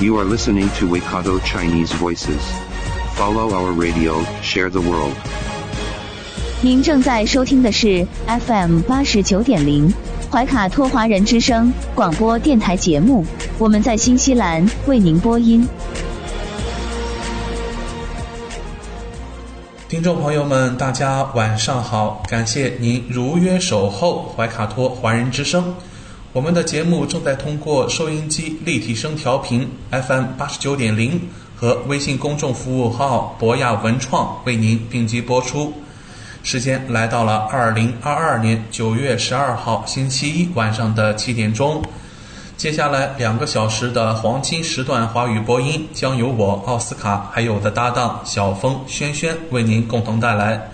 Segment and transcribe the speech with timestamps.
[0.00, 2.40] You are listening to Waikato Chinese Voices.
[3.16, 5.10] Follow our radio, share the world.
[6.60, 8.06] 您正在收听的是
[8.46, 9.92] FM 八十九点零
[10.30, 13.26] 怀卡托华人之声广播电台节目，
[13.58, 15.66] 我们在新西兰为您播音。
[19.88, 22.22] 听众朋友们，大家晚上好！
[22.28, 25.74] 感谢您如约守候怀卡托华人之声。
[26.34, 31.18] 我们的节目正在通过收音机立体声调频 FM 八十九点零
[31.56, 35.72] 和微信公众服务号博雅文创为您并机播出。
[36.42, 41.82] 时间来到了二零二二年九月十二号星期一晚上的七点钟。
[42.58, 50.70] 接下来两个小时的黄金时段华语播音将由我奥斯卡还有我的搭档小峰、轩轩为您共同带来。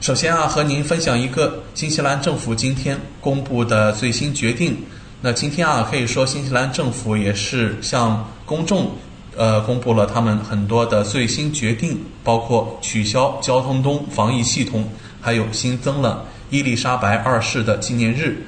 [0.00, 4.74] 首先啊，和您分享一个新西兰政府今天公布的最新决定。
[5.20, 8.92] 那今天啊，可以说新西兰政府也是向公众
[9.36, 14.88] 呃公布了他们很多的最新决定，包括取消交通东防疫系统，
[15.20, 18.46] 还有新增了伊丽莎白二世的纪念日。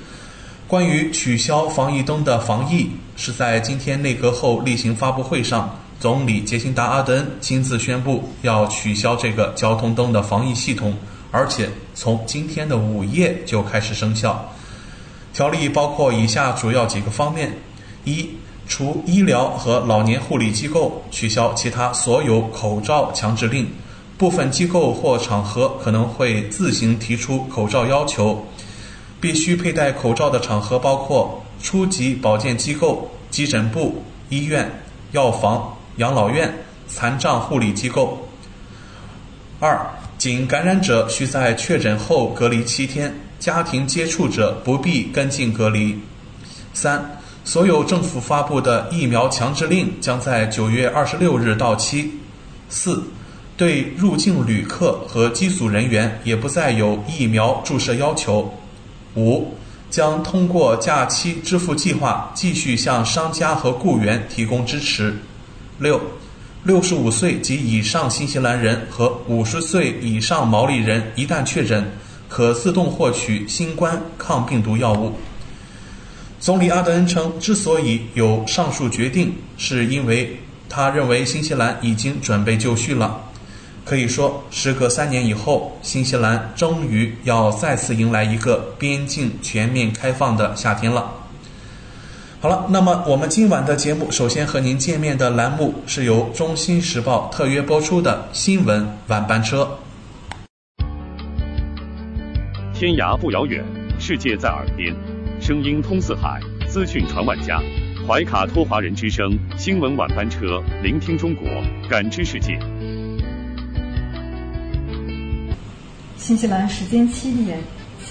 [0.67, 10.97] 关于取消防疫灯的防疫，是在今天内阁后例行发布会上，总理杰辛达·阿德恩亲自宣布要取消这个交通灯的防疫系统，
[11.33, 14.53] 而且从今天的午夜就开始生效。
[15.33, 17.57] 条例包括以下主要几个方面：
[18.05, 18.29] 一、
[18.69, 23.65] 除医疗和老年护理机构，取消其他所有口罩强制令；
[24.19, 28.47] 部分机构或场合可能会自行提出口罩要求。
[29.21, 34.69] 必须佩戴口罩的场合包括初级保健机构、急诊部、医院、
[35.13, 36.53] 药房、养老院、
[36.89, 38.29] 残障护理机构。
[39.61, 39.87] 二、
[40.23, 45.99] 仅感染者需在确诊后隔离七天，家庭接触者不必跟进隔离。
[46.73, 52.13] 三、所有政府发布的疫苗强制令将在九月二十六日到期。
[52.69, 53.03] 四、
[53.57, 58.55] 对入境旅客和机组人员也不再有疫苗注射要求。
[59.17, 59.53] 五、
[59.91, 65.17] 将通过假期支付计划继续向商家和雇员提供支持。
[65.81, 66.01] 六、
[66.65, 71.85] 六十五岁及以上新西兰人和五十岁以上毛利人一旦确诊，
[72.29, 75.13] 可自动获取新冠抗病毒药物。
[76.39, 80.37] 总理阿德恩称，之所以有上述决定，是因为
[80.69, 83.23] 他认为新西兰已经准备就绪了。
[83.85, 91.13] 可以说，时隔三年以后，新西兰终于要再次迎来一个边境全面开放的夏天了。
[92.43, 99.79] 好了，那么我们今晚的节目，首先和您见面的栏目是由《中新时报》特约播出的新闻晚班车。
[102.75, 103.65] 天涯不遥远，
[104.01, 104.93] 世界在耳边，
[105.41, 107.61] 声音通四海，资讯传万家。
[108.09, 111.47] 怀卡托华人之声新闻晚班车，聆听中国，
[111.89, 112.59] 感知世界。
[116.17, 117.61] 新西兰时间七点，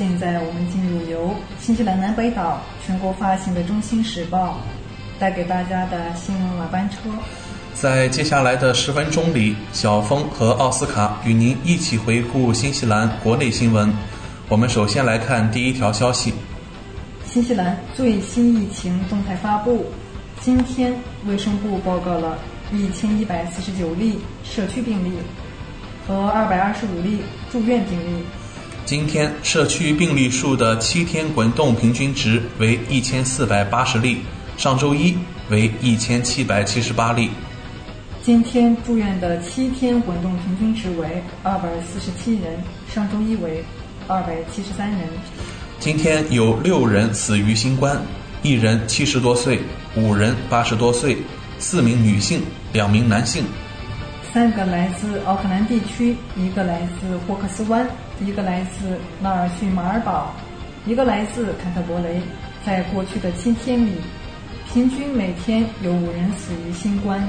[0.02, 4.60] 现在我们进入由新西兰南北岛全国发行的《中新时报》
[5.22, 6.98] 带给大家的新闻晚班车。
[7.76, 13.94] 在接下来的十分钟里，小峰和奥斯卡与您一起回顾新西兰国内新闻。
[14.50, 16.34] 我们首先来看第一条消息：
[17.28, 19.86] 新西兰最新疫情动态发布，
[20.40, 20.92] 今天
[21.28, 22.40] 卫生部报告了
[22.74, 25.12] 一千一百四十九例社区病例。
[26.08, 27.20] 和二百二十五例
[27.52, 28.24] 住院病例。
[28.84, 34.18] 今天社区病例数的七天滚动平均值为一千四百八十例，
[34.58, 35.18] 上周一
[35.50, 37.30] 为一千七百七十八例。
[38.22, 42.62] 今天住院的七天滚动平均值为二百四十七人，
[42.94, 43.64] 上周一为
[44.08, 45.00] 二百七十三人。
[45.80, 48.00] 今天有六人死于新冠，
[48.44, 49.60] 一人七十多岁，
[49.96, 51.18] 五人八十多岁，
[51.60, 52.42] 四名女性，
[52.74, 53.46] 两名男性。
[54.34, 57.88] 三个来自奥克兰地区，一个来自霍克斯湾，
[58.26, 60.32] 一个来自纳尔逊马尔堡，
[60.86, 62.22] 一个来自坎特伯雷。
[62.64, 63.94] 在过去的七天里，
[64.72, 67.28] 平均每天有五人死于新冠。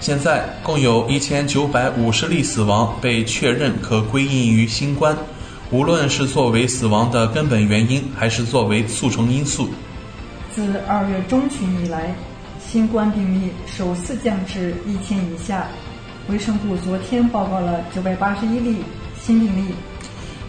[0.00, 5.16] 现在共有一千九百五十例死亡被确认可归因于新冠，
[5.70, 9.70] 无论是作为死亡的根本原因，还是作为促成因素。
[10.54, 12.14] 自二月中旬以来，
[12.60, 15.66] 新冠病例首次降至一千以下。
[16.28, 18.84] 卫生部昨天报告了九百八十一例
[19.18, 19.72] 新病例。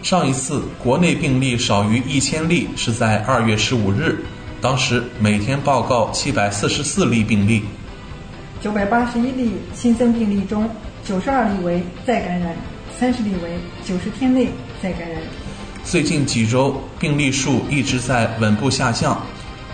[0.02, 4.18] 上一次国内病例少于一千例是在二月十五日，
[4.60, 7.62] 当时每天报告七百四十四例病例。
[8.62, 10.68] 九百八十一例新增病例中，
[11.04, 12.56] 九十二例为再感染，
[12.98, 14.48] 三十例为九十天内
[14.82, 15.20] 再感染。
[15.84, 19.20] 最近几周病例数一直在稳步下降。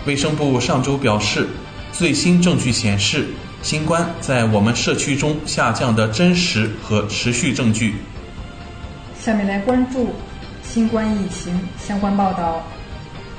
[0.05, 1.47] 卫生部上周表示，
[1.91, 3.27] 最新证据显示。
[3.63, 7.95] 新冠在我们社区中下降的真实和持续证据。
[9.27, 10.07] 下面来关注
[10.63, 12.63] 新冠疫情相关报道。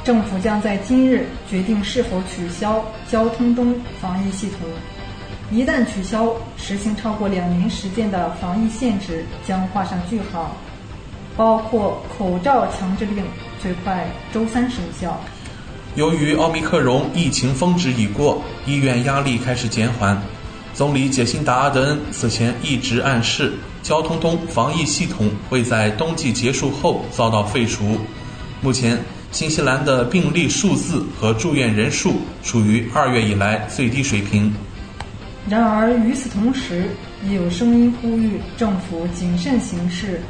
[0.04, 4.68] 政府将在今日决定是否取消交通中防疫系统。
[5.50, 10.54] 一旦取消，实行超过两年时间的防疫限制将画上句号，
[11.38, 13.24] 包括口罩强制令，
[13.58, 15.18] 最快周三生效。
[15.94, 20.20] 由于奥密克戎疫情峰值已过，医院压力开始减缓。
[20.74, 27.98] 总理杰辛达·阿德恩此前一直暗示，交通东防疫系统会在冬季结束后遭到废除。
[28.60, 28.98] 目前，
[29.30, 34.52] 新西兰的病例数字和住院人数处于二月以来最低水平。
[35.48, 36.90] 然而，与此同时，
[37.26, 40.20] 也有声音呼吁政府谨慎行事。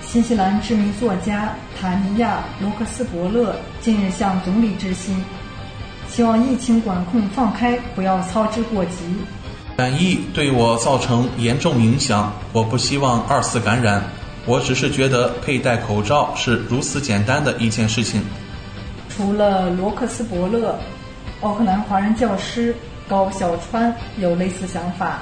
[0.00, 5.16] 新西兰知名作家塔尼亚·罗克斯伯勒近日向总理致信，
[6.08, 8.98] 希望疫情管控放开，不要操之过急。
[9.80, 14.04] 染疫对我造成严重影响，我不希望二次感染。
[14.44, 18.20] 我只是觉得佩戴口罩是如此简单的一件事情。
[19.08, 20.78] 除了罗克斯伯勒，
[21.40, 22.76] 奥克兰华人教师
[23.08, 25.20] 高小川有类似想法，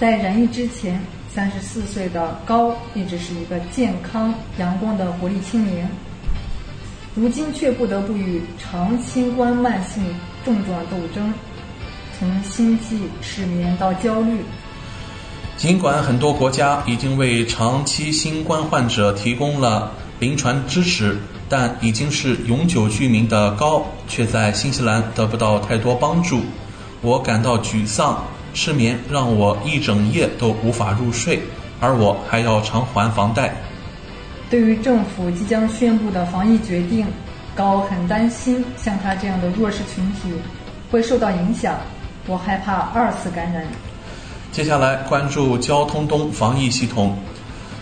[0.00, 0.98] 在染疫之前。
[1.34, 5.86] 三十四岁的高一直是一个健康阳光的活力青年，
[7.14, 10.02] 如今却不得不与长新冠慢性
[10.46, 11.30] 症状斗争，
[12.18, 14.40] 从心悸、失眠到焦虑。
[15.56, 21.18] 尽管很多国家已经为长期新冠患者提供了临床支持，
[21.48, 26.40] 但已经是永久居民的高却在新西兰得不到太多帮助。
[27.02, 28.24] 我感到沮丧。
[28.58, 31.42] 失眠让我一整夜都无法入睡，
[31.78, 33.54] 而我还要偿还房贷。
[34.48, 37.06] 对于政府即将宣布的防疫决定，
[37.54, 40.32] 高很担心，像他这样的弱势群体
[40.90, 41.76] 会受到影响。
[42.26, 43.64] 我害怕二次感染。
[44.52, 47.16] 接下来关注交通东防疫系统，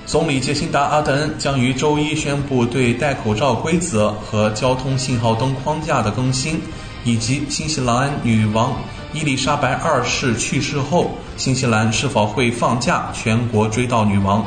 [0.06, 6.60] 总理杰辛达·阿德恩将于周一宣布对戴口罩规则和交通信号灯框架的更新，
[7.04, 8.72] 以及新西兰女王。
[9.12, 14.44] 伊丽莎白二世去世后，新西兰是否会放假全国追悼女王？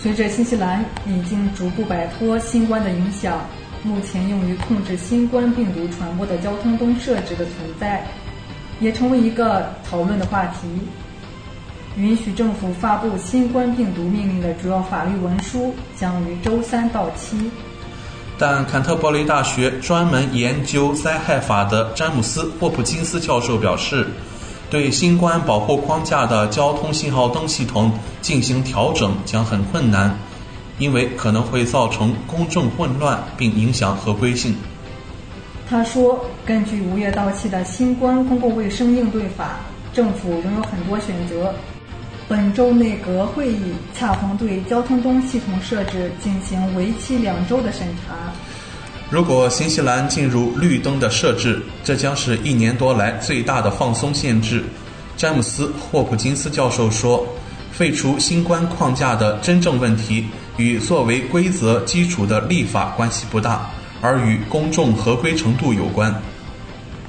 [0.00, 3.38] 随着新西兰已经逐步摆脱新冠的影响，
[3.82, 8.06] 目前用于控制新冠病毒传播的交通灯设置的存在，
[8.80, 10.66] 也成为一个讨论的话题。
[11.96, 17.50] 允许政府发布新冠病毒命令的主要法律文书将于周三到期。
[18.38, 24.06] 但坎特伯雷大学专门研究灾害法的詹姆斯·霍普金斯教授表示，
[24.70, 27.92] 对新冠保护框架的交通信号灯系统
[28.22, 30.16] 进行调整将很困难，
[30.78, 34.54] 因为可能会造成公众混乱并影响合规性。
[35.70, 39.60] 他说：“根据五月到期的新冠公共卫生应对法，
[39.94, 41.54] 政府仍有很多选择。”
[42.26, 48.32] 本周内阁会议恰逢对交通灯系统设置进行为期两周的审查。
[49.10, 54.64] 如果新西兰进入绿灯的设置，这将是一年多来最大的放松限制。
[55.16, 57.24] 詹姆斯·霍普金斯教授说
[57.70, 66.14] ：“废除新冠框架的真正问题与作为规则基础的立法关系不大，而与公众合规程度有关。”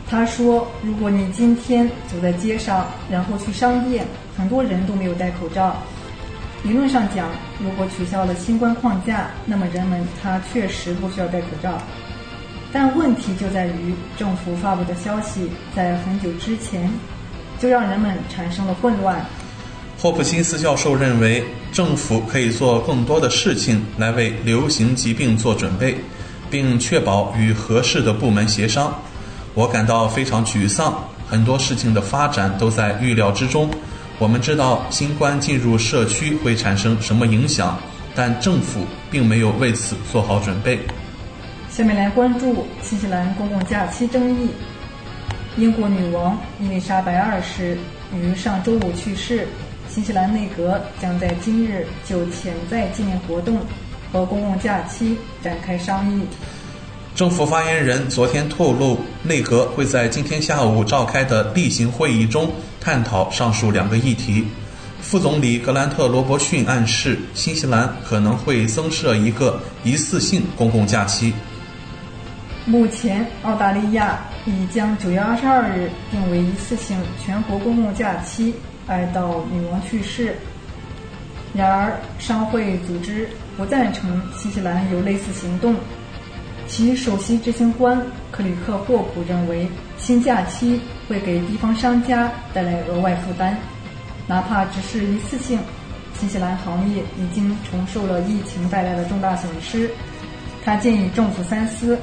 [0.09, 4.05] 他说：“如果你今天走在街上，然后去商店，
[4.37, 5.77] 很多人都没有戴口罩。
[6.63, 7.29] 理论上讲，
[7.63, 11.81] 如果取消了新冠框架，那么人们他确实不需要戴口罩。
[12.73, 16.91] 但问题就在于，政府发布的消息在很久之前
[17.57, 19.25] 就让人们产生了混乱。”
[19.97, 25.95] 霍普金斯教授认为，政府可以做更多的事情来为流行疾病做准备，
[26.51, 28.93] 并确保与合适的部门协商。
[29.55, 30.93] 我感到非常沮丧，
[31.27, 33.69] 很多事情的发展都在预料之中。
[34.19, 37.79] 我们知道新冠进入社区会产生什么影响，
[38.13, 40.77] 但政府并没有为此做好准备。
[41.69, 44.49] 下面来关注新西兰公共假期争议。
[45.57, 47.77] 英国女王伊丽莎白二世
[48.13, 49.47] 于上周五去世，
[49.89, 53.59] 新西兰内阁将在今日就潜在纪念活动
[54.11, 56.23] 和公共假期展开商议。
[57.13, 62.49] 政府发言人昨天透露，内阁会在今天下午召开的例行会议中
[62.79, 64.47] 探讨上述两个议题。
[65.01, 71.33] 副总理格兰特·罗伯逊暗示，新西兰可能会增设一个一次性公共假期。
[72.65, 78.53] 目前，澳大利亚已将九月二十二日定为一次性全国公共假期，
[78.87, 80.37] 哀悼女王去世。
[81.53, 83.27] 然而，商会组织
[83.57, 85.75] 不赞成新西兰有类似行动。
[86.67, 89.67] 其首席执行官克里克霍普认为，
[89.97, 93.55] 新假期会给地方商家带来额外负担，
[94.27, 95.59] 哪怕只是一次性。
[96.19, 99.89] 新西兰行业已经承受了疫情带来的重大损失，
[100.63, 101.97] 他建议政府三思。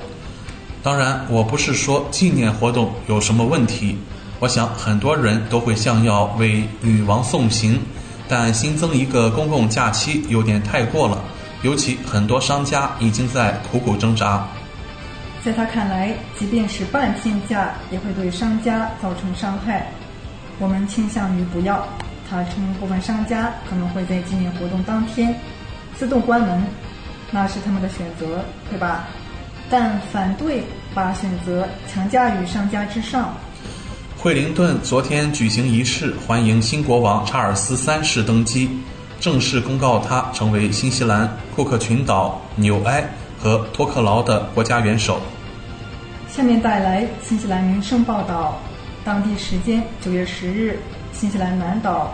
[0.82, 3.96] 当然，我不是说纪念活动有什么问题，
[4.40, 7.78] 我想很多人都会想要为女王送行，
[8.28, 11.22] 但新增一个公共假期有点太过了，
[11.62, 14.46] 尤其很多商家已经在苦苦挣扎。
[15.44, 19.86] 在他看来，即便是半天价，也会对商家造成伤害。
[20.58, 21.86] 我们倾向于不要。
[22.28, 25.34] 他称，部分商家可能会在纪念活动当天
[25.96, 26.62] 自动关门，
[27.30, 29.06] 那是他们的选择，对吧？
[29.70, 33.34] 但反对把选择强加于商家之上。
[34.16, 38.68] 惠灵顿昨天举行仪式，欢迎新国王查尔斯三世登基，
[39.20, 43.04] 正式公告他成为新西兰、库克群岛、纽埃。
[43.40, 45.20] 和托克劳的国家元首。
[46.28, 48.58] 下面带来新西兰民生报道。
[49.04, 50.76] 当地时间九月十日，
[51.12, 52.12] 新西兰南岛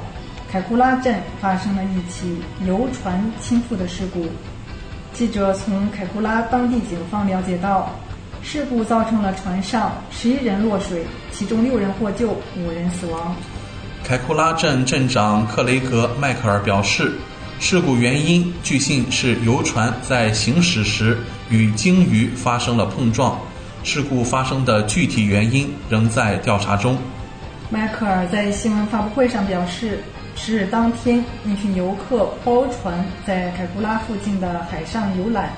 [0.53, 4.27] 凯库拉镇发生了一起游船倾覆的事故。
[5.15, 7.91] 记者从凯库拉当地警方了解到，
[8.43, 13.35] 事故造成了船上十一人落水，其中六人获救，五人死亡。
[14.07, 17.13] 凯库拉镇镇长克雷格·迈克尔表示。
[17.59, 21.17] 事故原因据信是游船在行驶时
[21.49, 23.41] 与鲸鱼发生了碰撞。
[23.83, 26.99] 事故发生的具体原因仍在调查中。
[27.71, 30.01] 迈克尔在新闻发布会上表示，
[30.37, 35.51] 十日当天，一群游客包船在凯库拉附近的海上游览。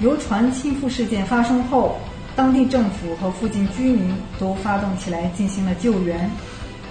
[0.00, 2.00] 游船倾覆事件发生后，
[2.34, 6.28] 当地政府和附近居民都发动起来进行了救援。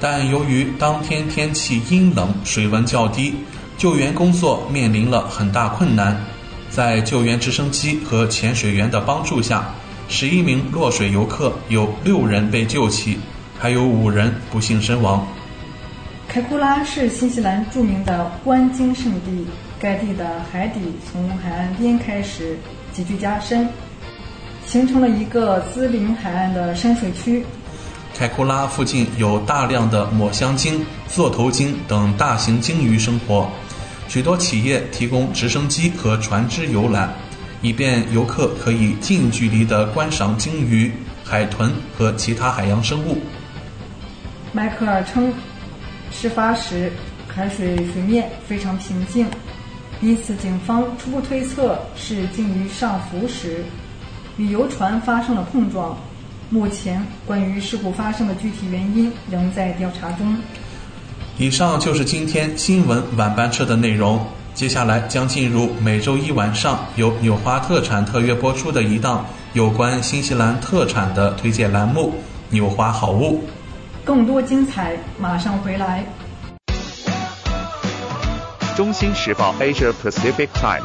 [0.03, 3.33] 但由于当天天气阴冷，水温较低。
[3.77, 6.21] 救援工作面临了很大困难，
[6.69, 9.73] 在救援直升机和潜水员的帮助下，
[10.09, 13.17] 十一名落水游客有六人被救起，
[13.57, 15.25] 还有五人不幸身亡。
[16.27, 19.47] 凯库拉是新西兰著名的观鲸圣地，
[19.79, 22.57] 该地的海底从海岸边开始
[22.91, 23.69] 急剧加深，
[24.65, 27.45] 形成了一个毗邻海岸的深水区。
[28.15, 33.49] 凯库拉附近有大量的抹香鲸、座头鲸等大型鲸鱼生活。
[34.07, 37.11] 许多企业提供直升机和船只游览，
[37.61, 40.91] 以便游客可以近距离地观赏鲸鱼、
[41.23, 43.17] 海豚和其他海洋生物。
[44.51, 45.33] 迈克尔称，
[46.11, 46.91] 事发时
[47.27, 49.25] 海水水面非常平静，
[50.01, 53.65] 因此警方初步推测是鲸鱼上浮时
[54.37, 55.97] 与游船发生了碰撞。
[56.53, 60.37] 目前，关于事故发生的具体原因仍在调查中。
[61.39, 64.23] 以上就是今天新闻晚班车的内容。
[64.53, 72.11] 接下来将进入每周一晚上由纽华特产特约播出的一档有关新西兰特产的推荐栏目
[72.49, 73.39] 《纽华好物》。
[74.05, 76.05] 更多精彩马上回来。
[78.77, 80.83] 中新时报 Asia Pacific Times，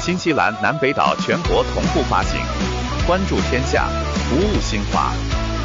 [0.00, 2.40] 新西兰南北岛全国同步发行。
[3.08, 3.88] 关注天下，
[4.30, 5.12] 服务新华，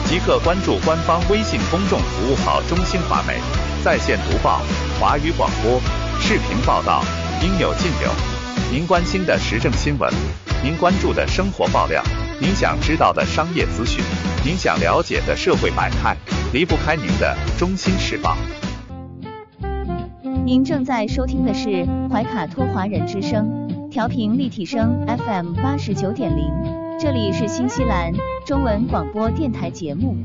[0.05, 3.35] 即刻关注官方微信公众服务号“中新华媒”。
[3.85, 4.59] 在线读报、
[4.99, 5.79] 华语广播、
[6.19, 7.03] 视频报道，
[7.43, 8.09] 应有尽有。
[8.71, 10.11] 您关心的时政新闻，
[10.63, 12.01] 您关注的生活爆料，
[12.41, 14.03] 您想知道的商业资讯，
[14.43, 16.17] 您想了解的社会百态，
[16.51, 18.35] 离不开您的《中心时报》。
[20.43, 23.47] 您正在收听的是怀卡托华人之声，
[23.91, 26.51] 调频立体声 FM 八十九点零，
[26.97, 28.13] 这里是新西兰
[28.45, 30.15] 中文广播电台节目。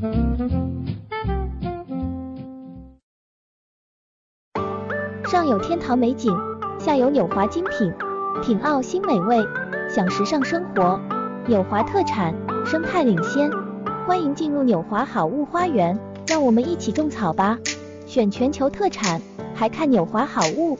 [5.25, 6.33] 上有天堂美景，
[6.79, 7.93] 下有纽华精品，
[8.41, 9.37] 品澳新美味，
[9.89, 10.99] 享时尚生活。
[11.45, 12.33] 纽华特产，
[12.65, 13.49] 生态领先，
[14.07, 17.57] 欢迎进入纽华好物花园，让我们一起种草吧！
[18.05, 19.21] 选全球特产，
[19.53, 20.77] 还看纽华好物。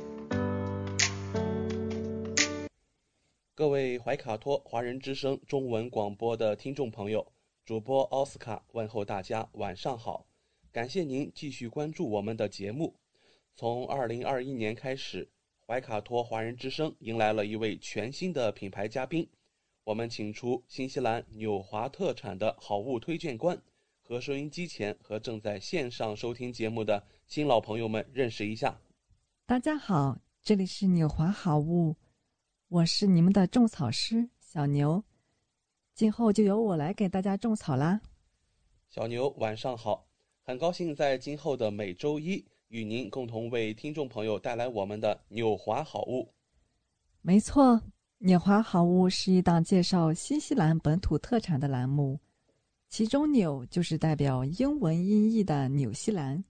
[3.61, 7.31] 各位怀卡托华人之声中文广播的听众朋友，
[7.63, 10.25] 主播奥斯卡问候大家晚上好，
[10.71, 12.95] 感谢您继续关注我们的节目。
[13.53, 15.29] 从二零二一年开始，
[15.67, 19.29] 怀卡托华人之声迎来了一位全新的品牌嘉宾。
[19.83, 23.61] 我们请出新西兰纽华特产的好物推荐官，
[24.01, 28.81] 和收音机前和正在线上收听节目的新老朋友们认识一下。
[29.45, 31.95] 大家好，这里是纽华好物，
[32.71, 35.03] 我是你们的种草师小牛，
[35.93, 37.99] 今后就由我来给大家种草啦。
[38.87, 40.07] 小牛晚上好，
[40.41, 46.33] 很高兴在今后的每周一与您共同为听众朋友带来我们的纽华好物。
[47.21, 47.77] 没错，
[48.19, 52.17] 纽华好物是一档介绍新西兰本土特产的栏目，
[52.87, 56.41] 其中“纽”就是代表英文音译的纽西兰，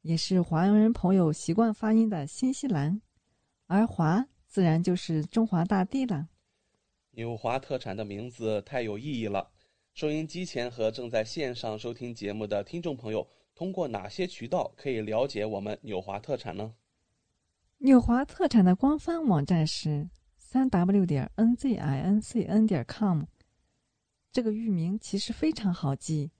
[0.00, 2.98] 也是华人朋友习惯发音的新西兰，
[3.66, 6.28] 而“华”自然就是中华大地了。
[7.12, 9.50] 纽华特产的名字太有意义了。
[9.92, 16.74] 收音机前和正在线上收听节目的听众朋友，通过哪些渠道可以了解我们纽华特产呢？
[17.78, 23.24] 纽华特产的官方网站是三 w 点 n z i n c n 点 com。
[24.30, 26.30] 这个域名其实非常好记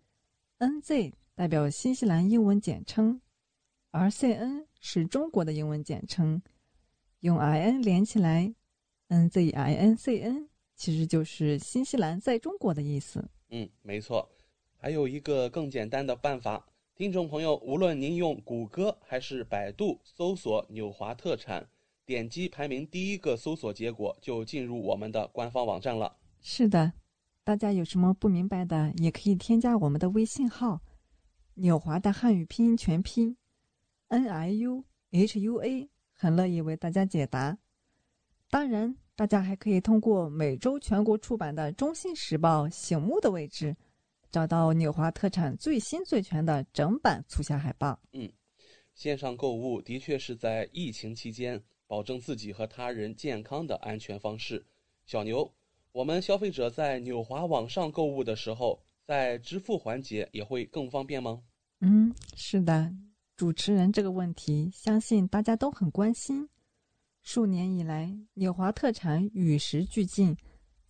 [0.58, 3.20] ，N Z 代表新西兰英文简称，
[3.90, 6.40] 而 C N 是中国的英文简称，
[7.20, 8.54] 用 I N 连起来
[9.08, 13.28] ，N Z I N C N 其实就是新西兰在中国的意思。
[13.50, 14.30] 嗯，没错，
[14.76, 21.68] 还有一个更简单的办法，听众朋友，无论您用谷歌还是百度搜索“纽华特产”，
[22.06, 26.16] 点击排名第一个搜索结果，就进入我们的官方网站了。
[26.40, 26.92] 是的，
[27.42, 30.80] 大家有什么不明白的，也可以添加我们的微信号
[31.54, 33.37] “纽华”的汉语拼音全拼
[34.06, 37.56] “n i u h u a”，很乐意为大家解答。
[38.50, 38.94] 当然。
[39.18, 43.76] 大家还可以通过每周全国出版的《中新时报》醒目的位置，
[44.30, 47.98] 找到纽华特产最新最全的整版促销海报。
[48.12, 48.30] 嗯，
[48.94, 54.64] 线上购物的确是在疫情期间保证自己和他人健康的安全方式。
[55.04, 55.52] 小牛，
[55.90, 61.42] 我们消费者在纽华网上购物的时候，在支付环节也会更方便吗？
[61.80, 62.94] 嗯，是的，
[63.38, 66.49] 主持人这个问题，相信大家都很关心。
[67.23, 70.36] 数年以来，纽华特产与时俱进，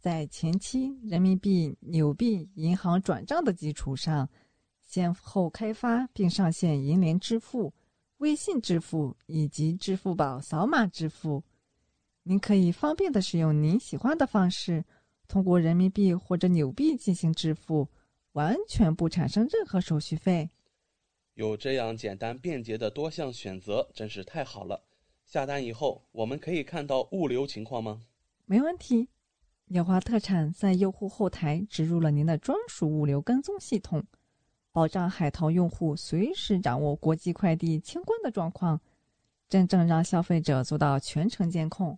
[0.00, 4.26] 在前期人民币、纽币银行转账的基础上，
[4.82, 7.70] 先后开发并上线银联支付、
[8.16, 11.44] 微信支付以及支付宝扫码支付。
[12.22, 14.82] 您可以方便的使用您喜欢的方式，
[15.28, 17.86] 通过人民币或者纽币进行支付，
[18.32, 20.48] 完全不产生任何手续费。
[21.38, 24.82] 有这样简单便捷的多项选择，真是太好了。
[25.24, 28.00] 下单以后，我们可以看到物流情况吗？
[28.44, 29.08] 没问题，
[29.66, 34.02] 纽华特产在用户后台植入了您的专属物流跟踪系统，
[34.72, 38.80] 保障海淘用户随时掌握国际快递清关的状况，
[39.48, 41.96] 真正让消费者做到全程监控。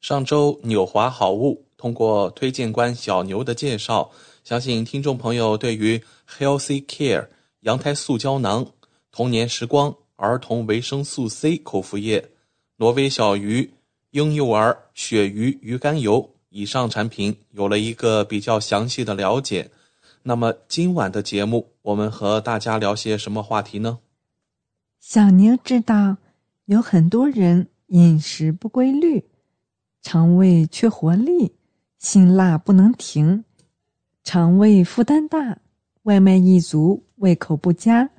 [0.00, 4.10] 上周纽华好物通过推荐官小牛的介绍，
[4.42, 7.28] 相信听众朋友对于 Healthy Care
[7.62, 8.66] 羊胎素胶囊、
[9.12, 12.30] 童年时光儿童维生素 C 口服液。
[12.78, 13.72] 挪威小鱼、
[14.10, 19.70] 婴幼儿鳕鱼鱼肝油以上产品有了一个比较详细的了解。
[20.24, 24.00] 那么今晚的节目，我们和大家聊些什么话题呢？
[24.98, 26.16] 小宁知道，
[26.64, 29.24] 有很多人饮食不规律，
[30.00, 31.52] 肠胃缺活力，
[32.00, 33.44] 辛辣不能停，
[34.24, 35.58] 肠胃负担大，
[36.02, 38.10] 外卖一族，胃口不佳，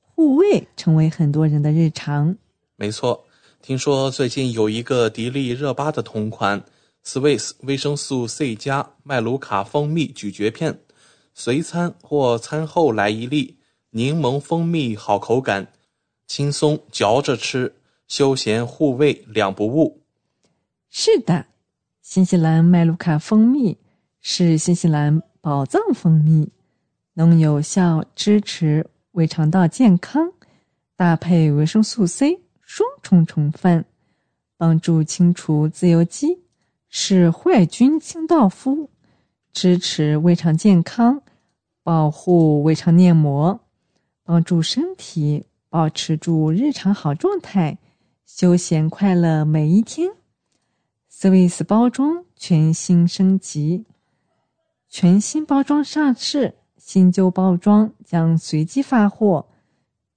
[0.00, 2.36] 护胃成为很多人的日常。
[2.76, 3.24] 没错。
[3.62, 6.64] 听说最近有一个迪丽热巴的同款
[7.04, 10.80] Swiss 维生素 C 加麦卢卡蜂蜜咀嚼片，
[11.32, 13.56] 随餐或餐后来一粒，
[13.90, 15.68] 柠檬蜂蜜好口感，
[16.26, 17.76] 轻松嚼着吃，
[18.08, 20.02] 休闲护胃两不误。
[20.90, 21.46] 是的，
[22.02, 23.78] 新西兰麦卢卡蜂蜜
[24.20, 26.50] 是新西兰宝藏蜂蜜，
[27.14, 30.32] 能有效支持胃肠道健康，
[30.96, 32.40] 搭配维生素 C。
[32.64, 33.84] 双重成分，
[34.56, 36.40] 帮助清除自由基，
[36.88, 38.88] 使坏菌清道夫，
[39.52, 41.20] 支持胃肠健康，
[41.82, 43.60] 保护胃肠黏膜，
[44.24, 47.76] 帮助身体保持住日常好状态，
[48.24, 50.08] 休闲快乐每一天。
[51.12, 53.84] Swiss 包装全新升级，
[54.88, 56.54] 全新包装上市，
[56.92, 59.46] 新旧包装将随机发货，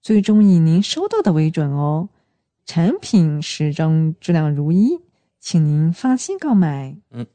[0.02, 2.10] 最终以您收到的为准哦。
[2.66, 5.00] 产品始终质量如一，
[5.40, 6.94] 请您放心购买。
[7.12, 7.26] 嗯，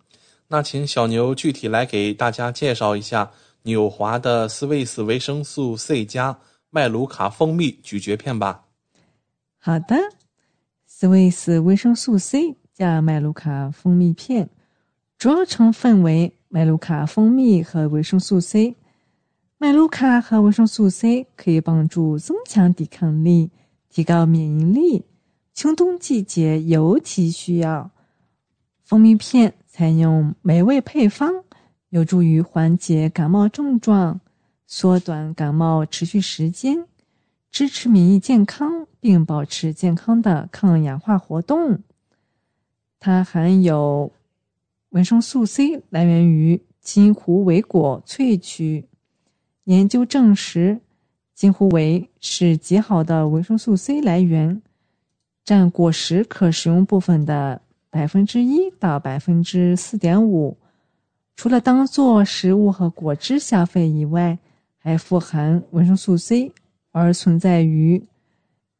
[0.48, 3.30] 那请小牛具体来给大家介绍一下
[3.62, 8.66] 纽华的 Swiss 维生素 C 加麦卢卡蜂蜜咀嚼片吧。
[9.56, 9.96] 好的
[10.86, 14.50] ，，Swiss 维生素 C 加麦卢卡蜂蜜片，
[15.16, 18.76] 主要成分为麦卢卡蜂蜜和维生素 C。
[19.62, 23.50] 麦卢卡和维生素 C 可以帮助增强抵抗力，
[23.90, 25.04] 提高免疫力，
[25.52, 27.90] 秋冬季节尤其需要。
[28.82, 31.44] 蜂蜜片采用美味配方，
[31.90, 34.22] 有助于缓解感冒症状，
[34.66, 36.86] 缩短感冒持续时间，
[37.50, 41.80] 支持免疫健康，并保持健康的抗氧化活动。
[42.98, 44.10] 它含有
[44.88, 48.86] 维生素 C，来源于金胡维果萃取。
[49.64, 50.80] 研究证实，
[51.34, 54.62] 金胡维是极好的维生素 C 来源，
[55.44, 60.56] 占果实可食用部分的百分之一到百分之四点五。
[61.36, 64.38] 除了当做食物和果汁消费以外，
[64.76, 66.52] 还富含维生素 C，
[66.90, 68.02] 而存在于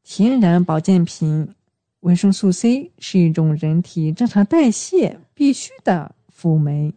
[0.03, 1.55] 天然保健品。
[2.01, 6.95] 维生素 C 是一种人体正常代谢必需的辅酶。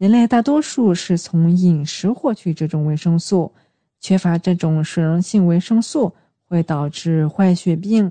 [0.00, 3.52] 人类大多数是从饮食获取这种维生素，
[4.00, 6.14] 缺乏这种水溶性维生素
[6.46, 8.10] 会导致坏血病。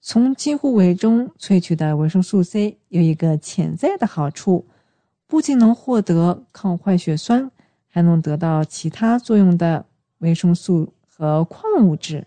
[0.00, 4.66] 从金护维中萃取的维生素 C 有一个潜在的好处，
[5.26, 7.50] 不仅能获得抗坏血酸，
[7.86, 9.84] 还能得到其他作用的
[10.20, 12.26] 维生素和矿物质。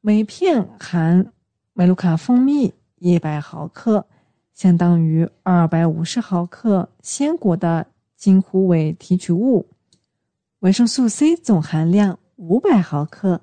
[0.00, 1.32] 每片含
[1.72, 4.08] 麦卢卡蜂蜜一百毫克。
[4.54, 7.86] 相当于二百五十毫克鲜果的
[8.16, 9.66] 金虎尾提取物，
[10.60, 13.40] 维生素 C 总含量五百毫克，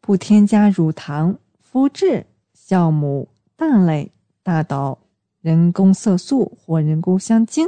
[0.00, 1.36] 不添加乳糖、
[1.72, 2.24] 麸质、
[2.56, 4.12] 酵母、蛋类、
[4.44, 4.96] 大豆、
[5.40, 7.66] 人工色素或人工香精。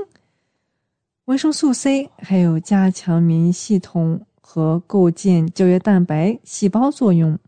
[1.24, 7.38] 维生素 C 还有加强免疫系统和构建胶原蛋白细胞作用，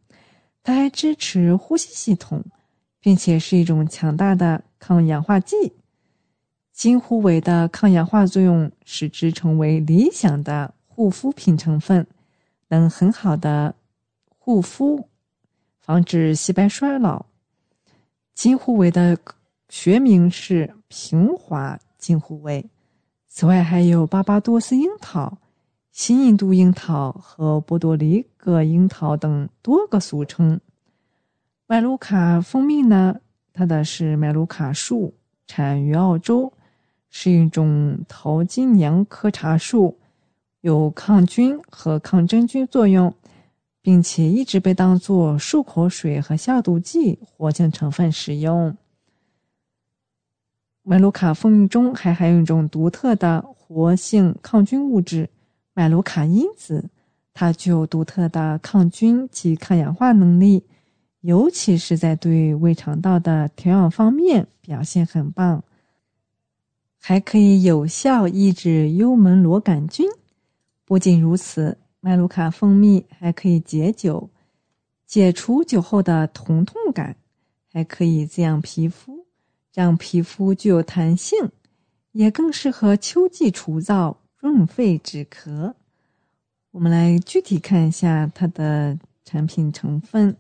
[0.65, 2.45] 它还支持呼吸系统，
[3.01, 4.65] 并且是一种强大的。
[4.79, 5.73] 抗氧化剂，
[6.73, 12.07] 金虎尾的抗氧化作用使之成为理想的护肤品成分，
[12.69, 13.75] 能很好的
[14.29, 15.09] 护肤，
[15.79, 17.27] 防止细胞衰老。
[18.35, 19.19] 金虎尾的
[19.69, 22.69] 学名是平滑金虎尾，
[23.29, 25.39] 此外还有巴巴多斯樱桃、
[25.91, 30.61] 新印度樱桃和波多黎各樱桃等多个俗称。
[31.67, 33.21] 麦卢卡蜂蜜呢？
[33.57, 35.15] 它的是麦卢卡树，
[35.47, 36.53] 产于澳洲，
[37.09, 39.97] 是一种桃金娘科茶树，
[40.61, 43.15] 有抗菌和抗真菌作用，
[43.81, 48.77] 并且一直被当作漱口水和消毒剂活性成分使用。
[50.83, 55.31] 麦卢卡蜂蜜中还含有一种独特的活性抗菌物质——
[55.73, 56.91] 麦卢卡因子，
[57.33, 60.63] 它具有独特的抗菌及抗氧化能力。
[61.27, 65.65] 尤其是在对胃肠道的调养方面表现很棒，
[67.01, 70.07] 还可以有效抑制幽门螺杆菌。
[70.85, 74.31] 不仅如此，麦卢卡蜂蜜还可以解酒，
[75.05, 77.17] 解除酒后的疼痛感，
[77.73, 79.27] 还可以滋养皮肤，
[79.75, 81.51] 让皮肤具有弹性，
[82.13, 85.75] 也更适合秋季除燥、润肺止咳。
[86.71, 90.37] 我们来具体看一下它的产品成分。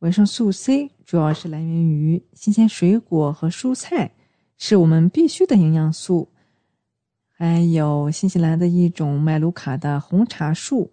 [0.00, 4.12] 维生素 C 主要是来源于新鲜水果和蔬菜，
[4.58, 6.28] 是我们必须的营养素。
[7.30, 10.92] 还有新西兰的一种麦卢卡的红茶树，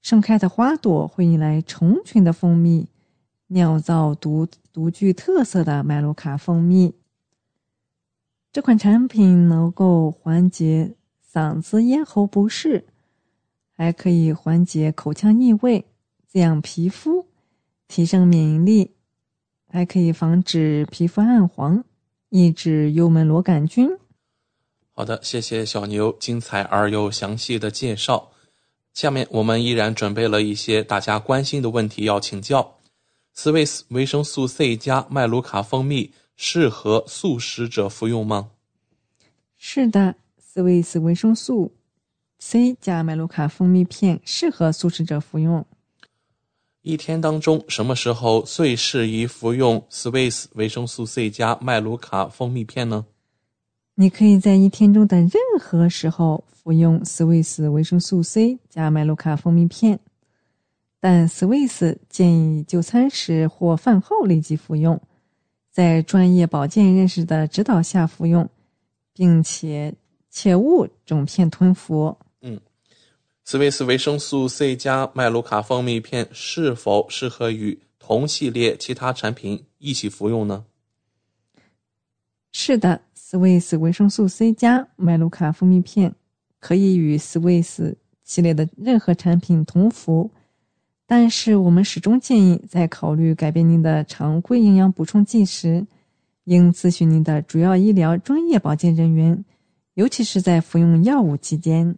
[0.00, 2.88] 盛开的花朵会引来成群的蜂蜜，
[3.48, 6.94] 酿造独独具特色的麦卢卡蜂蜜。
[8.52, 10.94] 这款产品能够缓解
[11.32, 12.86] 嗓子咽喉不适，
[13.72, 15.84] 还可以缓解口腔异味，
[16.26, 17.25] 滋养皮肤。
[17.88, 18.92] 提升免疫力，
[19.68, 21.84] 还可以防止皮肤暗黄，
[22.30, 23.88] 抑制幽门螺杆菌。
[24.92, 28.30] 好的，谢谢小牛精彩而又详细的介绍。
[28.94, 32.78] 下面我们依然准备了一些大家关心的问题要请教。
[33.34, 38.50] Swiss 维生素 C 加麦卢卡蜂蜜适合素食者服用吗？
[39.58, 41.74] 是的，Swiss 维生素
[42.38, 45.66] C 加麦卢卡蜂蜜片适合素食者服用。
[46.86, 53.04] 一天当中，什么时候最适宜服用 Swiss 维生素 C 加麦卢卡蜂蜜片呢？
[53.96, 59.98] 你可以在一天中的任何时候服用 Swiss 维生素 C 加麦卢卡蜂蜜片，
[61.00, 65.02] 但 Swiss 建议就餐时或饭后立即服用，
[65.72, 68.48] 在专业保健人士的指导下服用，
[69.12, 69.92] 并且
[70.30, 72.16] 切勿整片吞服。
[73.48, 80.64] 斯维斯维生素 C 加麦卢卡蜂蜜片是否适合与同系列其他产品一起服用呢？
[82.50, 86.12] 是的，斯维斯维生素 C 加麦卢卡蜂蜜片
[86.58, 90.28] 可以与斯维斯系列的任何产品同服，
[91.06, 95.86] 但是我们始终建议在考虑改变您的常规营养补充剂时，
[96.42, 99.44] 应咨询您的主要医疗专业保健人员，
[99.94, 101.96] 尤其是在服用药物期间。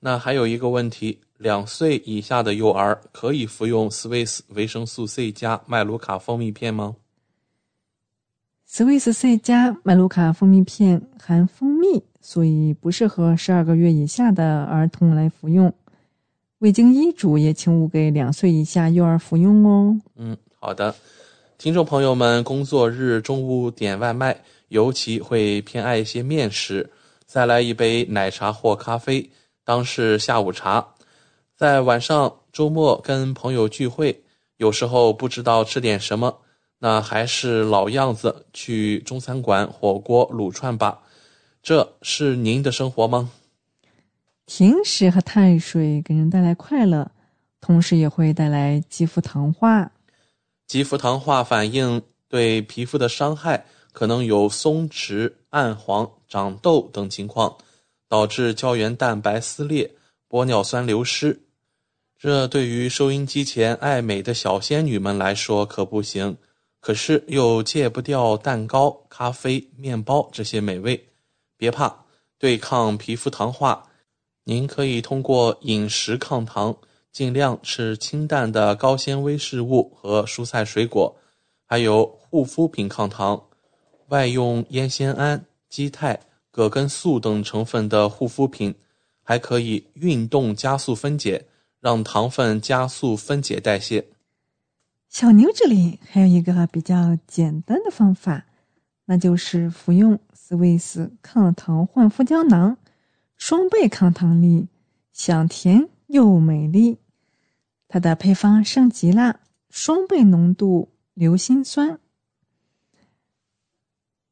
[0.00, 6.96] 那还有一个问题：两岁以下的幼儿可以服用 Swiss 维生素 C 加麦卢卡蜂蜜片吗
[8.70, 15.72] ？？Swiss C 加麦卢卡蜂蜜片含蜂蜜，所以不适合十二个月以下的儿童来服用。
[16.58, 20.00] 未经医嘱也请勿给两岁以下幼儿服用哦。
[20.16, 20.94] 嗯，好的。
[21.56, 26.90] 听众朋友们，工作日中午点外卖，尤其会偏爱一些面食，
[27.26, 29.30] 再来一杯奶茶或咖啡，
[29.68, 30.94] 当是下午茶。
[31.54, 34.24] 在晚上、周末跟朋友聚会，
[34.56, 36.38] 有时候不知道吃点什么。
[36.78, 41.02] 那还是老样子，去中餐馆、火锅、卤串吧。
[41.62, 43.30] 这是您的生活吗？
[44.46, 47.10] 甜食和碳水给人带来快乐，
[47.60, 49.92] 同时也会带来肌肤糖化。
[50.66, 57.58] 肌肤糖化反应对皮肤的伤害可能有松弛、暗黄、长痘等情况，
[58.08, 59.94] 导致胶原蛋白撕裂、
[60.28, 61.42] 玻尿酸流失。
[62.18, 66.36] 这对于收音机前爱美的小仙女们来说可不行。
[66.80, 71.08] 可是又戒不掉蛋糕、咖啡、面包这些美味，
[71.56, 72.04] 别怕，
[72.38, 73.90] 对抗皮肤糖化，
[74.44, 76.76] 您可以通过饮食抗糖，
[77.10, 81.16] 尽量吃清淡的高纤维食物和蔬菜水果，
[81.66, 83.48] 还有护肤品抗糖，
[84.10, 88.74] 外用烟酰胺、肌肽、葛根素等成分的护肤品，
[89.22, 91.46] 还可以运动加速分解，
[91.80, 94.06] 让糖分加速分解代谢。
[95.08, 98.46] 小牛这里还有一个比较简单的方法，
[99.06, 102.76] 那就是服用斯维斯抗糖焕肤胶囊，
[103.36, 104.68] 双倍抗糖力，
[105.12, 106.98] 香甜又美丽。
[107.86, 111.98] 它的配方升级了，双倍浓度硫辛酸，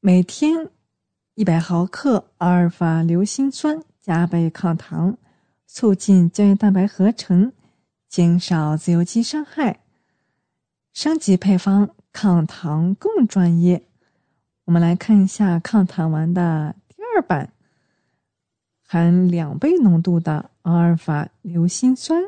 [0.01, 0.69] 每天
[1.37, 5.19] 一百毫克阿尔法硫辛酸加倍抗糖，
[5.67, 7.53] 促进胶原蛋白合成，
[8.09, 9.81] 减少自由基伤害。
[10.95, 13.83] 升级配方抗糖更专业，
[14.65, 17.53] 我们来看一下抗糖丸的第二版，
[18.81, 22.23] 含两倍浓度的阿尔法硫辛酸，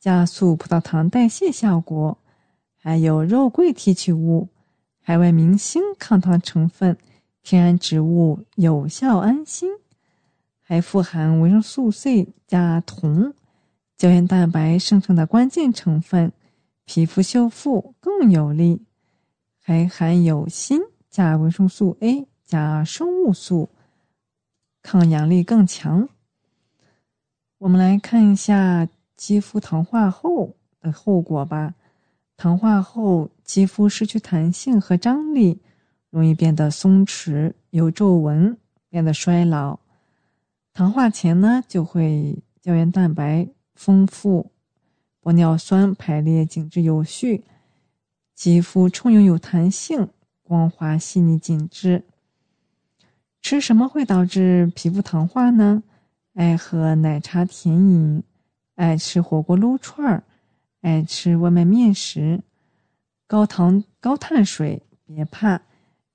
[0.00, 2.18] 加速葡萄糖代谢效果，
[2.76, 4.48] 还有肉桂提取物、
[5.00, 6.98] 海外明星抗糖成分、
[7.48, 9.70] 天然植物有效安心，
[10.62, 13.34] 还富含维生素 C 加铜，
[13.96, 16.32] 胶原蛋白生成的关键成分。
[16.86, 18.82] 皮肤修复更有力，
[19.62, 23.68] 还含有锌加维生素 A 加生物素，
[24.82, 26.08] 抗氧力更强。
[27.58, 31.74] 我们来看一下肌肤糖化后的后果吧。
[32.36, 35.60] 糖化后，肌肤失去弹性和张力，
[36.10, 38.56] 容易变得松弛、有皱纹，
[38.88, 39.78] 变得衰老。
[40.72, 44.50] 糖化前呢，就会胶原蛋白丰富。
[45.22, 47.44] 玻尿酸排列紧致有序，
[48.34, 50.08] 肌肤充盈有弹性，
[50.42, 52.04] 光滑细腻紧致。
[53.42, 55.82] 吃什么会导致皮肤糖化呢？
[56.34, 58.22] 爱喝奶茶甜饮，
[58.74, 60.22] 爱吃火锅撸串儿，
[60.82, 62.42] 爱吃外卖面食，
[63.26, 65.62] 高糖高碳水，别怕，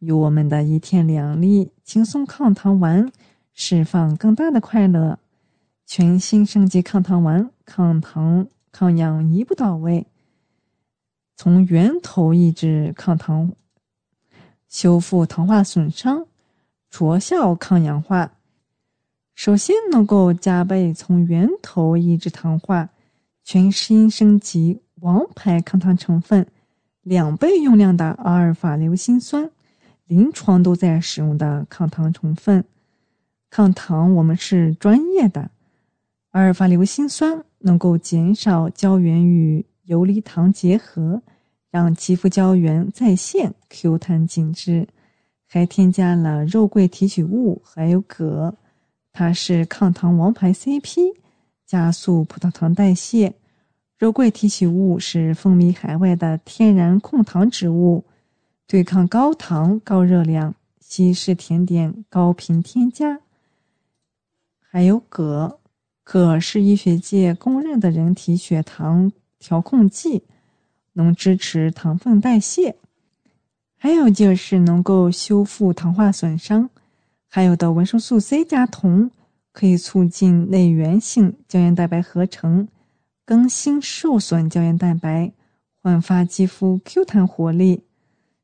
[0.01, 3.11] 有我们的一天两粒轻松抗糖丸，
[3.53, 5.17] 释放更大的快乐。
[5.85, 8.47] 全新升级抗糖丸，抗糖。
[8.73, 10.07] 抗氧一步到位，
[11.35, 13.51] 从源头抑制抗糖，
[14.69, 16.25] 修复糖化损伤，
[16.89, 18.31] 卓效抗氧化。
[19.35, 22.87] 首先能够加倍从源头抑制糖化，
[23.43, 26.47] 全新升级王牌抗糖成分，
[27.01, 29.51] 两倍用量的阿尔法硫辛酸，
[30.11, 32.65] 临床都在使用的抗糖成分。
[33.49, 35.49] 抗糖我们是专业的，
[36.31, 37.45] 阿尔法硫辛酸。
[37.63, 41.21] 能够减少胶原与游离糖结合，
[41.69, 44.87] 让肌肤胶原再现 Q 弹紧致，
[45.47, 48.55] 还添加了肉桂提取物，还有铬，
[49.13, 51.13] 它是抗糖王牌 CP，
[51.67, 53.31] 加速葡萄糖代谢。
[53.99, 58.03] 肉桂提取物是风靡海外的天然控糖植物，
[58.71, 63.19] 对抗高糖高热量西式甜点高频添加，
[64.61, 65.59] 还有铬。
[66.05, 70.23] 铬是医学界公认的人体血糖调控剂，
[70.93, 72.77] 能支持糖分代谢。
[73.75, 76.69] 还有就是能够修复糖化损伤，
[77.27, 79.11] 还有的维生素 C 加铜
[79.51, 82.69] 可以促进内源性胶原蛋白合成，
[83.25, 85.33] 更新受损胶原蛋白，
[85.83, 87.83] 焕发肌肤 Q 弹活力。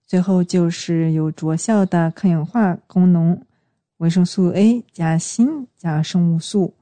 [0.07, 3.41] 最后就是有卓效的抗氧化功能，
[3.97, 6.73] 维生素 A 加锌加生物素，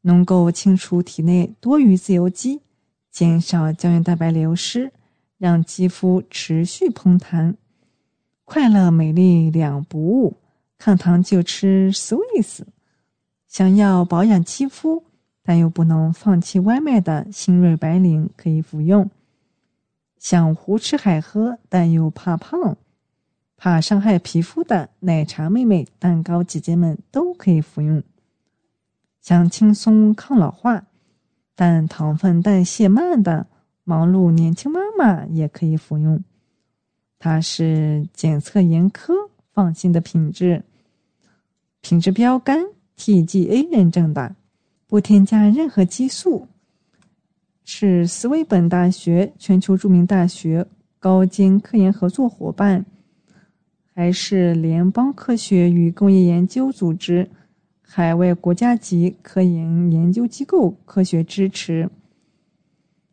[0.00, 2.60] 能够清除体内多余自由基，
[3.12, 4.90] 减少胶原蛋白流失，
[5.38, 7.56] 让肌肤持续嘭弹。
[8.44, 10.36] 快乐美丽两不误，
[10.76, 12.62] 抗糖就吃 Swiss。
[13.46, 15.04] 想要保养肌肤，
[15.44, 19.08] 但又不能放弃外卖的新锐白领可以服用。
[20.24, 22.78] 想胡吃海喝，但又怕胖、
[23.58, 28.02] 怕伤害皮肤的奶茶妹妹、蛋糕姐姐们都可以服用。
[29.20, 30.86] 想轻松抗老化，
[31.54, 33.46] 但糖分代谢慢的
[33.84, 36.24] 忙碌年轻妈妈也可以服用。
[37.18, 39.12] 它是检测严苛、
[39.52, 40.64] 放心的品质，
[41.82, 42.64] 品质标杆
[42.96, 44.34] TGA 认证的，
[44.86, 46.48] 不添加任何激素。
[47.64, 50.66] 是斯威本大学全球著名大学
[50.98, 52.84] 高精科研合作伙伴，
[53.94, 57.30] 还是联邦科学与工业研究组织
[57.80, 61.88] 海外国家级科研研究机构科学支持，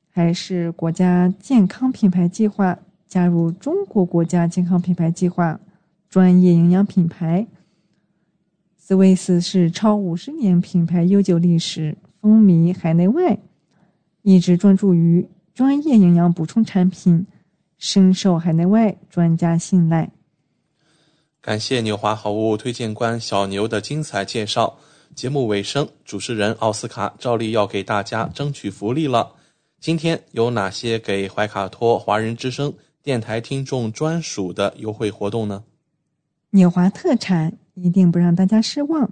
[0.09, 5.57] 还是国家健康品牌计划加入中国国家健康品牌计划
[6.09, 7.47] 专业营养品牌。
[8.75, 13.39] 斯威斯是超五十年品牌悠久历史，风靡海内外。
[14.23, 17.25] 一直专注于专业营养补充产品，
[17.77, 20.11] 深受海内外专家信赖。
[21.41, 24.77] 感谢纽华好物推荐官小牛的精彩介绍。
[25.15, 29.33] 节目尾声，主持人奥斯卡照例要给大家争取福利了。
[29.79, 35.63] 今天有哪些给怀卡托华人之声电台听众专属的优惠活动呢？
[36.51, 39.11] 纽华特产一定不让大家失望。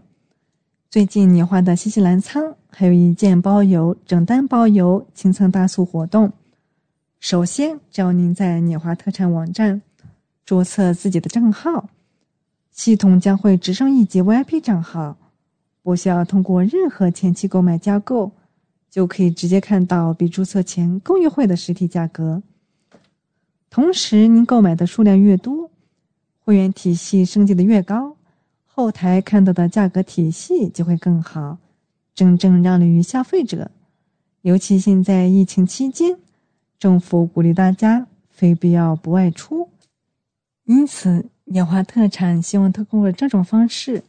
[0.90, 6.34] 最近纽华的新西兰仓还有一件包邮、整单包邮清仓大促活动。
[7.20, 9.84] 首先，只要您在纽华特产网站
[10.44, 11.88] 注册自己的账号，
[12.72, 15.16] 系统将会直升一级 VIP 账号，
[15.84, 18.32] 不需要通过任何前期购买加购，
[18.90, 22.42] 就可以直接看到比注册前更优惠的实体价格。
[23.70, 25.70] 同时，您购买的数量越多，
[26.44, 28.16] 会员体系升级的越高。
[28.80, 31.58] 后台看到的价格体系就会更好，
[32.16, 33.70] 真正让利于消费者。
[34.44, 36.18] 尤其现在疫情期间，
[36.80, 39.68] 政府鼓励大家非必要不外出，
[40.64, 44.02] 因此纽华特产希望通过这种方式，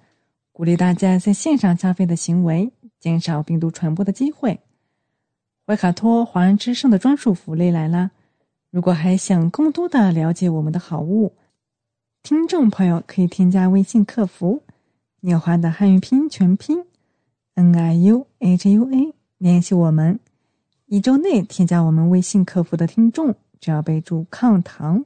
[0.53, 4.61] 鼓励大家在线上消费的行为，减少病毒传播的机会。
[5.67, 8.13] 怀卡托华人之声的专属福利来了！
[8.71, 11.35] 如果还想更多的了解我们的好物，
[12.23, 14.63] 听众朋友可以添加微信客服
[15.21, 16.85] “纽华”的汉语拼音全拼
[17.55, 20.21] “n i u h u a” 联系我们。
[20.87, 25.05] 一周内添加我们微信客服的听众，只要备注“抗糖”，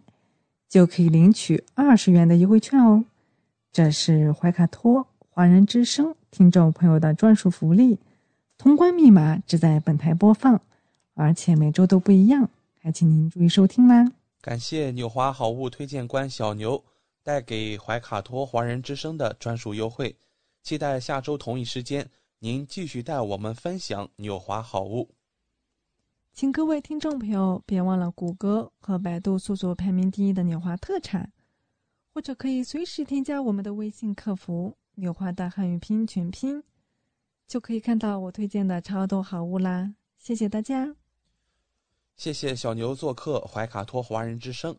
[0.68, 3.04] 就可以领取二十元的优惠券哦。
[3.72, 7.98] 这是怀卡托华人之声听众朋友的专属福利，
[8.58, 10.60] 通关密码只在本台播放，
[11.14, 12.50] 而且每周都不一样，
[12.80, 14.10] 还请您注意收听啦。
[14.42, 16.82] 感谢纽华好物推荐官小牛。
[17.24, 20.14] 带给怀卡托华人之声的专属优惠，
[20.62, 22.08] 期待下周同一时间
[22.38, 25.08] 您继续带我们分享纽华好物。
[26.34, 31.32] 请各位听众朋友别忘了谷歌和百度搜索排名第一的纽华特产，
[32.12, 36.62] 或者可以随时添加我们的微信客服“纽华大汉语拼音全拼”，
[37.48, 39.94] 就可以看到我推荐的超多好物啦！
[40.18, 40.94] 谢谢大家，
[42.16, 44.76] 谢谢小牛做客怀卡托华人之声。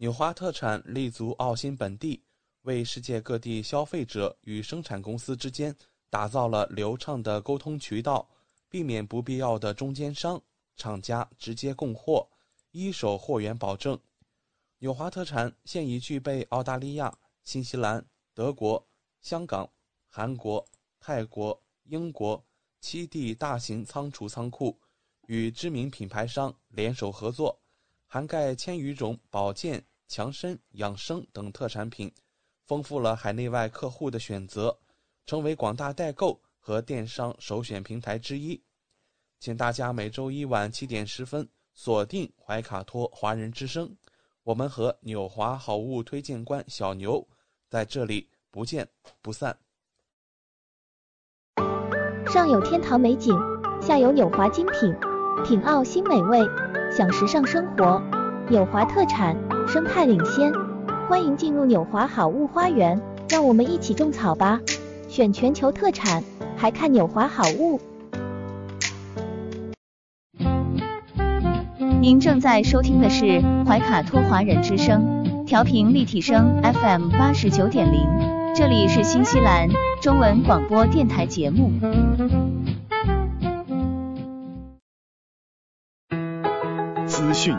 [0.00, 2.22] 纽华特产立足澳新本地，
[2.62, 5.74] 为世界各地消费者与生产公司之间
[6.08, 8.30] 打造了流畅的沟通渠道，
[8.68, 10.40] 避免不必要的中间商，
[10.76, 12.28] 厂家直接供货，
[12.70, 13.98] 一手货源保证。
[14.78, 18.86] 纽华特产现已具备澳大利亚、新西兰、德国、
[19.20, 19.68] 香港、
[20.06, 20.64] 韩国、
[21.00, 22.46] 泰国、英国
[22.80, 24.78] 七地大型仓储仓库，
[25.26, 27.58] 与知名品牌商联手合作。
[28.10, 32.10] 涵盖千余种保健、强身、养生等特产品，
[32.64, 34.76] 丰富了海内外客户的选择，
[35.26, 38.60] 成为广大代购和电商首选平台之一。
[39.38, 43.94] 请大家每周一晚七点十分锁定怀卡托华人之声，
[44.42, 47.28] 我们和纽华好物推荐官小牛
[47.68, 48.88] 在这里不见
[49.20, 49.56] 不散。
[52.26, 53.38] 上有天堂美景，
[53.80, 54.92] 下有纽华精品，
[55.44, 56.40] 品澳新美味。
[56.90, 58.02] 享时尚生活，
[58.50, 59.36] 纽华特产，
[59.68, 60.50] 生态领先。
[61.08, 64.60] 欢迎进入纽华好物花园，让我们一起种草吧！
[65.08, 66.24] 选全球特产，
[66.56, 67.78] 还看纽华好物。
[72.00, 78.06] 您正在收听的是怀卡托华人之声，调频立体声 FM 八十九点零，
[78.54, 79.68] 这里是新西兰
[80.00, 81.70] 中文广播电台节目。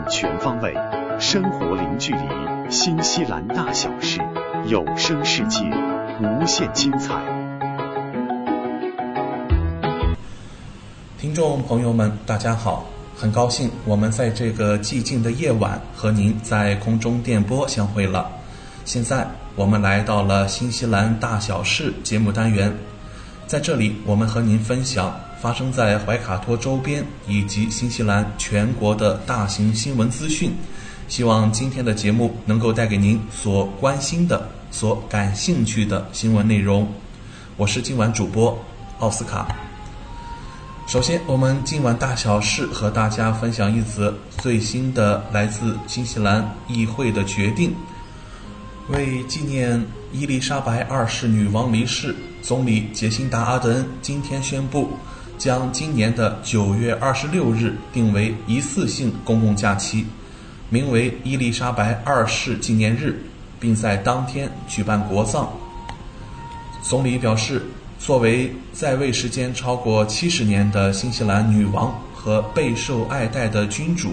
[0.08, 0.74] 全方位，
[1.18, 4.20] 生活零距离，新西兰大小事，
[4.66, 5.60] 有声世界，
[6.20, 7.14] 无限精彩。
[11.18, 12.84] 听众朋友们，大家好，
[13.16, 18.30] 很高兴我们在这个寂静的夜晚和您在空中电波相会了。
[18.84, 22.72] 现在我们来到了新西兰大小事节目单元，
[23.46, 30.52] 在这里我们和您分享发生在怀卡托周边以及新西兰全国的大型新闻资讯。
[31.08, 36.86] 希望今天的节目能够带给您所关心的、所感兴趣的新闻内容。
[37.56, 38.56] 我是今晚主播
[38.98, 39.48] 奥斯卡。
[40.86, 47.74] 首先，我们今晚大小事和大家分享一则最新的来自新西兰议会的决定。
[48.88, 49.82] 为纪念
[50.12, 54.90] 伊丽莎白二世女王离世，总理杰辛达·阿德恩今天宣布，
[55.40, 60.06] 将今年的九月二十六日定为一次性公共假期，
[60.68, 63.20] 名为伊丽莎白二世纪念日，
[63.58, 65.50] 并在当天举办国葬。
[66.82, 67.62] 总理表示。
[68.02, 74.12] 作为在位时间超过七十年的新西兰女王和备受爱戴的君主，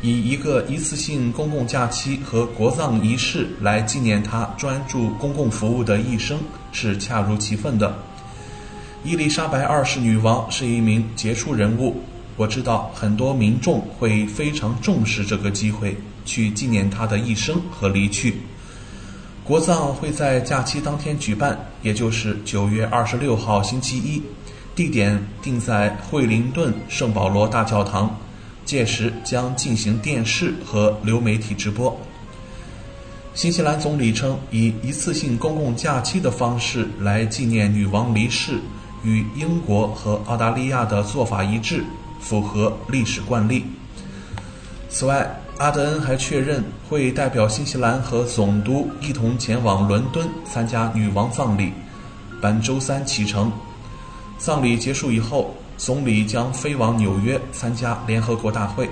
[0.00, 6.36] 以一个一次性公共假期和国葬仪式来纪念她专注公共服务的一生，
[6.72, 7.96] 是恰如其分的。
[9.04, 11.96] 伊丽莎白二世女王是一名杰出人物，
[12.36, 18.36] 我知道很多民众会非常重视这个机会，去纪念她的一生和离去。
[19.42, 24.22] 国葬会在假期当天举办，也就是九月二十六号星期一，
[24.76, 28.16] 地点定在惠灵顿圣保罗大教堂，
[28.64, 32.00] 届时将进行电视和流媒体直播。
[33.34, 38.60] 新西兰总理称，以一次性公共假期的方式来纪念女王离世，
[39.04, 41.84] 与英国和澳大利亚的做法一致，
[42.20, 43.64] 符合历史惯例。
[44.88, 51.72] 此外，阿德恩还确认会代表新西兰和总督一同前往伦敦参加女王葬礼，
[52.40, 53.50] 本周三启程。
[54.38, 58.88] 葬礼结束以后，总理将飞往纽约参加联合国大会。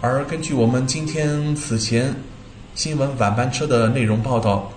[0.00, 2.14] 而根据我们今天此前
[2.74, 4.70] 新闻晚班车的内容报道，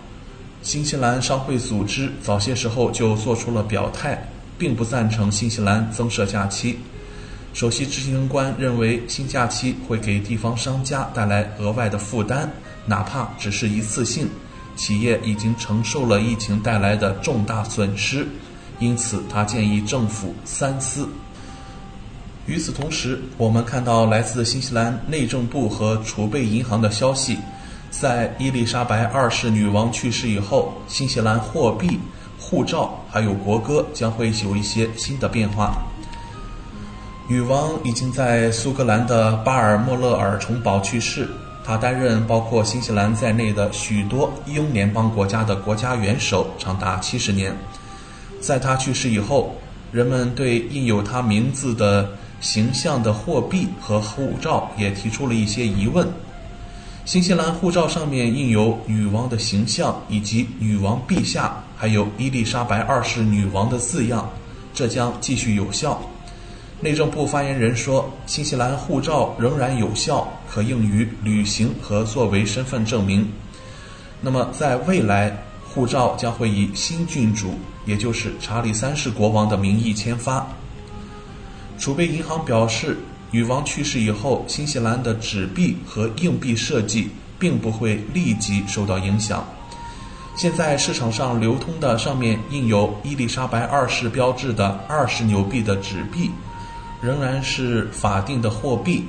[0.62, 6.78] 新西兰商会组织早些时候就做出了表态，并不赞成新西兰增设假期。
[7.54, 12.50] 首席执行官认为，新假期会给地方商家带来额外的负担，
[12.86, 14.30] 哪怕只是一次性。
[14.74, 18.26] 企业已经承受了疫情带来的重大损失，
[18.80, 21.10] 因此他建议政府三思。
[22.46, 27.38] 与此同时，我们看到来自新西兰内政部和储备银行的消息，
[27.92, 32.00] 在伊丽莎白二世女王去世以后，新西兰货币、
[32.40, 35.74] 护照还有国歌将会有一些新的变化。
[37.28, 41.30] 女王已经在苏格兰的巴尔莫勒尔城堡去世。
[41.64, 47.56] 她担任包括新西兰在内的许多英联邦国家的国家元首长达七十年。
[48.40, 49.56] 在她去世以后，
[49.92, 56.08] 人们对印有她名字的形象的货币和护照也提出了一些疑问。
[57.04, 64.30] 新西兰护照上面印有女王的形象以及女王陛下，还有伊丽莎白二世女王的字样，
[64.74, 66.00] 这将继续有效。
[66.80, 73.28] 内政部发言人说，新西兰护照仍然有效，可用于旅行和作为身份证明。
[74.22, 80.48] 那么，在未来，护照将会以新郡主，也就是查理三世国王的名义签发。
[81.80, 82.98] 储备银行表示，
[83.32, 87.10] 女王去世以后，新西兰的纸币和硬币设计
[87.40, 89.46] 并不会立即受到影响。
[90.38, 96.30] 现在市场上流通的上面印有伊丽莎白二世标志的二十纽币的纸币。
[97.02, 99.04] 仍然是法定的货币，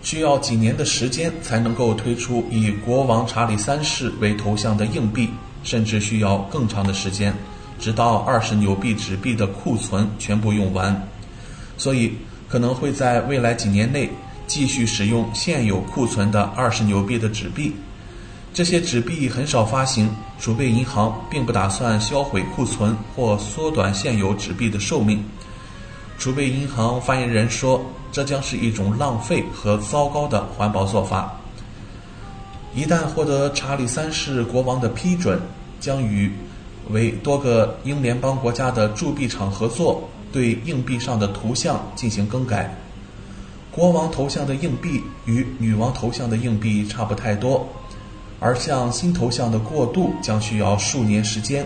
[0.00, 5.28] 需要几年的时间才能够推出以国王查理三世为头像的硬币，
[5.62, 7.34] 甚至需要更长的时间，
[7.78, 11.06] 直到二十纽币纸币的库存全部用完。
[11.76, 12.14] 所以
[12.48, 14.10] 可能会在未来几年内
[14.46, 17.74] 继续使用现有库存的二十纽币的纸币。
[18.54, 25.22] 这些纸币很少发行，储备银行并不打算销毁库存或缩短现有纸币的寿命。
[26.18, 31.38] 储备银行发言人说：“这将是一种浪费和糟糕的环保做法。”
[32.74, 35.38] 一旦获得查理三世国王的批准，
[35.78, 36.32] 将与
[36.88, 42.70] 为多个英联邦国家的铸币厂合作，对硬币上的图像进行更改。
[43.70, 47.66] 国王头像的硬币与女王头像的硬币差不太多，
[48.38, 51.64] 而向新头像的过渡将需要数年时间，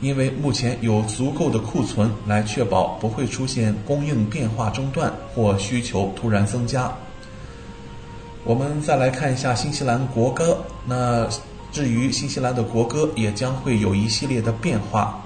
[0.00, 6.92] 因为目前有足够的库存来确保不会出现供应变化中断或需求突然增加。
[8.44, 10.56] 我们再来看一下新西兰国歌。
[10.86, 11.28] 那
[11.72, 15.20] 至于新西兰的国歌，也将会有一系列的变化。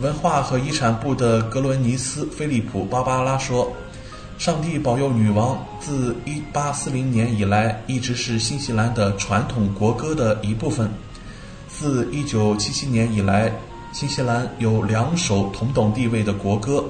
[0.00, 3.70] 文化和遗产部的格伦尼斯·菲利普·芭芭拉说
[4.38, 6.16] ：“上帝保佑女王，自
[6.54, 10.90] 1840年以来一直是新西兰的传统国歌的一部分。
[11.68, 13.52] 自1977年以来，
[13.92, 16.84] 新西兰有两首同等地位的国歌：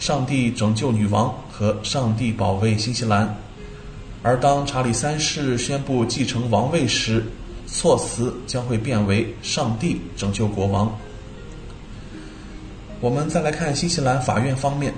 [0.04, 3.26] 《上帝拯救女王》和《上帝保卫新西兰》。”
[4.22, 7.24] 而当查理三世宣布继承王位时，
[7.66, 10.94] 措辞将会变为“上帝拯救国王”。
[13.00, 14.92] 我们再来看新西兰法院方面，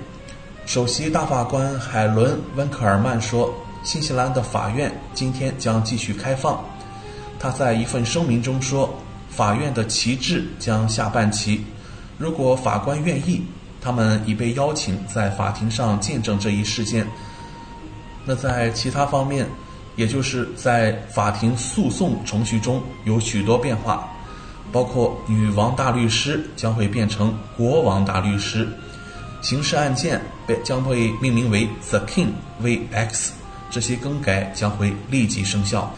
[0.65, 3.53] 首席大法官海伦·温克尔曼说
[3.85, 6.65] ：“新西兰的法院今天将继续开放。”
[7.37, 8.91] 他在一份声明中说
[9.29, 11.63] ：“法院的旗帜将下半旗，
[12.17, 13.45] 如果法官愿意，
[13.79, 17.05] 他们已被邀请在法庭上见证这一事件。”
[18.25, 19.45] 那在其他方面，
[19.95, 24.09] 也就是在法庭诉讼程序中有许多变化，
[24.71, 28.67] 包括女王大律师将会变成国王大律师，
[29.41, 32.29] 刑事案件被将会命名为 The King
[32.63, 33.29] vX，
[33.69, 35.93] 这些更改将会立即生效。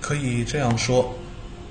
[0.00, 1.14] 可以这样说，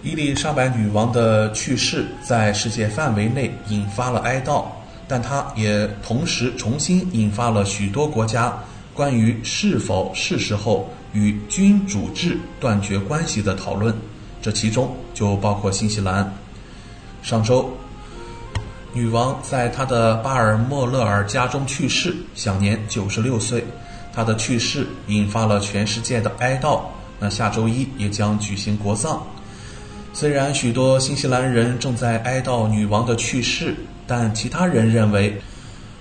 [0.03, 4.65] 伊丽莎白女王的去世在世界范围内引发了哀悼，
[5.07, 8.57] 但她也同时重新引发了许多国家。
[8.93, 13.95] 关于是否是时候与君主制断绝关系的讨论，
[14.41, 16.33] 这其中就包括新西兰。
[17.21, 17.69] 上周，
[18.93, 23.63] 女王在她的巴尔莫勒尔家中去世，享年九十六岁。
[24.13, 26.81] 她的去世引发了全世界的哀悼。
[27.19, 29.21] 那下周一也将举行国葬。
[30.13, 33.75] 虽然许多新西兰人正在哀悼女王的去世，
[34.07, 35.41] 但其他人认为。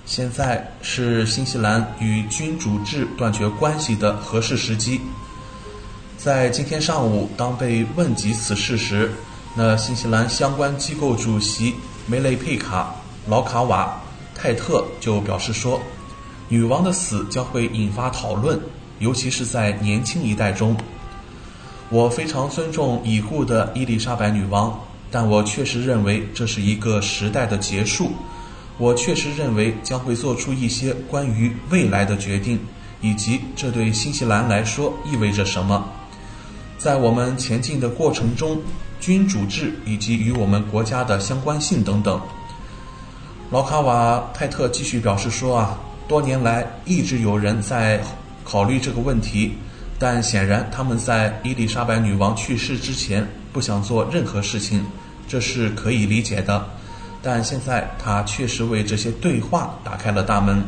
[0.07, 4.99] 现在是新西兰与君主制断绝关系的合适时机。
[6.19, 9.12] 在今天上午，当被问及此事时，
[9.55, 11.73] 那新西兰相关机构主席
[12.07, 12.93] 梅雷佩卡·
[13.31, 14.03] 劳卡瓦
[14.35, 15.81] 泰特就表示说
[16.51, 18.59] ：“女王的死将会引发讨论，
[18.99, 20.77] 尤其是在年轻一代中。
[21.89, 24.77] 我非常尊重已故的伊丽莎白女王，
[25.12, 28.11] 但我确实认为这是一个时代的结束。”
[28.77, 32.59] 我确实认为将会做出一些关于未来的决定，
[33.01, 35.89] 以及这对新西兰来说意味着什么。
[36.79, 38.62] 在我们前进的过程中，
[39.01, 42.20] 君主制以及与我们国家的相关性等等。
[43.51, 48.01] 劳卡瓦泰特继续表示说：“啊，多年来一直有人在
[48.45, 49.55] 考虑这个问题，
[49.99, 54.87] 但显然他们在伊丽莎白女王去世之前不想做任何事情，
[55.26, 56.64] 这是可以理解的。”
[57.20, 60.62] 但现在，他确实为这些对话打开了大门。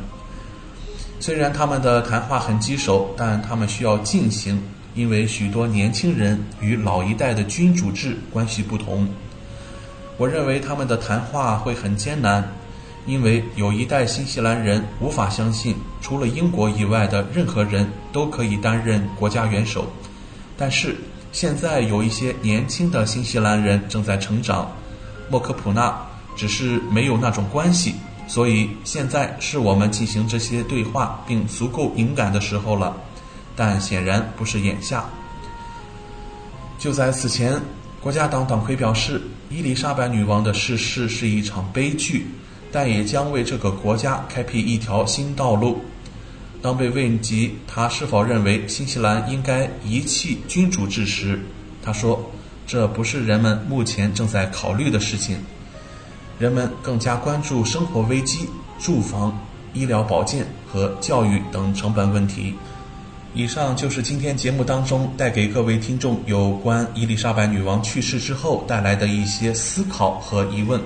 [1.20, 4.60] 虽然他们的谈话很棘手，但他们需要进行，
[4.94, 9.08] 因为许多年轻人与老一代的君主制关系不同。
[10.16, 12.46] 我认为他们的谈话会很艰难，
[13.06, 19.90] 因为有一代新西兰人无法相信，除了英国以外的任何人都可以担任国家元首。
[20.56, 20.96] 但是
[21.32, 24.70] 现在有一些年轻的新西兰人正在成长，
[25.28, 26.06] 莫科普纳。
[26.36, 27.92] 只是没有那种关系，
[28.26, 32.96] 所以现在是我们进行这些对话并足够敏感的时候了，
[33.56, 35.04] 但显然不是眼下。
[36.78, 37.60] 就在此前，
[38.00, 39.20] 国家党党魁表示，
[39.50, 42.26] 伊丽莎白女王的逝世是一场悲剧，
[42.72, 45.82] 但也将为这个国家开辟一条新道路。
[46.62, 51.40] 当被问及他是否认为新西兰应该遗弃君主制时，
[51.82, 52.30] 他说
[52.66, 55.38] ：“这不是人们目前正在考虑的事情。”
[56.38, 58.48] 人们更加关注生活危机、
[58.78, 59.38] 住房、
[59.74, 62.54] 医疗保健和教育等成本问题。
[63.32, 70.80] 以上就是今天节目当中带给各位听众有关伊丽莎白女王去世之后带来的一些思考和疑问。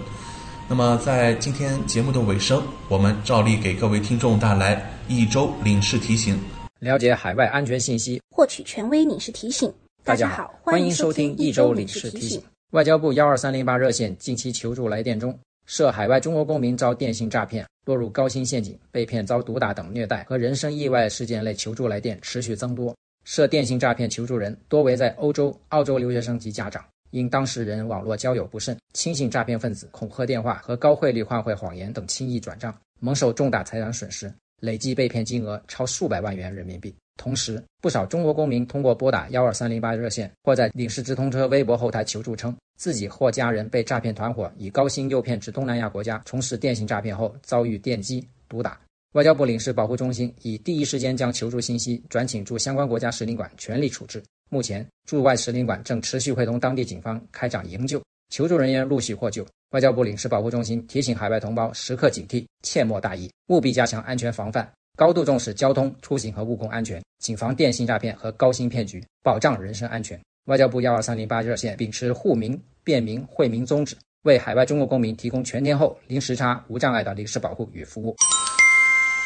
[0.69, 6.39] 那么，在今天节目的尾声，我们照例给各位听众带来一周领事提醒：
[6.81, 9.73] 了解海外安全信息，获取权威领事提醒。
[10.03, 12.43] 大家好，欢迎收听一周领事提醒。
[12.73, 22.95] 外交部幺二三零八热线近期求助来电中，涉海外中国公民遭电信诈骗、落入高薪陷阱、被骗遭毒打等虐待和人身意外事件类求助来电持续增多。
[23.25, 36.95] 涉电信诈骗求助人多为在欧洲、澳洲留学生及家长，因当事人网络交友不慎，轻信诈骗分子恐吓电话和高汇率换汇谎言等轻易转账，蒙受重大财产损失，累计被骗金额超数百万元人民币。
[37.17, 48.79] 同时，不少中国公民通过拨打幺二三零八热线或在领事直通车微博后台求助称，自己或家人被诈骗团伙以高薪诱骗至东南亚国家从事电信诈骗后，遭遇电击、毒打。
[49.13, 54.21] 外交部领事保护中心已第一时间将求助信息转请驻相关国家使领馆全力处置。
[54.51, 59.47] 目前，驻外使领馆正持续会同当地警方开展营救，求助人员陆续获救。
[59.71, 70.21] 外交部领事保护中心提醒海外同胞时刻警惕，切莫大意，务必加强安全防范，高度重视交通出行和务工安全，谨防电信诈骗和高薪骗局，保障人身安全。
[70.45, 78.15] 外交部幺二三零八热线秉持护民、便民、惠民宗旨，为海外中国公民提供全天候、零时差、无障碍的临时保护与服务。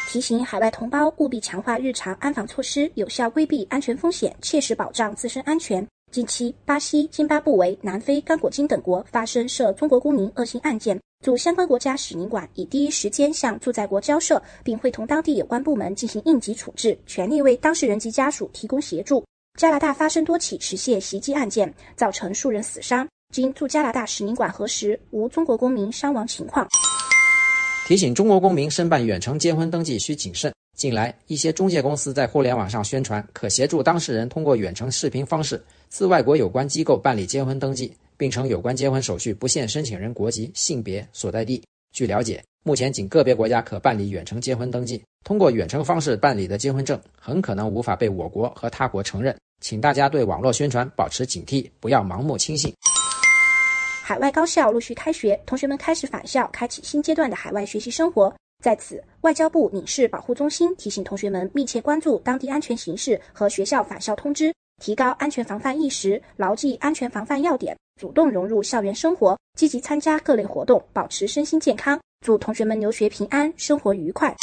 [0.08, 5.86] 提醒海外同胞务必强化日常安防措施，有效规避安全风险，切实保障自身安全。
[6.11, 19.22] 近期，巴西、津巴布韦、南非、刚果金等国发生涉中国公民恶性案件，驻相关国家使领馆已第一时间向驻在国交涉，并会同当地有关部门进行应急处置，全力为当事人及家属提供协助。
[19.59, 26.66] 加拿大发生多起持械袭击案件，造成数人死伤，经驻加拿大使领馆核实，无中国公民伤亡情况。
[27.86, 30.50] 提醒中国公民申办远程结婚登记需谨慎。
[30.74, 41.62] 近来，一些中介公司在互联网上宣传，可协助当事人通过远程视频方式自外国有关机构办理结婚登记，并称有关结婚手续不限申请人国籍、性别、所在地。
[41.93, 49.34] 据了解，目前仅个别国家可办理远程结婚登记，通过远程方式办理的结婚证很可能无法被我国和他国承认。
[49.61, 52.72] 请大家对网络宣传保持警惕，不要盲目轻信。
[54.05, 58.32] 海外高校陆续开学，同学们开始返校，开启新阶段的海外学习生活。
[58.62, 71.98] 在此，外交部领事保护中心提醒同学们密切关注当地安全形势和学校返校通知，提高安全防范意识，牢记安全防范要点，主动融入校园生活，积极参加各类活动，保持身心健康。
[72.24, 74.34] 祝同学们留学平安，生活愉快。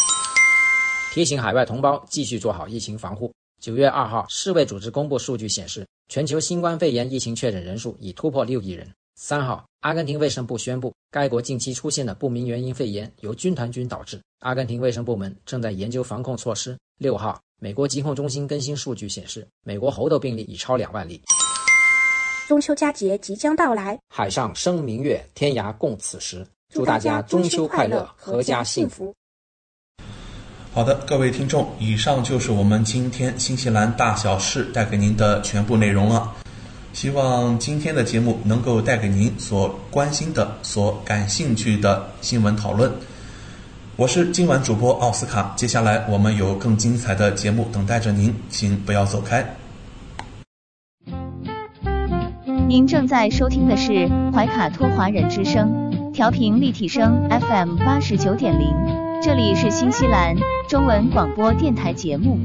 [1.13, 3.31] 提醒海外同胞继续做好疫情防护。
[3.61, 8.87] 九月二号，世卫组织公布数据显示，全球新冠肺炎疫情确诊人数已突破六亿人。
[9.15, 16.77] 三号，阿根廷卫生部宣布，该国近期出现的不明原因肺炎由军团菌导致，阿根廷卫生部门正在研究防控措施。
[16.97, 21.21] 六号，美国疾控中心更新数据显示，美国猴痘病例已超两万例。
[22.47, 26.45] 中秋佳节即将到来，海上生明月，天涯共此时。
[26.73, 29.13] 祝大家中秋快乐，阖家幸福。
[30.73, 36.33] 好的，各位听众，以上就是我们今天新西兰大小事带给您的全部内容了。
[36.93, 42.91] 希望今天的节目能够带给您所关心的、所感兴趣的新闻讨论。
[43.97, 49.55] 我是今晚主播奥斯卡，接下来我们有更精彩的节目等待着您，请不要走开。
[52.67, 58.75] 您正在收听的是怀卡托华人之声，调频立体声 FM 八十九点零，
[59.23, 60.35] 这里是新西兰
[60.67, 62.37] 中文广播电台节目。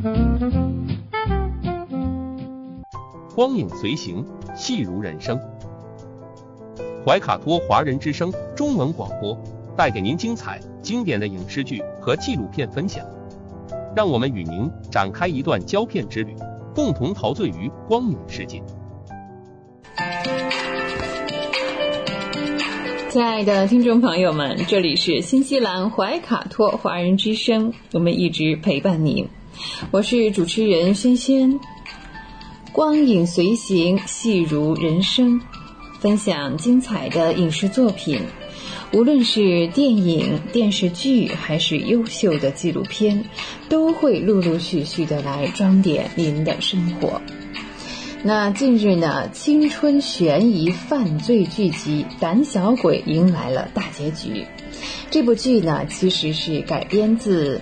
[3.34, 4.24] 光影随行，
[4.54, 5.36] 戏如人生。
[7.04, 9.36] 怀卡托华人之声中文广播
[9.80, 13.02] 带给您精彩、经典的影视剧和纪录片分享，
[13.96, 16.36] 让我们与您展开一段胶片之旅，
[16.74, 18.62] 共同陶醉于光影世界。
[23.08, 29.26] 亲爱的听众朋友们，这里是新西兰怀卡托华人之声，我们一直陪伴您，
[29.90, 31.58] 我是主持人轩轩。
[32.70, 35.40] 光影随行，戏如人生，
[36.00, 38.20] 分享精彩的影视作品，
[38.92, 43.24] 无论是电影、电视剧，还是优秀的纪录片，
[43.68, 47.22] 都会陆陆续续的来装点您的生活。
[48.24, 54.44] 那近日呢，青春悬疑犯罪剧集《胆小鬼》迎来了大结局。
[55.08, 57.60] 这部剧呢，其实是改编自，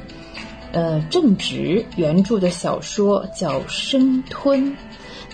[0.73, 4.73] 呃，正直原著的小说，叫《生吞》。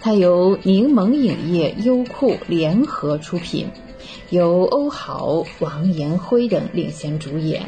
[0.00, 3.68] 它由柠檬影业、优酷联合出品，
[4.34, 7.62] 由欧豪、王延辉等领衔主演。《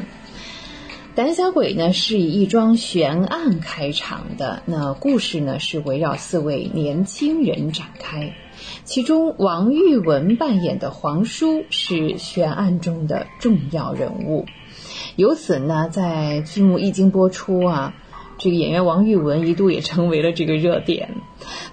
[1.15, 8.33] 胆小鬼》呢是以一桩悬案开场的，那故事呢是围绕四位年轻人展开，
[8.83, 14.45] 其中王玉文扮演的黄叔是悬案中的重要人物。
[15.15, 17.93] 由此呢，在剧目一经播出啊。
[18.37, 21.09] 这个演员王玉文一度也成为了这个热点，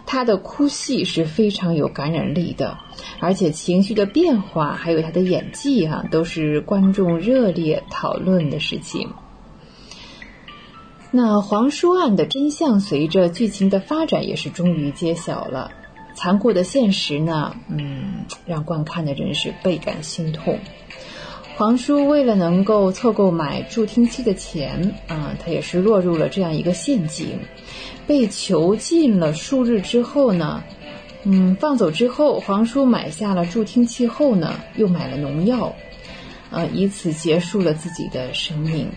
[0.07, 2.79] 他的哭戏是非常有感染力的，
[3.21, 9.11] 而且情绪的变化还有他的演技哈，都是观众热烈讨论的事情。
[11.11, 15.71] 那黄书案的真相随着剧情的发展也是终于揭晓了。
[16.15, 20.59] 残酷的现实呢，嗯，让观看的人是倍感心痛。
[21.57, 27.39] 皇叔为了能够凑够买助听器的钱啊，他也是落入了这样一个陷阱，
[28.07, 30.63] 被囚禁了数日之后呢，
[31.23, 35.73] 嗯，放走之后，皇叔买下了助听器后呢，又买了农药，
[36.51, 38.89] 啊，以此结束了自己的生命。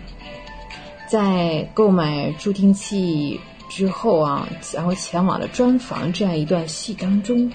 [1.07, 3.39] 在购买助听器。
[3.69, 7.51] 之后啊，然后前往了专房这样一段戏当中，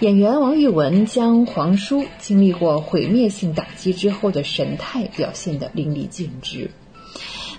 [0.00, 6.70] 演员王玉雯将黄叔经历过毁灭性打击之后的神态表现得淋漓尽致。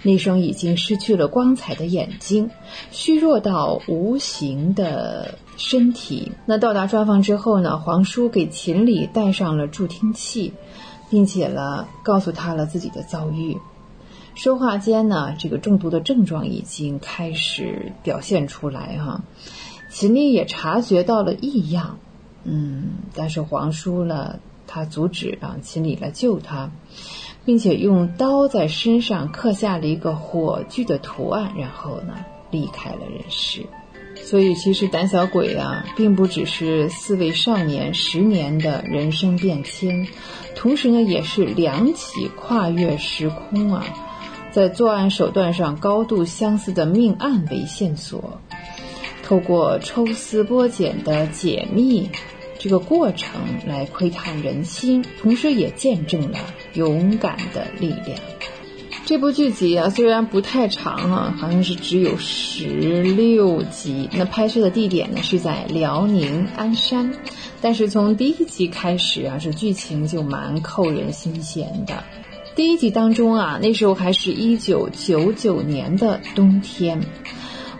[0.04, 2.52] 那双已经失去了光彩的眼睛，
[2.92, 6.32] 虚弱到无形的身体。
[6.46, 10.54] 那到达专房之后呢，黄叔给秦理戴上了助听器，
[11.10, 13.58] 并且了告诉他了自己的遭遇。
[14.36, 19.24] 说话间呢，这个中毒的症状已经开始表现出来哈。
[19.90, 21.98] 秦丽也察觉到了异样，
[22.44, 26.70] 嗯，但是皇叔呢，他阻止让秦理来救他，
[27.46, 32.14] 并且用刀在身上刻下了一个火炬的图案，然后呢
[32.52, 33.66] 离开了人世。
[34.18, 40.08] 所以，其实胆小鬼啊，并不只是四位少年十年的人生变迁，
[40.56, 43.86] 同时呢，也是两起跨越时空啊。
[44.56, 48.40] 在作案手段上高度相似的命案为线索，
[49.22, 52.10] 透过抽丝剥茧的解密
[52.58, 56.40] 这个过程来窥探人心，同时也见证了
[56.74, 58.18] 勇敢的力量。
[59.06, 64.10] 这部剧集啊，虽然不太长啊，好像是只有十六集。
[64.14, 67.14] 那拍摄的地点呢是在辽宁鞍山，
[67.60, 72.02] 但是从第一集开始啊，这剧情就蛮扣人心弦的。
[72.56, 77.02] 第一集当中啊，那时候还是一九九九年的冬天，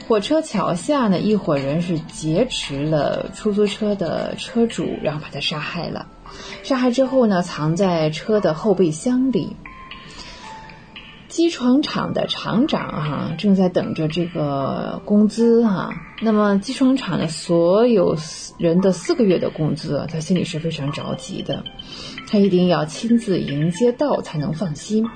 [0.06, 6.06] 火车桥下呢，一伙人是劫持了出租车的车主，然后把他杀害了。
[6.62, 9.56] 杀害之后呢，藏在车的后备箱里。
[11.36, 18.16] 机床厂的厂长哈正在等着这个工资哈，那么机床厂的所有
[18.58, 21.66] 人的四个月的工资，他心里是非常着急的。
[22.30, 25.10] 他一定要亲自迎接到才能放心。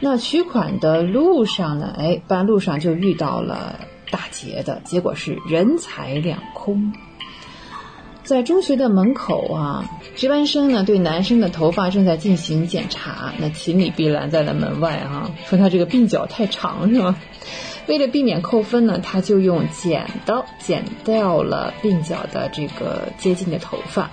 [0.00, 1.94] 那取款的路上呢？
[1.98, 3.78] 哎，半路上就遇到了
[4.10, 6.94] 打劫的，结果是人财两空。
[8.28, 13.32] 在中学的门口啊，值班生呢对男生的头发正在进行检查。
[13.38, 17.16] 那秦理被拦在了门外啊，说他这个鬓角太长是吧？
[17.86, 24.10] 为了避免扣分呢，他就用剪刀剪掉了鬓角的这个接近的头发。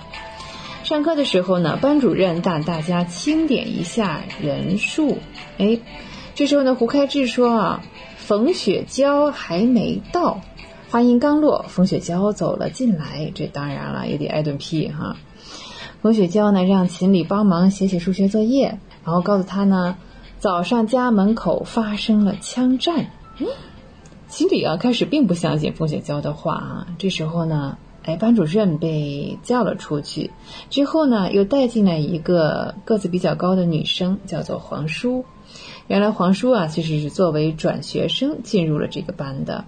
[0.82, 5.18] 上课的时候呢，班主任让大家清点一下人数。
[5.58, 5.78] 哎，
[6.34, 7.82] 这时候呢，胡开智说啊，
[8.16, 10.40] 冯雪娇还没到。
[10.96, 15.14] 话音刚落，冯雪娇走了进来，这当然了，也得挨顿批哈。
[16.00, 19.98] 冯雪娇呢，让秦理帮忙写写数学作业，然后告诉他呢，
[20.38, 23.10] 早上家门口发生了枪战。
[23.38, 23.46] 嗯，
[24.30, 26.86] 秦理啊，开始并不相信冯雪娇的话啊。
[26.96, 27.76] 这时候呢。
[28.04, 30.30] 哎，班主任被叫了出去，
[30.70, 35.24] 之后呢，又带进来一个个子比较高的女生，叫做黄叔。
[35.88, 39.64] 原来黄叔啊，其实是作为转学生进入了这个班的。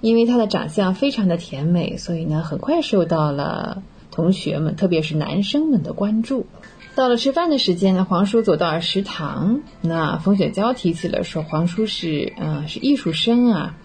[0.00, 6.46] 因为她的长相非常的甜美，所以呢，很快受到了同学们，特别是男生们的关注。
[6.94, 13.76] 到了吃饭的时间呢，黄叔走到了食堂，那冯雪娇提起了说，黄叔是嗯是艺术生啊，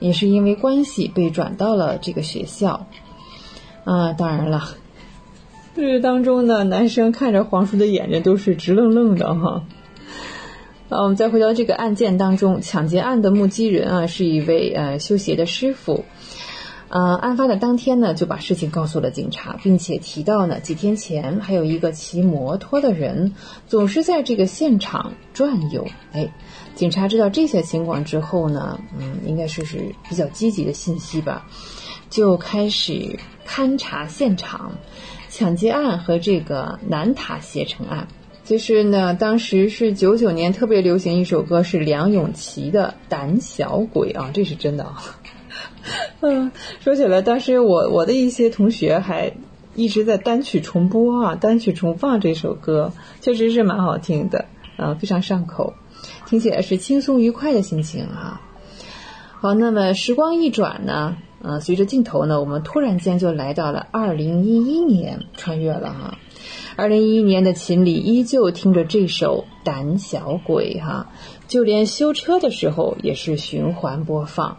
[0.00, 2.86] 也是因为关系被转到了这个学校。
[3.84, 4.62] 啊，当然了，
[5.76, 9.64] 这当中呢，男生看着黄叔的眼睛都是直愣愣的哈。
[10.90, 16.04] 啊，我们再回到这个案件当中，抢劫案的目击人啊，是一位呃修鞋的师傅。
[16.90, 23.34] 呃，案发的当天呢，就把事情告诉了警察，并且提到呢，几天前还有一个骑摩托的人
[23.66, 25.88] 总是在这个现场转悠。
[26.12, 26.30] 哎，
[26.76, 31.46] 警察知道这些情况之后呢，嗯，应该说是比较积极的信息吧。
[32.10, 34.72] 就开始勘察现场，
[35.30, 38.06] 抢劫案和这个南塔鞋城案。
[38.44, 45.02] 就是呢，当时是九九年特别流行一首歌，是梁咏琪的《胆小鬼》啊，这是真的啊。
[46.20, 49.32] 嗯，说起来，当时我我的一些同学还
[49.74, 52.92] 一直在单曲重播啊，单曲重放这首歌，
[53.22, 54.44] 确实是蛮好听的
[54.76, 55.72] 啊，非常上口，
[56.26, 58.42] 听起来是轻松愉快的心情啊。
[59.40, 61.16] 好，那么时光一转呢？
[61.42, 66.18] 嗯，随着镜头呢，我们突然间就来到了二零一一年，穿越了哈。
[66.76, 71.08] 二零一一年的秦理依旧听着这首《胆小鬼》哈。
[71.46, 74.56] 就连修车的时候也是循环播放。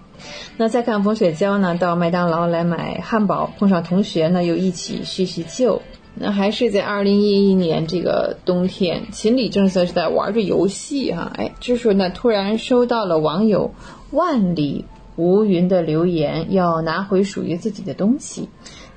[0.55, 5.82] 那再看冯雪娇呢，到麦当劳来买汉堡，碰上同学呢，又一起叙叙旧。
[6.13, 13.74] 那还是在二零一一年这个冬天，秦理正在是在玩着游戏哈，哎，这时候呢，突然收到了网友
[14.11, 14.86] 万里
[15.18, 18.47] 无云的留言，要拿回属于自己的东西。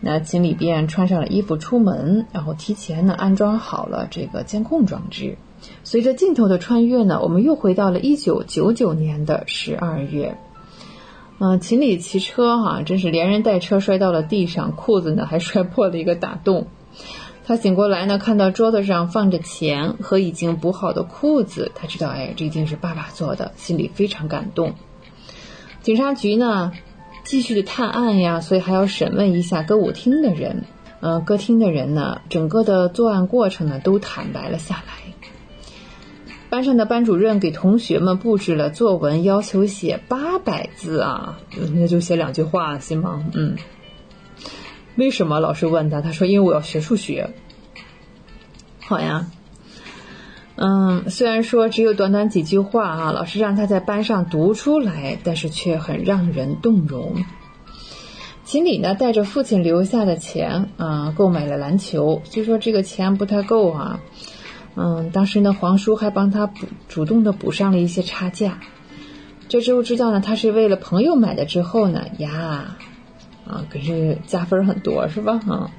[0.01, 5.37] 那秦理便穿上了衣服出门，然后提前呢安装好了这个监控装置。
[5.83, 10.39] 随着镜头的穿越呢，我们又回到了一九九九年的十二月。
[11.41, 16.67] 嗯，秦理骑车哈，真是连人带车摔到了地上，裤子呢还摔破了一个大洞。
[17.45, 24.75] 他醒过来呢，看到桌子上放着钱和已经补好的裤子，他知道，哎，这一定是爸爸做的，心里非常感动。
[25.81, 26.73] 警察局呢，
[27.29, 30.65] 继续的探案呀，所以还要审问一下歌舞厅的人。
[31.01, 35.13] 嗯，歌厅的人呢，整个的作案过程呢，都坦白了下来。
[36.49, 41.39] 班上的班主任给同学们布置了作文，要求写八百字啊，
[41.75, 43.23] 那就写两句话行吗？
[43.35, 43.57] 嗯。
[44.97, 46.01] 为什么老师问他？
[46.01, 47.29] 他说：“因为我要学数学。”
[48.81, 49.27] 好呀，
[50.61, 57.15] 嗯，虽然说只有短短几句话啊，老师让他在班上读出来，但是却很让人动容。
[58.45, 62.21] 秦理呢，带着父亲留下的钱啊，购买了篮球。
[62.25, 64.01] 虽说这个钱不太够啊，
[64.75, 68.59] 嗯，当时呢，黄叔还帮他补，主动的补上了一些差价。
[69.49, 72.77] 这时候知道呢，他是为了朋友买的之后呢，呀。
[73.47, 75.39] 啊，可是加分很多是吧？
[75.39, 75.71] 哈，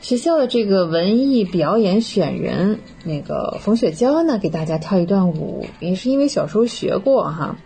[0.00, 7.56] 学校的这个文艺表演选人，那个冯雪娇呢，给大家跳一段舞，也是因为小时候学过哈，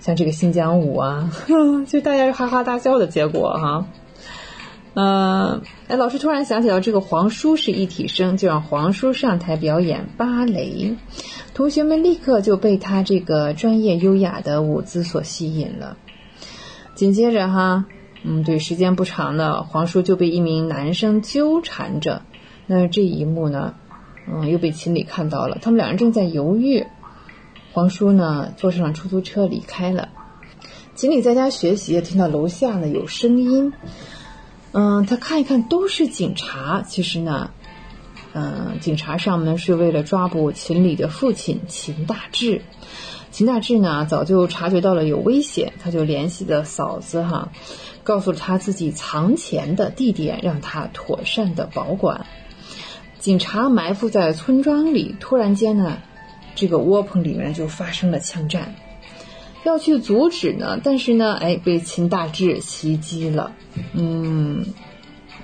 [0.00, 1.30] 像这个新疆舞啊，
[1.86, 3.86] 就大家哈哈大笑的结果哈。
[4.94, 10.96] 嗯，哎，老师突然想起到这个黄叔是一体生，就让黄叔上台表演芭蕾，
[11.52, 15.98] 同学们立刻就被他这个专业优雅的舞姿所吸引了。
[16.94, 17.84] 紧接着哈。
[18.22, 22.22] 嗯，对，时间不长呢，黄叔就被一名男生纠缠着。
[22.66, 23.74] 那这一幕呢，
[24.26, 25.58] 嗯，又被秦理看到了。
[25.62, 26.86] 他们两人正在犹豫。
[27.72, 30.08] 黄叔呢，坐上出租车离开了。
[30.94, 33.72] 秦理在家学习，听到楼下呢有声音。
[34.72, 36.82] 嗯，他看一看，都是警察。
[36.82, 37.50] 其实呢，
[38.32, 42.62] 嗯，警察上门是为了抓捕秦理的父亲秦大志。
[43.30, 47.50] 秦大志呢，早就察觉到了有危险，他就联系了嫂子哈。
[48.08, 52.24] 告诉了他自己藏钱的地点，让他妥善的保管。
[53.18, 55.98] 警察埋伏在村庄里，突然间呢，
[56.54, 58.74] 这个窝棚里面就发生了枪战，
[59.62, 63.52] 要去阻止呢，但是呢，哎，被秦大志袭击了。
[63.92, 64.64] 嗯，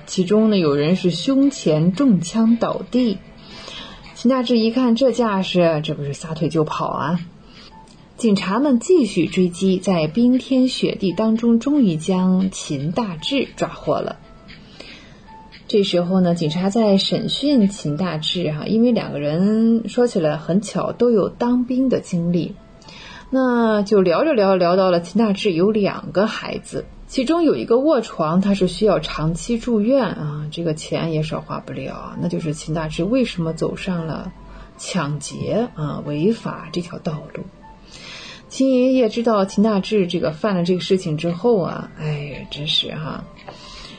[0.07, 3.19] 其中呢，有人是胸前中枪倒地。
[4.15, 7.19] 秦大志一看这架势，这不是撒腿就跑啊！
[8.17, 14.15] 警察们继续追击，在冰天雪地当中，终于将秦大志抓获了。
[15.67, 22.55] 这时候呢，警察在审讯秦大志哈，因为两个人说起来很巧，都有当兵的经历，
[23.31, 34.31] 那就聊着聊着聊到了秦大志有两个孩子，其中有一个卧床，他是需要长期住院啊，这个钱也少花不了，那就是秦大志为什么走上了
[34.77, 37.43] 抢劫啊违法这条道路。
[38.55, 43.25] 秦爷爷知道秦大志这个犯了这个事情之后啊，哎呀，真是哈，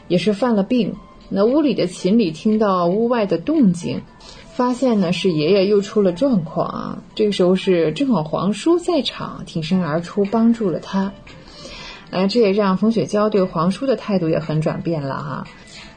[0.09, 0.95] 也是犯了病。
[1.29, 4.01] 那屋里的秦理听到屋外的动静，
[4.55, 7.03] 发现呢是爷爷又出了状况啊。
[7.15, 11.13] 这个时候是正好黄叔在场，挺身而出帮助了他。
[12.09, 15.47] 哎，这也让冯雪娇对黄叔的态度也很转变了哈。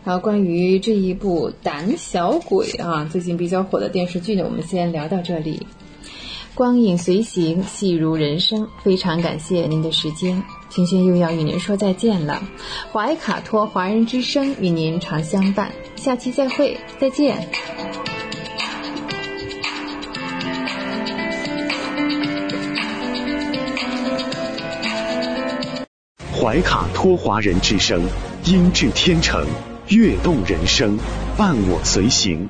[0.04, 5.66] 好，关于这一部《胆小鬼》啊，最近比较火的电视剧呢，我们先聊到这里。
[6.60, 8.68] 光影随行，戏如人生。
[8.84, 12.44] 非常感谢您的时间，晴轩又要与您说再见了。
[12.92, 17.50] 怀卡托华人之声与您常相伴，下期再会，再见。
[26.34, 28.02] 怀卡托华人之声，
[28.44, 29.48] 音质天成，
[29.88, 31.00] 悦动人生，
[31.38, 32.50] 伴我随行。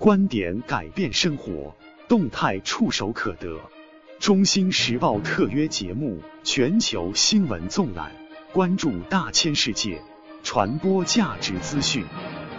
[0.00, 1.74] 观点改变生活。
[2.08, 3.60] 动态触手可得
[4.18, 8.10] 中新时报特约节目《全球新闻纵览》，
[8.54, 10.00] 关注大千世界，
[10.42, 12.02] 传播价值资讯。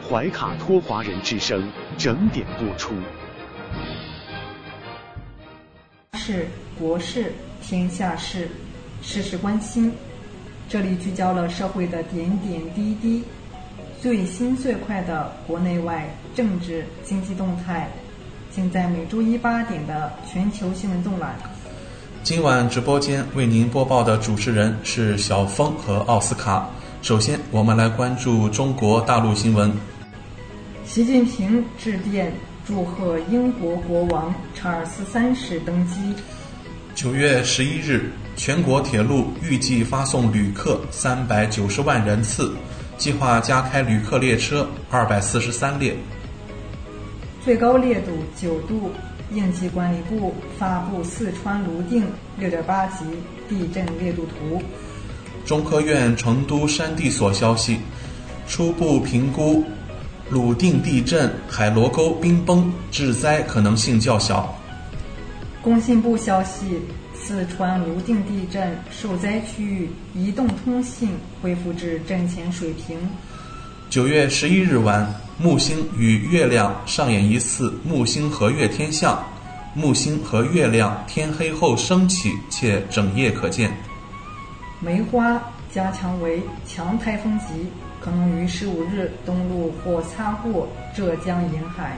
[0.08, 1.68] 怀卡托华人之声
[1.98, 2.94] 整点播出。
[6.14, 6.46] 事、
[6.78, 8.50] 国事、天下事，
[9.02, 9.92] 事事关心。
[10.70, 13.24] 这里聚焦了社会的点点滴滴，
[14.02, 17.88] 最新最快的国内外政治经济动态，
[18.50, 21.36] 尽在每周一八点的全球新闻纵览。
[22.24, 26.68] 今晚直播间为您播报的主持人是小峰和奥斯卡。
[27.04, 29.72] 首先，我们来关注中国大陆新闻。
[30.84, 32.34] 习近平致电
[32.66, 36.16] 祝贺英国国王查尔斯三世登基。
[36.96, 42.52] 九月十一日，全国铁路预计发送旅客三百九十万人次，
[43.02, 45.96] 计划加开旅客列车二百四十三列。
[47.44, 48.92] 最高烈度九度。
[49.34, 52.06] 应急管理部发布四川泸定
[52.38, 53.06] 六点八级
[53.48, 54.62] 地震烈度图。
[55.46, 57.80] 中科院成都山地所消息，
[58.46, 59.64] 初步评估
[60.30, 64.54] 泸定地震海螺沟冰崩致灾可能性较小。
[65.62, 66.82] 工信部消息，
[67.24, 71.12] 四川泸定地震受灾区域移动通信
[71.42, 72.98] 恢复至震前水平。
[73.90, 79.24] 九月十一日晚，木星与月亮上演一次木星合月天象，
[79.76, 83.72] 木星和月亮天黑后升起，且整夜可见。
[84.80, 85.40] 梅花
[85.74, 87.68] 加强为强台风级，
[88.00, 91.96] 可能于十五日登陆或擦过浙江沿海。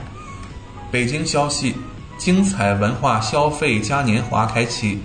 [0.90, 1.74] 北京消息，
[2.18, 4.98] 精彩文化消费嘉年华开启。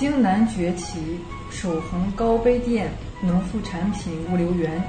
[0.00, 0.98] 京南崛起，
[1.50, 2.90] 守恒高碑店
[3.20, 4.82] 农副产品物流园。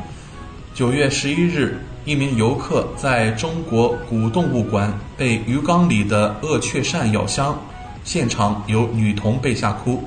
[0.74, 7.60] 九月十一日，一名游客在中国古动物馆被鱼缸里的鳄雀鳝咬伤，
[8.06, 10.02] 现场有女童被吓哭。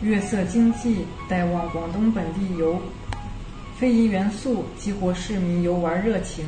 [0.00, 2.80] 月色经济带旺广东本地游，
[3.76, 6.44] 非遗元素激活市民游玩热情。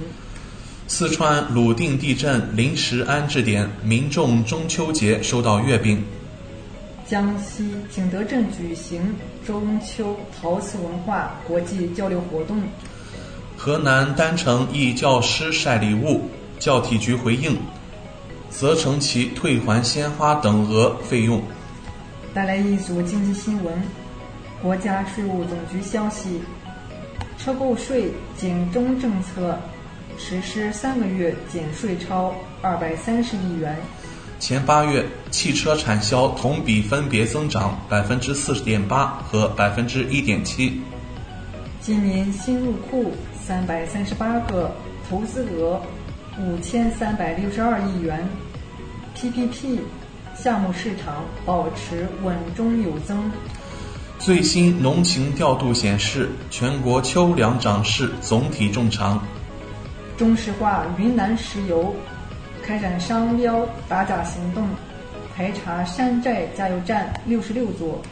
[0.87, 6.05] 四川泸定地震临时安置点，民众中秋节收到月饼。
[7.09, 9.15] 江西景德镇举行
[9.47, 12.61] 中秋陶瓷文化国际交流活动。
[13.57, 16.23] 河南郸城一教师晒礼物，
[16.59, 17.57] 教体局回应，
[18.51, 21.41] 责成其退还鲜花等额费用。
[22.35, 23.73] 带来一组经济新闻：
[24.61, 26.41] 国家税务总局消息，
[27.39, 29.57] 车购税减征政策
[30.19, 33.77] 实施三个月，减税超二百三十亿元。
[34.39, 40.81] 前八月汽车产销同比分别增长百分之四十点八和百分之一点七。
[41.81, 43.13] 今年新入库。
[43.47, 44.73] 三百三十八个，
[45.09, 45.81] 投资额
[46.37, 48.29] 五千三百六十二亿元
[49.17, 49.79] ，PPP
[50.35, 53.31] 项目市场保持稳中有增。
[54.19, 59.25] 最新农情调度显示，全国秋粮长势总体正常。
[60.19, 61.95] 中石化云南石油
[62.67, 64.67] 开展商标打假行动，
[65.37, 68.03] 排查山寨加油站六十六座。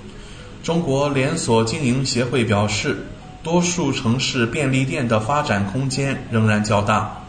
[0.62, 2.98] 中国连锁经营协会表示。
[3.44, 7.22] 多数城市便利店的发展空间仍然较大。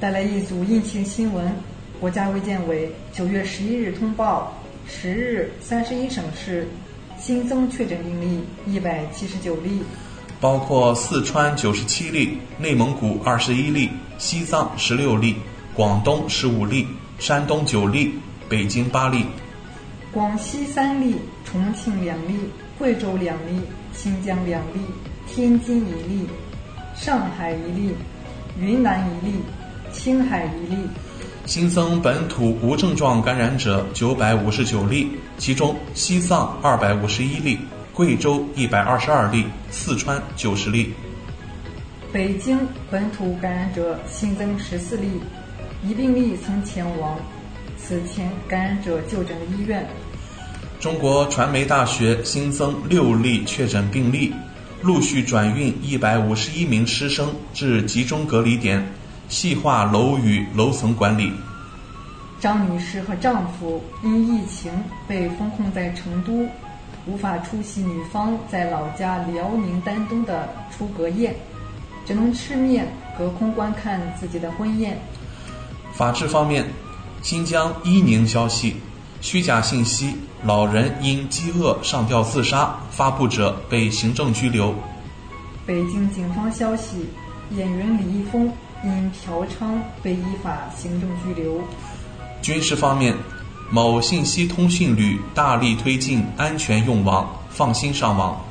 [0.00, 1.52] 带来一组疫情新闻：
[2.00, 4.50] 国家卫健委九月十一日通报，
[4.88, 6.66] 十日三十一省市
[7.18, 9.82] 新增确诊病例一百七十九例，
[10.40, 15.36] 包括四川九十七例、内蒙古二十一例、西藏十六例、
[15.74, 16.86] 广东十五例、
[17.18, 18.14] 山东九例、
[18.48, 19.24] 北京八例，
[20.12, 22.34] 广西三例、重庆两例、
[22.78, 23.58] 贵州两例、
[23.92, 24.80] 新疆两例。
[25.26, 26.26] 天津一例，
[26.94, 27.94] 上海一例，
[28.60, 29.32] 云南一例，
[29.90, 30.76] 青海一例。
[31.46, 37.58] 新增本土无症状感染者九百五十九例，其中西藏二百五十一例，
[37.94, 40.92] 贵州一百二十二例，四川九十例。
[42.12, 42.58] 北京
[42.90, 45.08] 本土感染者新增十四例，
[45.82, 47.18] 一病例曾前往
[47.76, 49.86] 此前感染者就诊的医院。
[50.78, 54.32] 中国传媒大学新增六例确诊病例。
[54.80, 58.84] 陆续转运一百五十一名师生至集中隔离点，
[59.28, 61.32] 细化楼宇楼层管理。
[62.40, 64.72] 张女士和丈夫因疫情
[65.06, 66.48] 被封控在成都，
[67.06, 71.32] 无法出席女方在老家辽宁丹东的出阁宴，
[72.04, 75.00] 只能吃面隔空观看自己的婚宴。
[76.02, 76.68] 法治方面，
[77.22, 78.74] 新疆伊宁消息。
[79.20, 84.74] 虚假信息，老人因饥饿上吊自杀，发布者被行政拘留。
[85.64, 87.06] 北京警方消息，
[87.52, 91.60] 演员李易峰因嫖娼被依法行政拘留。
[92.42, 93.14] 军事方面，
[93.70, 98.44] 某信息通讯旅大力推进安全用网，放心上网。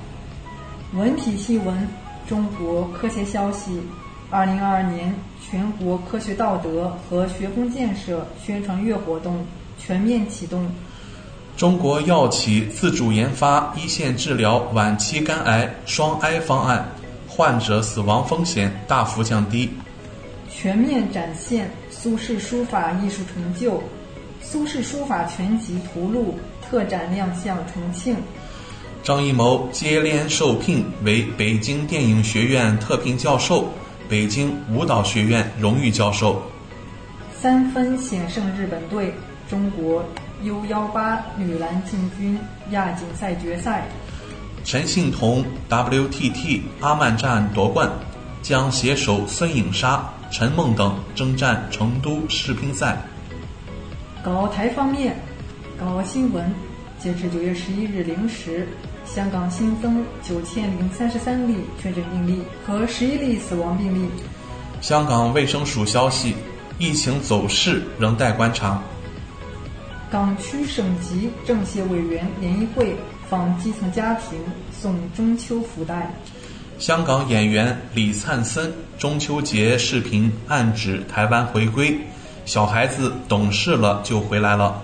[0.93, 1.85] 文体新闻：
[2.25, 3.81] 中国科协消息，
[4.29, 5.13] 二零二二年
[5.51, 9.45] 全国科学道德和学风建设宣传月活动
[9.77, 10.65] 全面启动。
[11.57, 16.89] 中国药企自主研发一线治疗晚期肝癌双癌方案，
[17.27, 19.69] 患者死亡风险大幅降低。
[20.49, 23.83] 全面展现苏轼书法艺术成就，
[24.41, 28.15] 苏轼书法全集图录特展亮相重庆。
[29.03, 33.67] 张艺谋接连受聘为北京电影学院特聘教授、
[34.11, 36.43] 北京舞蹈学院荣誉教授。
[37.33, 39.13] 三分险胜日本队，
[39.49, 40.03] 中国
[40.43, 42.37] U 幺八女篮进军
[42.71, 43.87] 亚锦赛决赛。
[44.65, 47.89] 陈幸同 WTT 阿曼站夺冠，
[48.41, 52.97] 将携手孙颖莎、陈梦等征战成都世乒赛。
[54.21, 55.15] 港澳台方面，
[55.79, 56.53] 港澳新闻，
[56.99, 58.67] 截至九月十一日零时，
[59.13, 64.07] 香港新增九千零三十三例确诊病例和十一例死亡病例。
[64.79, 66.33] 香港卫生署消息，
[66.79, 68.81] 疫情走势仍待观察。
[70.09, 72.95] 港区省级政协委员联谊会
[73.29, 74.39] 访基层家庭
[74.71, 76.13] 送中秋福袋。
[76.79, 81.99] 香港演员李灿森中秋节视频暗指台湾回归，
[82.45, 84.81] 小孩子懂事了就回来了。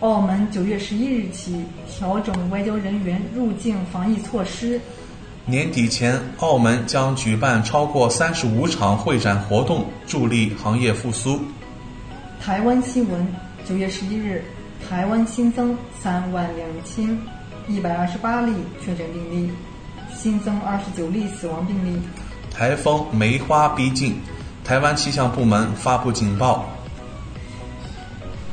[0.00, 4.80] 澳门九月十一日起调整外交人员入境防疫措施。
[5.44, 11.38] 年底前，澳门将举办超过三十五场会展活动，助力行业复苏。
[12.40, 13.26] 台湾新闻，
[13.68, 14.42] 九月十一日，
[14.88, 17.18] 台湾新增三万两千
[17.68, 19.50] 一百二十八例确诊病例，
[20.16, 22.00] 新增二十九例死亡病例。
[22.50, 24.18] 台风梅花逼近，
[24.64, 26.64] 台湾气象部门发布警报。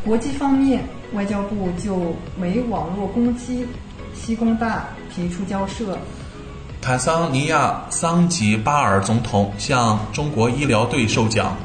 [0.03, 0.83] 国际方面，
[1.13, 3.65] 外交部就没网络攻击
[4.13, 5.97] 西工大提出交涉。
[6.81, 11.55] 坦桑尼亚桑吉巴尔总统向中国医疗队授奖。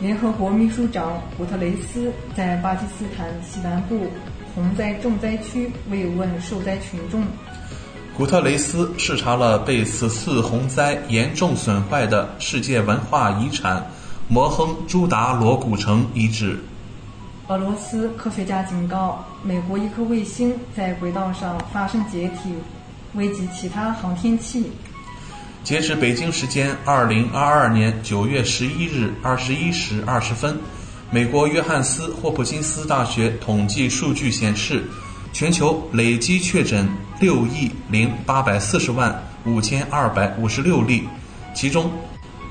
[0.00, 4.08] 联合国秘书长古特雷斯在巴基斯坦西南部
[4.54, 7.24] 洪灾重灾区慰问受灾群众。
[8.16, 13.86] 古特雷斯视察了被此次洪灾严重损坏的世界文化遗产
[14.28, 16.58] 摩亨朱达罗古城遗址。
[17.48, 22.54] 俄罗斯科学家警告，美国一颗卫星在轨道上发生解体，
[23.14, 24.70] 危及其他航天器。
[25.64, 30.56] 截至北京时间二零二二年九月十一日二十一时二十分，
[31.10, 34.84] 美国约翰斯霍普金斯大学统计数据显示，
[35.32, 36.88] 全球累计确诊
[37.18, 41.08] 六亿零八百四十万五千二百五十六例，
[41.54, 41.90] 其中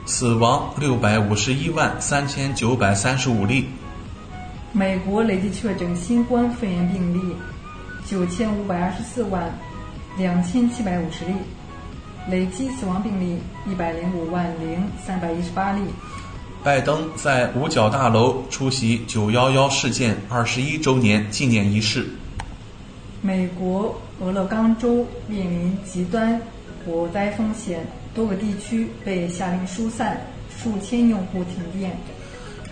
[0.06, 3.70] 死亡六百五十一万三千九百三十五例。
[4.74, 7.36] 美国累计确诊新冠肺炎病例
[8.06, 9.54] 九千五百二十四万
[10.18, 11.34] 两千七百五十例。
[12.30, 13.38] 累计死亡病例
[13.70, 15.82] 一百零五万零三百一十八例。
[16.64, 22.08] 拜登在五角大楼出席九幺幺事件二十一周年纪念仪式。
[23.22, 26.40] 美国俄勒冈州面临极端
[26.86, 30.22] 火灾风险，多个地区被下令疏散，
[30.56, 31.98] 数千用户停电。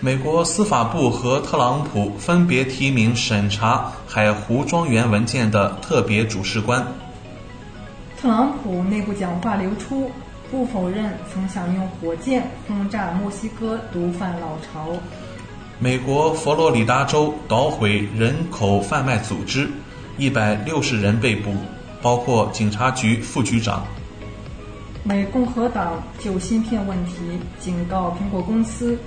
[0.02, 6.82] 美国司法部和特朗普分别提名审查海湖庄园文件的特别主事官。
[8.18, 10.10] 特朗普内部讲话流出，
[10.50, 14.88] 不否认曾想用火箭轰炸墨西哥毒贩老巢。
[15.78, 19.68] 美国佛罗里达州捣毁人口贩卖组织，
[20.16, 21.54] 一百六十人被捕，
[22.00, 23.86] 包括警察局副局长。
[25.02, 27.14] 美共和党就芯片问题
[27.58, 28.98] 警告苹果公司，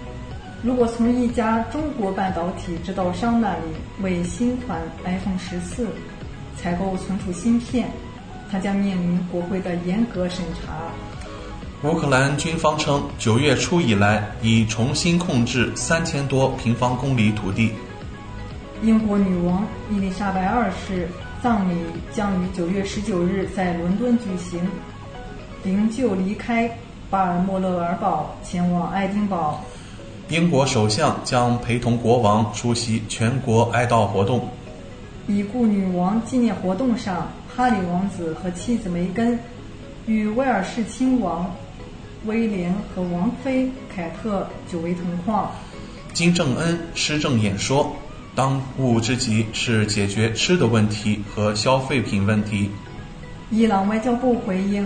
[0.64, 3.64] 如果从一家中国半导体制造商那里
[4.02, 5.88] 为新款 iPhone 十四
[6.58, 7.88] 采购存储芯片。
[8.52, 11.90] 它将面临国会的严格审查。
[11.90, 17.72] 乌克兰军方称，九月初以来已重新控制三千多平方公里土地。
[18.84, 21.08] 英国女王伊丽莎白二世
[21.42, 21.74] 葬礼
[22.14, 24.62] 将于九月十九日在伦敦举行，
[25.64, 26.70] 灵柩离开
[27.10, 29.66] 巴尔莫勒尔堡前往爱丁堡。
[30.34, 34.50] 英国首相将陪同国王出席全国哀悼活动。
[35.28, 37.32] 已故女王纪念活动上。
[37.56, 39.38] 哈里王子和妻子梅根
[40.08, 41.56] 与威尔士亲王
[42.26, 45.52] 威廉和王妃凯特久违同框。
[46.14, 47.96] 金正恩施政演说，
[48.34, 52.72] 当务之急是解决吃的问题和消费品问题。
[53.52, 54.84] 伊朗外交部回应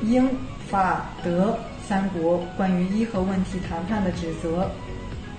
[0.00, 0.26] 英
[0.70, 1.58] 法德
[1.92, 4.66] 三国关于伊核问题谈判的指责。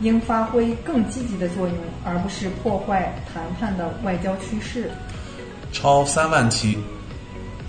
[0.02, 1.76] 应发挥更积极的作用，
[2.06, 4.92] 而不是破坏谈判的外交趋势。
[5.72, 6.78] 超三万起，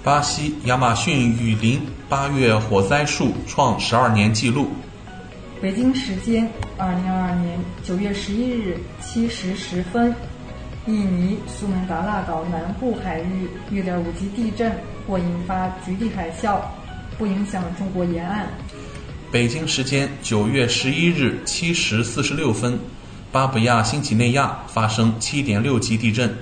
[0.03, 1.81] 巴西亚马逊雨林
[2.11, 4.69] 八月火灾数创十二年纪录。
[5.63, 6.47] 北京时间
[6.77, 10.15] 二零二二年九月十一日七时十分，
[10.87, 14.71] 印尼苏门答腊岛南部海域六点五级地震
[15.09, 16.59] 或引发局地海啸，
[17.17, 18.47] 不影响中国沿岸。
[19.35, 22.79] 北京时间九月十一日七时四十六分，
[23.33, 26.33] 巴布亚新几内亚发生七点六级地震。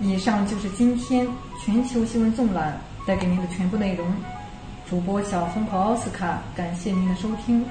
[0.00, 1.28] 以上就是今天
[1.62, 4.06] 全球新闻纵览带给您的全部内容。
[4.88, 7.62] 主播小峰和奥斯卡，感谢您的收听。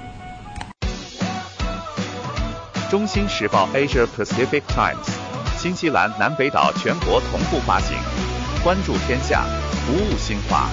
[2.92, 5.10] 中新时报 Asia Pacific Times，
[5.58, 7.98] 新西兰南北岛全国同步发行。
[8.64, 10.70] 关注天下，服务新华，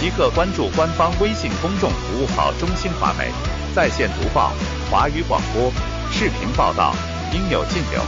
[0.00, 3.28] 即刻关注官方微信公众服务号“中新华媒”，
[3.76, 4.50] 在线读报、
[4.90, 5.70] 华语广播、
[6.10, 6.94] 视频报道，
[7.34, 8.00] 应有尽有。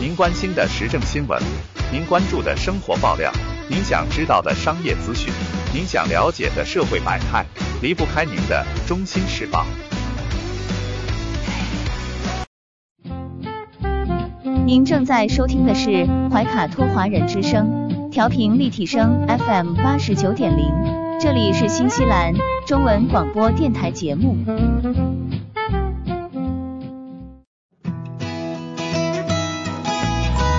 [0.00, 1.40] 您关心的时政新闻，
[1.92, 3.30] 您关注的生活爆料，
[3.70, 5.32] 您想知道的商业资讯，
[5.72, 7.46] 您想了解的社会百态，
[7.80, 9.64] 离不开您的《中新时报》。
[14.66, 20.66] 您正在收听的是怀卡托华人之声，调频立体声 FM 八十九点零，
[21.20, 22.32] 这里是新西兰
[22.64, 24.36] 中文广播电台节目。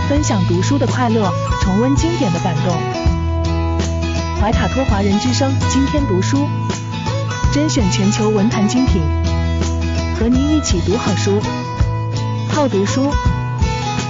[0.10, 1.32] 分享读书的快乐，
[1.62, 2.76] 重温经典的感动。
[4.42, 6.46] 怀卡托华人之声今天读书，
[7.54, 9.02] 甄选全球文坛精品，
[10.20, 11.40] 和您一起读好书，
[12.50, 13.10] 好读书。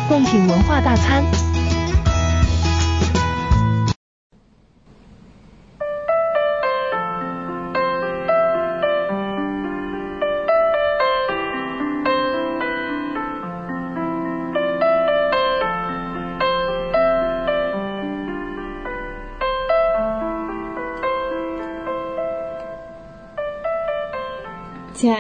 [0.08, 1.24] 共品文化大餐。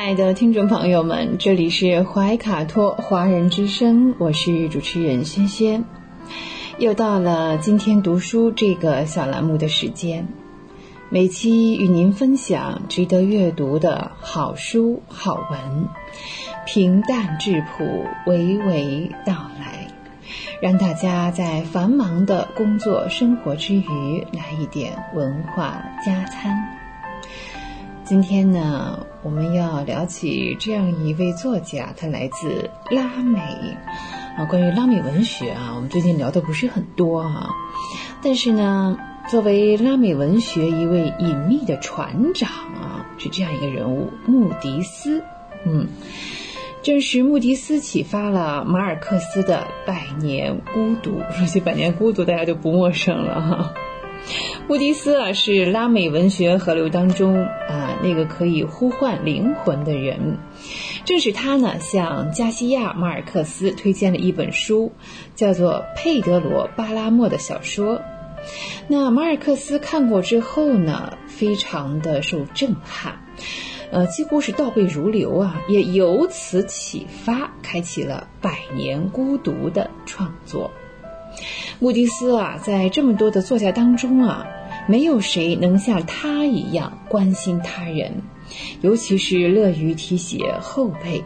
[0.10, 5.86] 亲爱的听众朋友们，这里是怀卡托华人之声，我是主持人轩轩。
[6.80, 10.28] 又到了今天读书这个小栏目的时间，
[11.10, 15.88] 每期与您分享值得阅读的好书好文，
[16.66, 17.86] 平淡质朴，
[18.26, 19.90] 娓娓道来，
[20.60, 26.79] 让大家在繁忙的工作生活之余来一点文化加餐。
[28.10, 33.40] 今天呢，我们要聊起这样一位作家，他来自拉美
[34.36, 34.46] 啊。
[34.46, 37.48] 关于拉美文学啊，我们最近聊的不是很多啊。
[38.24, 38.98] 但是呢，
[39.30, 45.24] 作为拉美文学一位隐秘的船长啊，是这样一个人物——穆迪斯。
[45.64, 45.88] 嗯，
[46.82, 51.20] 正是穆迪斯启发了马尔克斯的《百年孤独》。
[51.38, 53.74] 说起《百年孤独》，大家就不陌生了哈。
[54.68, 60.38] 穆迪斯啊，是拉美文学河流当中啊那个可以呼唤灵魂的人。
[61.06, 64.92] 正是他呢，向加西亚·马尔克斯推荐了一本书，
[65.36, 67.96] 叫做《佩德罗·巴拉莫的小说》。
[68.88, 73.20] 那马尔克斯看过之后呢，非常的受震撼，
[73.92, 80.70] 呃，几乎是倒背如流啊，也由此启发，开启了《百年孤独》的创作。
[81.80, 84.46] 穆迪斯啊，在这么多的作家当中啊，
[84.88, 88.22] 没有谁能像他一样关心他人，
[88.82, 91.24] 尤其是乐于提携后辈。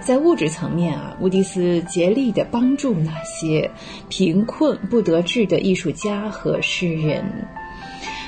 [0.00, 3.70] 在物质层面啊，穆迪斯竭力的帮助那些
[4.08, 7.24] 贫困不得志的艺术家和诗人。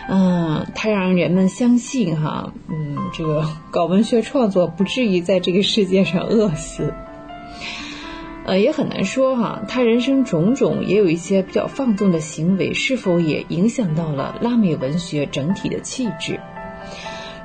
[0.07, 6.93] 嗯，他让人们相信哈，嗯，这个搞文学创作不至于在这个世界上饿死。
[8.45, 16.39] 呃，也很难说哈，他人生种种也有一些比较放纵的行为，是否也影响到了拉美文学整体的气质？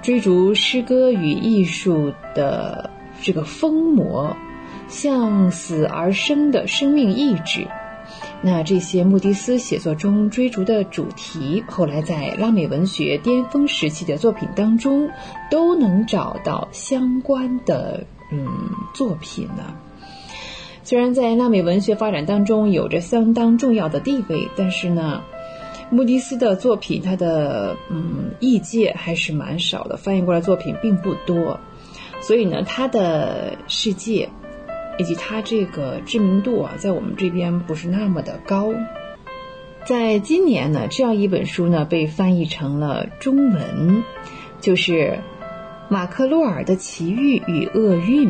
[0.02, 2.90] 追逐诗歌与艺术的
[3.22, 4.36] 这个疯魔，
[4.88, 7.68] 向死而生的生命意志，
[8.42, 15.10] 那这些穆迪斯写作中追逐的主题，后来在拉美文学巅峰时期的作品当中，
[15.50, 18.48] 都能找到相关的嗯
[18.94, 19.76] 作品呢。
[20.84, 25.22] 虽然在拉美文学发展当中有着相当重要的地位，但是呢，
[25.92, 31.60] 穆迪斯的作品，他的嗯译介还是蛮少的，翻译过来作品并不多，
[32.22, 34.30] 所以呢，他的世界
[34.98, 38.74] 以及他这个知名度啊，在我们这边不是那么的高。
[39.86, 44.04] 在今年呢，这样一本书呢被翻译成了中文，
[44.60, 45.20] 就是
[45.88, 48.30] 马克洛尔的《奇遇与厄运》。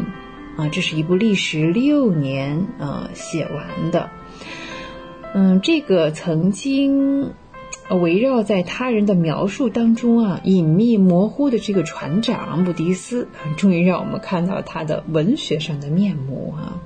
[0.57, 4.09] 啊，这是一部历时六年啊写完的。
[5.33, 7.33] 嗯，这个曾经
[7.89, 16.81] 围绕在他人的描述当中啊，隐秘模糊的这个船长穆迪斯，终于让我们看到他的文学上的面目啊。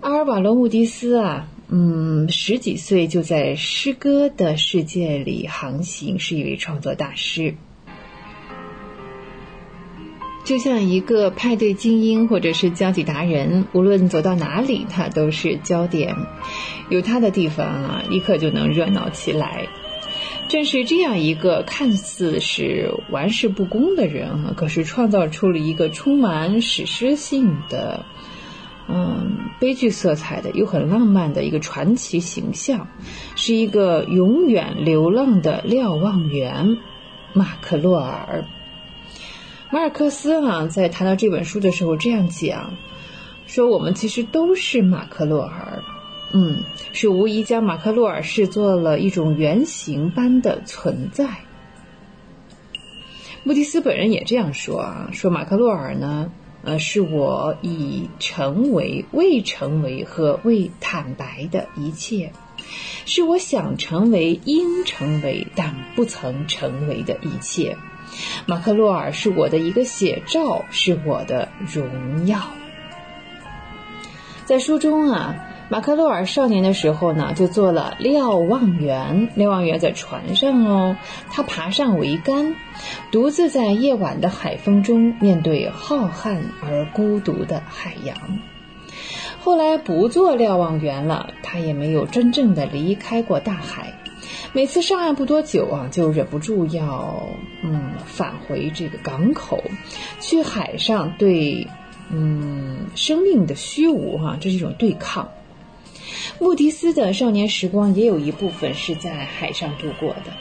[0.00, 7.54] 阿尔瓦罗·穆迪斯啊，嗯，十几岁就在诗歌的世界里航行，是一位创作大师。
[10.50, 16.16] 就像一个派对精英或者是交际达人，无论走到哪里，他都是焦点。
[16.88, 19.68] 有他的地方啊，立刻就能热闹起来。
[20.48, 28.04] 正是这样一个看似是玩世不恭的人啊，可是创造出了一个充满史诗性的、
[28.88, 32.88] 嗯，悲剧色彩的又很浪漫的一个传奇形象，
[33.36, 36.76] 是一个永远流浪的瞭望员——
[37.34, 38.44] 马克洛尔。
[39.72, 42.74] 马尔克斯啊，在谈到这本书的时候这样讲，
[43.46, 45.80] 说我们其实都是马克洛尔，
[46.32, 51.28] 嗯，是无疑将马克洛尔视作了一种原型般的存在。
[53.44, 56.32] 穆迪斯本人也这样说啊，说马克洛尔呢，
[56.64, 62.32] 呃，是我已成为、未成为和未坦白的一切，
[63.06, 67.76] 是我想成为、应成为但不曾成为的一切。
[68.46, 72.38] 马克洛尔是我的一个写照，是我的荣耀。
[74.44, 75.36] 在书中啊，
[75.68, 79.28] 马克洛尔少年的时候呢，就做了瞭望员。
[79.36, 80.96] 瞭望员在船上哦，
[81.30, 82.56] 他爬上桅杆，
[83.12, 88.16] 独自在夜晚的海风中面对浩瀚而孤独的海洋。
[89.38, 93.94] 后来不做瞭望员了，他也没有真正的离开过大海。
[94.52, 97.28] 每次上岸不多久啊，就忍不住要
[97.62, 99.62] 嗯返回这个港口，
[100.18, 101.68] 去海上对
[102.10, 105.30] 嗯生命的虚无哈，这是一种对抗。
[106.40, 110.32] 穆迪斯的少年时光也有一部分是在海上度过的。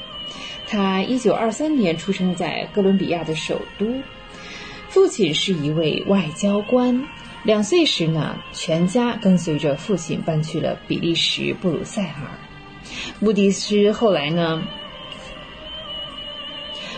[0.67, 3.85] 他一九二三年出生在哥伦比亚的首都，
[4.87, 7.07] 父亲是一位外交官。
[7.43, 12.48] 两岁时呢，全家跟随着父亲搬去了比利时布鲁塞尔。
[13.19, 14.63] 穆迪斯后来呢？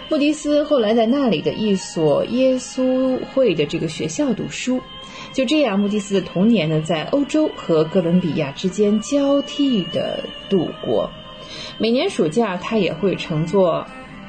[0.10, 4.82] 穆迪斯后来在那里的一所耶稣会的这个学校读书。
[5.32, 11.10] 就这样，穆迪斯的童年呢，在欧洲和哥伦比亚之间交替的度过。
[11.78, 13.86] 每年暑假，他也会乘坐，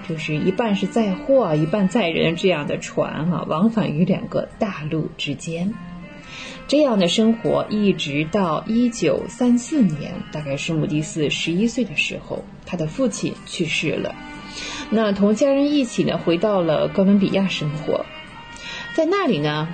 [0.09, 5.74] 就是一半是载货、一半载人这样的船，哈，往返于两个大陆之间。
[6.68, 14.14] 这样的生活一直到一九三四年，大概是穆迪斯十一岁的时候，他的父亲去世了。
[14.89, 18.06] 那同家人一起呢，回到了哥伦比亚生活。
[18.94, 19.68] 在那里呢，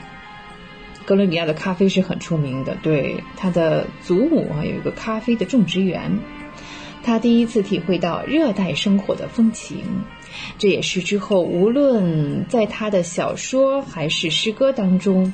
[1.04, 2.76] 哥伦比亚的咖啡是很出名的。
[2.82, 6.18] 对他的祖母啊，有一个咖啡的种植园。
[7.02, 9.84] 他第一次体会到热带生活的风情，
[10.58, 15.32] 这也是之后无论在他的小说还是诗歌当中。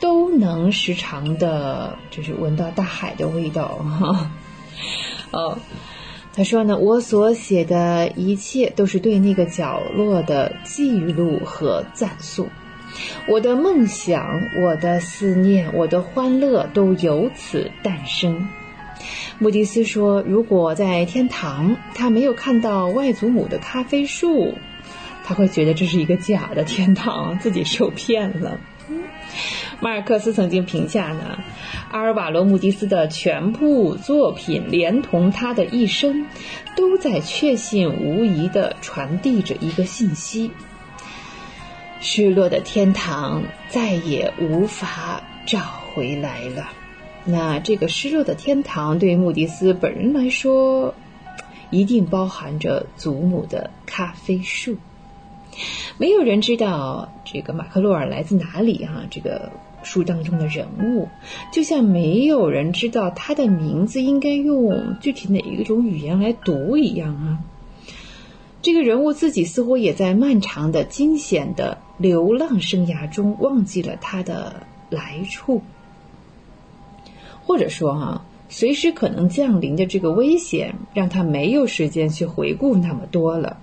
[0.00, 4.32] 都能时常的，就是闻到大海的味道哈。
[5.30, 5.56] 哦，
[6.34, 12.48] 他说呢，我所写的一切都是对那个角落的记录和赞颂。
[13.28, 14.26] 我的梦想、
[14.60, 18.48] 我的思念、我的欢乐都由此诞生。
[19.42, 24.54] 穆迪斯说，如果在天堂他没有看到外祖母的咖啡树，
[25.24, 28.60] 他会觉得这是一个假的天堂，自己受骗了。
[29.80, 31.38] 马尔克斯曾经评价呢，
[31.90, 36.24] 阿尔瓦罗·穆迪斯的全部作品，连同他的一生，
[36.76, 40.52] 都在确信无疑地传递着一个信息：
[42.00, 45.58] 失落的天堂再也无法找
[45.92, 46.68] 回来了。
[47.24, 50.94] 那这个失落的天堂，对于穆迪斯本人来说，
[51.70, 54.76] 一定包含着祖母的咖啡树。
[55.98, 61.08] 没有人知道这个马克洛尔来自哪里哈，这个书当中的人物，
[61.52, 67.38] 就像没有人知道他的名字应该用具体哪一种语言来读一样啊。
[68.62, 75.62] 这个人物自己似乎也在漫长的惊险的流浪生涯中忘记了他的来处，
[77.44, 83.58] 或者说哈，随时可能降临的这个危险，让他没有时间去回顾那么多了。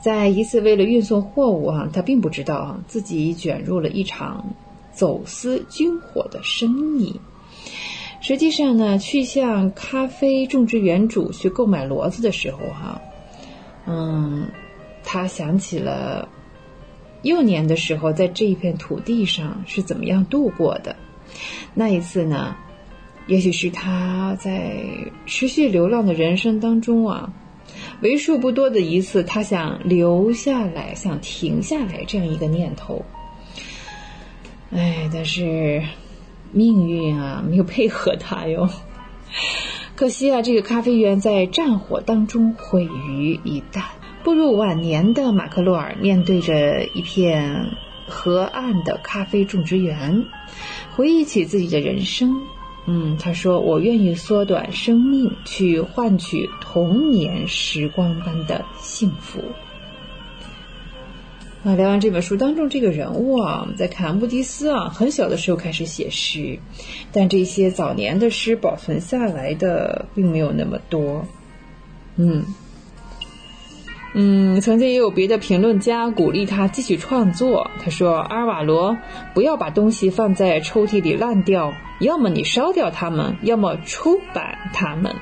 [0.00, 4.44] 在一次为了运送货物啊，他并不知道啊自己卷入了一场
[4.92, 7.18] 走私军火的生意。
[8.20, 13.00] 实际上呢，去向咖啡种植园主去购买骡子的时候哈，
[13.86, 14.46] 嗯，
[15.02, 16.28] 他想起了
[17.22, 20.96] 幼年的时候在这一片土地上是怎么样度过的。
[21.74, 22.56] 那一次呢，
[23.26, 24.84] 也许是他在
[25.26, 27.32] 持续流浪的人生当中啊，
[28.00, 33.04] 为数不多的一次，他想留下来、想停下来这样一个念头。
[34.70, 35.82] 哎，但是
[36.52, 38.68] 命运啊，没有配合他哟。
[39.96, 43.82] 可惜啊，这个咖啡园在战火当中毁于一旦。
[44.22, 47.70] 步入晚年的马克洛尔面对着一片
[48.08, 50.24] 河岸的咖啡种植园，
[50.94, 52.34] 回忆起自己的人生。
[52.86, 59.40] 嗯，他说：“我愿意缩短生命，去换取童年时光般的幸福。”
[61.64, 66.58] 啊，聊完这本书当中这个人物啊，我们再看穆迪斯啊，很小的时候开始写诗，
[67.10, 71.26] 但这些早年的诗保存下来的并没有那么多。
[72.16, 72.44] 嗯
[74.16, 77.68] 嗯，曾经也有别的评论家鼓励他继续创作。
[77.82, 78.96] 他说：“阿尔瓦罗，
[79.34, 85.16] 不要把东西放在抽屉里烂掉，要么你烧掉它们，要么出版它们。”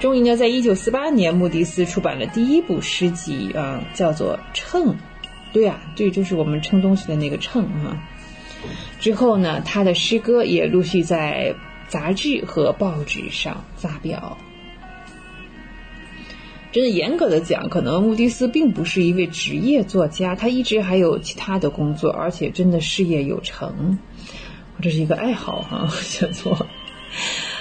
[0.00, 4.94] 终于呢，在一九四八年，穆迪斯出版了第一部诗集啊，叫做《秤》。
[5.52, 7.96] 对啊，这就是我们称东西的那个秤啊。
[8.98, 11.54] 之后呢，他的诗歌也陆续在
[11.86, 14.36] 杂志和报纸上发表。
[16.76, 23.98] 真的严格的讲，可能穆迪斯并不是一位职业作家，他一直还有其他的工作，而且真的事业有成。
[24.82, 26.66] 这是一个爱好哈， 写作。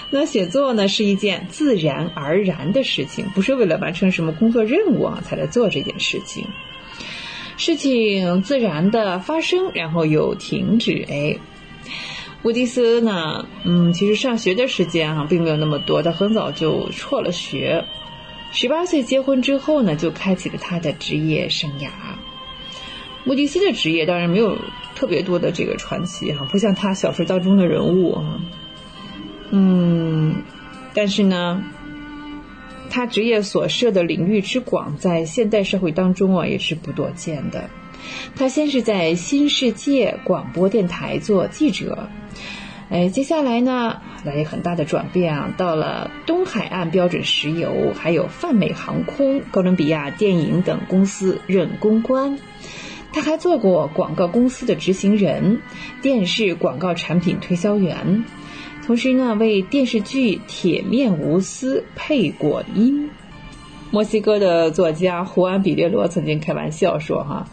[0.10, 6.46] 那写作呢是一件自然而然的事情，不是为了完成什么工作任务啊才来做这件事情。
[7.56, 11.06] 事情自然的发生，然后又停止。
[11.08, 11.38] 哎，
[12.44, 17.82] 乌迪斯呢，嗯，其实上学的时间啊并没有那么多，他很早就辍了学。
[18.56, 21.90] 十八岁结婚之后呢，就开启了他的职业生涯。
[23.26, 24.58] 穆迪斯的职业当然没有
[24.96, 28.40] 特别多的这个传奇哈，不像他小说当中的人物啊。
[29.50, 30.36] 嗯，
[30.94, 31.62] 但是呢，
[32.90, 37.70] 他职业所涉的领域之广，在现代社会当中啊，也是不多见的。
[38.38, 42.08] 他先是在新世界广播电台做记者，
[42.90, 52.38] 哎，接下来呢，来很大的转变啊，到了东海岸标准石油，还有泛美航空、哥伦比亚电影等公司任公关。
[53.12, 55.62] 他还做过广告公司的执行人、
[56.02, 58.24] 电视广告产品推销员。
[58.86, 63.10] 同时呢，为电视剧《铁面无私》配过音。
[63.90, 67.48] 墨西哥的作家胡安·比列罗曾经开玩笑说：“哈，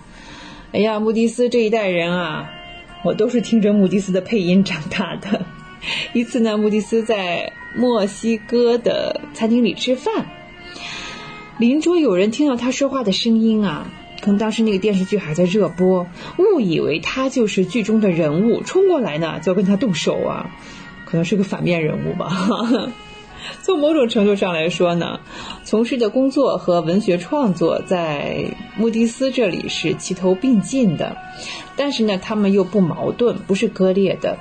[0.73, 2.51] 哎呀，穆迪斯这一代人啊，
[3.05, 5.45] 我都是听着穆迪斯的配音长大的。
[6.13, 10.27] ”一次呢，穆迪斯在墨西哥的餐厅里吃饭，
[11.59, 16.07] 邻桌有人听到他说话的声音啊，可能当时那个电视剧还在热播，
[16.39, 20.51] 误以为他就是剧中的人物，冲过来呢就要跟他动手啊。
[21.05, 22.31] 可能是个反面人物吧。
[23.63, 25.21] 从某种程度上来说呢，
[25.65, 28.45] 从事的工作和文学创作在
[28.77, 31.17] 穆迪斯这里是齐头并进的，
[31.77, 34.39] 但是呢，他们又不矛盾，不是割裂的。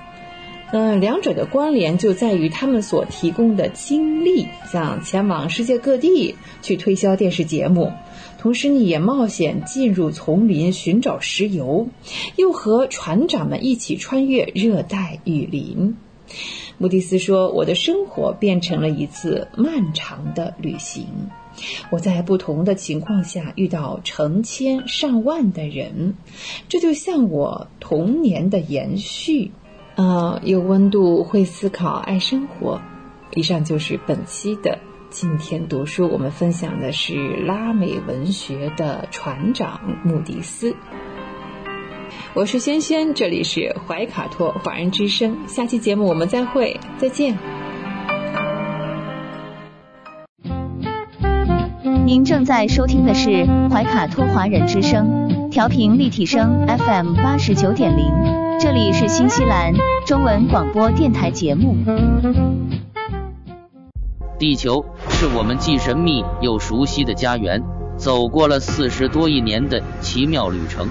[0.74, 7.92] 嗯，两者的关联就在于他们所提供的经历，像前往世界各地去推销电视节目，
[8.40, 11.90] 同时呢也冒险进入丛林寻找石油，
[12.38, 15.98] 又和船长们一起穿越热带雨林。
[16.82, 21.06] 穆迪斯说：“我的生活变成了一次漫长的旅行，
[21.92, 26.16] 我在不同的情况下遇到成千上万的人，
[26.68, 29.52] 这就像我童年的延续。
[29.94, 32.82] 啊，有温度，会思考，爱生活。
[33.36, 34.80] 以上就是本期的
[35.12, 40.76] 今天读书，我们分享的是拉美文学的船长穆迪斯。”
[42.34, 45.36] 我是轩轩，这里是怀卡托华人之声。
[45.48, 47.38] 下期节目我们再会，再见。
[52.06, 58.06] 您正在收听的是怀卡托华人之声，调频立体声 FM 八十九点零，
[58.62, 59.74] 这里是新西兰
[60.06, 61.76] 中文广播电台节目。
[64.40, 67.62] 地球是我们既神秘又熟悉的家园，
[67.98, 70.88] 走过了四十多亿年的奇妙旅程。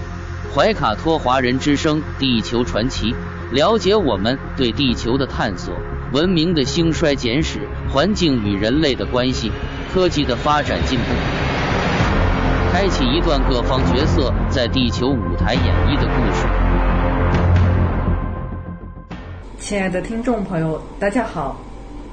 [0.53, 3.13] 怀卡托华人之声《地球传奇》，
[3.53, 5.73] 了解我们对地球的探索、
[6.13, 9.53] 文明的兴衰简史、环境与人类的关系、
[9.95, 11.05] 科技的发展进步，
[12.73, 16.45] 开启一段各方角色在地球舞台演绎的故事。
[19.61, 21.61] 亲爱的听众朋友，大家好！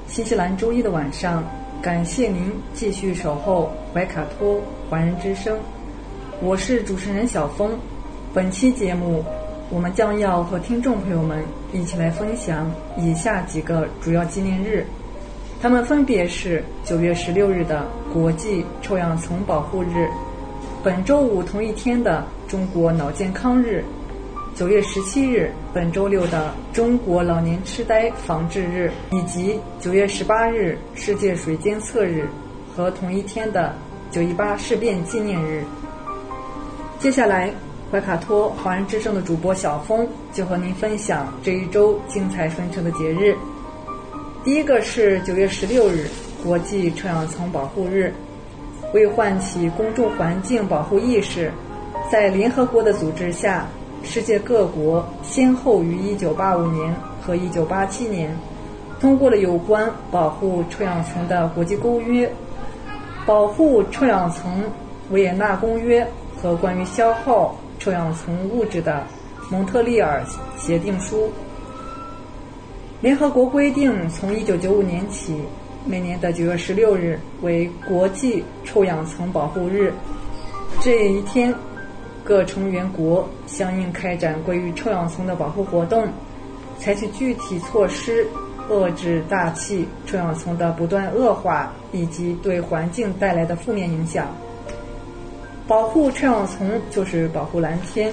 [0.06, 1.42] 新西兰周一的晚上，
[1.82, 5.58] 感谢您继续守候怀卡托华人之声。
[6.40, 7.76] 我是主持人小峰。
[8.34, 9.24] 本期节目，
[9.70, 11.42] 我们将要和听众朋友们
[11.72, 14.86] 一起来分享以下几个主要纪念日，
[15.62, 20.06] 他们分别是九月十六日的国际臭氧层保护日，
[20.84, 23.82] 本周五同一天的中国脑健康日，
[24.54, 32.28] 九月十七日本周六的中国老年痴呆防治日，以及九月十八日世界水监测日
[32.76, 33.74] 和同一天的
[34.10, 35.64] 九一八事变纪念日。
[36.98, 37.50] 接下来，
[37.90, 43.34] 怀卡托华人之声的主播小峰就和您分享这一周精彩纷呈的节日。
[44.44, 46.06] 第一个是九月十六日，
[46.44, 48.12] 国际臭氧层保护日。
[48.92, 51.50] 为唤起公众环境保护意识，
[52.12, 53.66] 在联合国的组织下，
[54.02, 58.36] 世界各国先后于1985年和1987年
[59.00, 62.30] 通过了有关保护臭氧层的国际公约，
[63.24, 64.62] 保护臭氧层
[65.08, 66.06] 维也纳公约。
[66.40, 67.56] 和关于消耗
[67.88, 69.02] 臭氧层物质的
[69.48, 70.22] 蒙特利尔
[70.58, 71.32] 协定书。
[73.00, 75.34] 联合国规定，从1995年起，
[75.86, 79.90] 每年的9月16日为国际臭氧层保护日。
[80.82, 81.54] 这一天，
[82.22, 86.06] 各成员国相应开展关于臭氧层的保护活动，
[86.78, 88.26] 采取具体措施
[88.68, 94.26] 遏制大气臭氧层的不断恶化以及对环境带来的负面影响。
[95.68, 98.10] 保护臭氧层就是保护蓝天，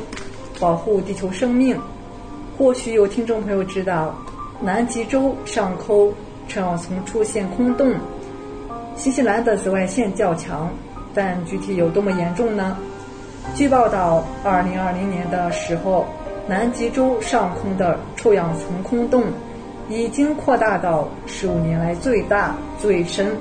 [0.60, 1.80] 保护地球生命。
[2.58, 4.14] 或许有听众朋友知道，
[4.62, 6.14] 南极洲上空
[6.50, 7.94] 臭氧层出现空洞。
[8.98, 10.70] 新西兰的紫外线较强，
[11.14, 12.78] 但具体有多么严重呢？
[13.56, 16.06] 据报道，2020年的时候，
[16.50, 19.24] 南极洲上空的臭氧层空洞
[19.88, 23.32] 已经扩大到15年来最大最深，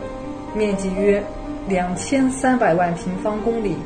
[0.54, 1.20] 面积约
[1.68, 3.76] 2300万平方公里。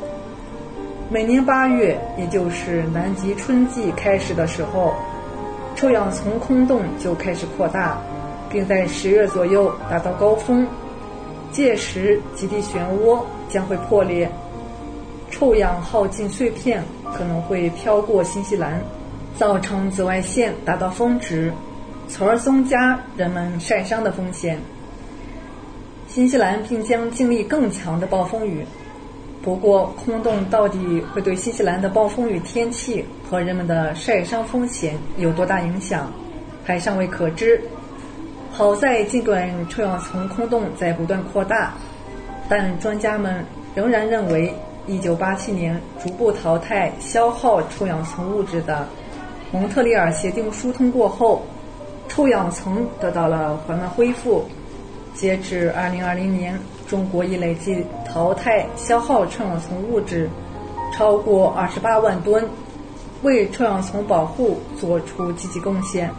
[1.11, 4.93] 每年八月，也就是南极春季开始的时候，
[5.75, 7.99] 臭氧层空洞就开始扩大，
[8.47, 10.67] 并在十月左右达到高峰。
[11.51, 14.29] 届时，极地漩涡将会破裂，
[15.31, 18.79] 臭氧耗尽碎片可能会飘过新西兰，
[19.35, 21.51] 造成紫外线达到峰值，
[22.07, 24.59] 从而增加人们晒伤的风险。
[26.07, 28.63] 新西兰并将经历更强的暴风雨。
[29.41, 36.11] 不过，空洞到底会对新西兰的暴风雨天气和人们的晒伤风险有多大影响，
[36.65, 37.59] 还尚未可知。
[38.51, 41.73] 好在，尽管臭氧层空洞在不断扩大，
[42.49, 44.53] 但专家们仍然认为
[44.89, 48.85] ，1987年逐步淘汰消耗臭氧层物质的
[49.53, 51.41] 蒙特利尔协定书通过后，
[52.09, 54.43] 臭氧层得到了缓慢恢复。
[55.13, 56.59] 截至2020年。
[56.89, 60.27] 中国已累计淘汰消耗臭氧层物质
[60.91, 62.43] 超过二十八万吨，
[63.21, 66.09] 为臭氧层保护做出积极贡献。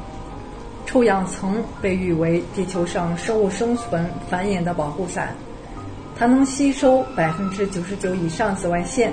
[0.86, 5.34] 臭氧层被誉为地球上生物生存繁衍的保护伞，
[6.16, 9.12] 它能吸收百分之九十九以上紫外线，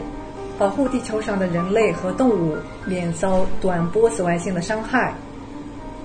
[0.59, 2.55] 保护地球上的人类和动物
[2.85, 5.13] 免遭短波紫外线的伤害。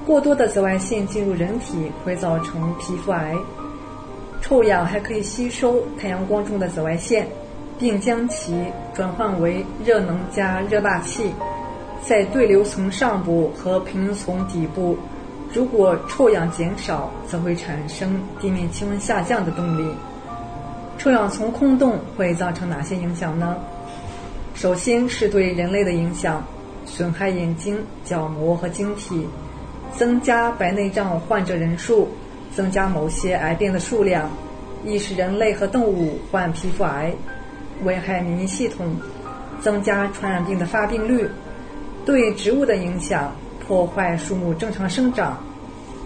[0.07, 3.37] 过多的紫外线进入人体会造成皮肤癌。
[4.43, 7.27] 臭氧还可以吸收太阳光中的紫外线，
[7.79, 11.33] 并将其转换为热能加热大气。
[12.05, 14.99] 在对流层上部和平流层底部，
[15.55, 19.95] 如果臭氧减少，则会产生地面气温下降的动力。
[20.99, 23.57] 臭氧层空洞会造成哪些影响呢？
[24.55, 26.45] 首先是对人类的影响，
[26.85, 29.27] 损害眼睛、角膜和晶体，
[29.97, 32.09] 增加白内障患者人数。
[32.55, 34.31] 增加某些癌变的数量，
[34.85, 37.13] 易使人类和动物患皮肤癌，
[37.85, 38.95] 危害免疫系统，
[39.61, 41.29] 增加传染病的发病率，
[42.05, 43.33] 对植物的影响，
[43.67, 45.39] 破坏树木正常生长，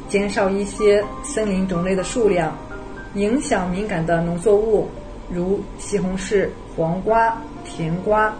[0.09, 2.56] 减少一些森林种类的数量，
[3.14, 4.89] 影响敏感的农作物，
[5.28, 8.32] 如西红柿、黄瓜、甜瓜、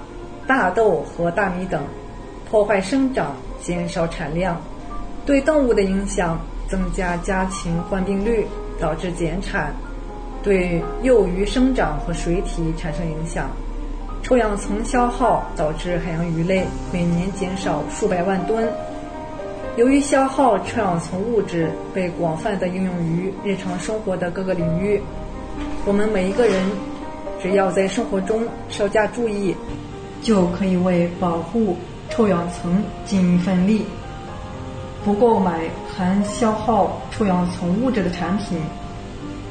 [0.47, 1.83] 大豆和大米等，
[2.49, 4.61] 破坏生长，减少产量，
[5.25, 6.39] 对动物的影响。
[6.69, 8.47] 增加家禽患病率，
[8.81, 9.73] 导致减产，
[10.43, 13.49] 对幼鱼生长和水体产生影响。
[14.23, 18.69] 臭氧层消耗导致海洋鱼类每年减少数百万吨。
[19.77, 25.01] 由于消耗臭氧层物质被广泛的应用于日常生活的各个领域，
[25.85, 26.65] 我们每一个人
[27.41, 29.55] 只要在生活中稍加注意，
[30.23, 31.77] 就可以为保护
[32.11, 33.85] 臭氧层尽一份力。
[35.07, 38.59] 不购买含消耗臭氧层物质的产品，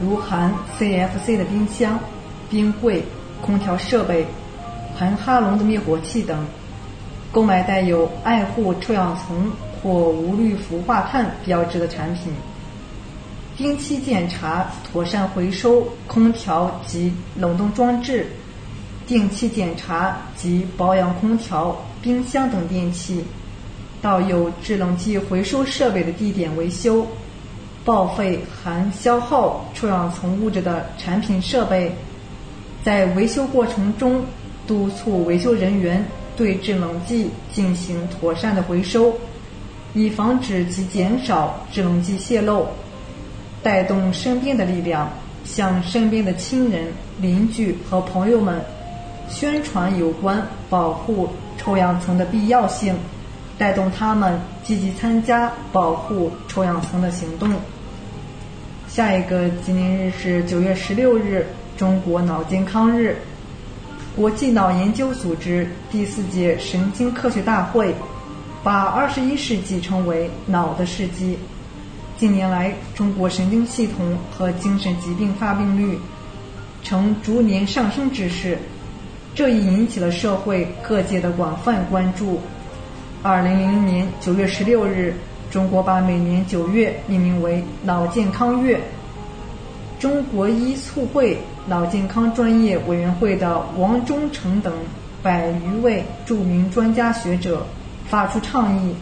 [0.01, 1.97] 如含 CFC 的冰箱、
[2.49, 3.01] 冰柜、
[3.41, 4.27] 空调设备、
[4.97, 6.45] 含哈龙的灭火器等。
[7.31, 9.49] 购买带有“爱护臭氧层”
[9.81, 12.33] 或无氯氟化碳标志的产品。
[13.55, 18.27] 定期检查、妥善回收空调及冷冻装置。
[19.07, 23.23] 定期检查及保养空调、冰箱等电器。
[24.05, 27.07] 到有制冷剂回收设备的地点维修。
[27.83, 31.91] 报废含消耗臭氧层物质的产品设备，
[32.83, 34.23] 在维修过程中
[34.67, 36.05] 督促维修人员
[36.37, 39.11] 对制冷剂进行妥善的回收，
[39.95, 42.67] 以防止及减少制冷剂泄漏。
[43.63, 45.11] 带动身边的力量，
[45.43, 48.61] 向身边的亲人、邻居和朋友们
[49.27, 51.27] 宣传有关保护
[51.57, 52.95] 臭氧层的必要性，
[53.57, 57.49] 带动他们积极参加保护臭氧层的行动。
[58.87, 61.45] 下一个纪念日是九月十六日，
[61.77, 63.17] 中国脑健康日。
[64.15, 67.93] 国际脑研究组织第四届神经科学大会
[68.63, 71.37] 把二十一世纪称为“脑的世纪”。
[72.17, 75.99] 近年来，中国神经系统和精神疾病发病率
[76.81, 78.57] 呈逐年上升之势，
[79.33, 82.39] 这已引起了社会各界的广泛关注。
[83.27, 85.11] 二零零零年九月十六日。
[85.49, 88.79] 中国把每年九月命名为脑健康月。
[89.97, 91.35] 中国医促会
[91.65, 94.71] 脑健康专业委员会的王忠诚等
[95.23, 97.65] 百余位著名专家学者
[98.07, 98.93] 发出倡议，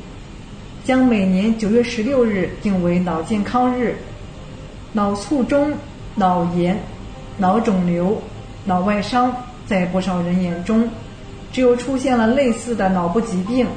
[0.85, 3.97] 将每年九月十六日定为脑健康日。
[4.93, 5.73] 脑卒中、
[6.15, 6.79] 脑炎、
[7.37, 8.21] 脑肿瘤、
[8.63, 9.35] 脑外伤，
[9.65, 10.87] 在不少人眼中，
[11.51, 13.67] 只有出现了类似的脑部疾病。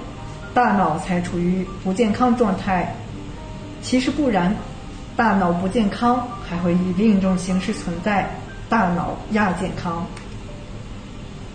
[0.57, 2.95] 大脑才处于不健康状态，
[3.83, 4.57] 其实不然，
[5.15, 8.27] 大脑不健康还会以另一种形式存在——
[8.66, 10.07] 大脑亚健康。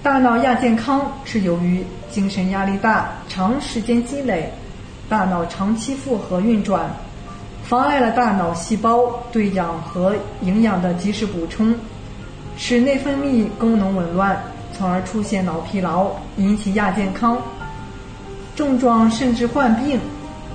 [0.03, 4.53] 大脑亚健康是由于精神压力大、长时间积累，
[5.09, 6.87] 大脑长期负荷运转，
[7.63, 11.73] 妨碍了大脑细胞对氧和营养的及时补充，
[12.55, 14.39] 使内分泌功能紊乱，
[14.77, 17.35] 从而出现脑疲劳，引起亚健康。
[18.55, 19.99] 症状甚至患病，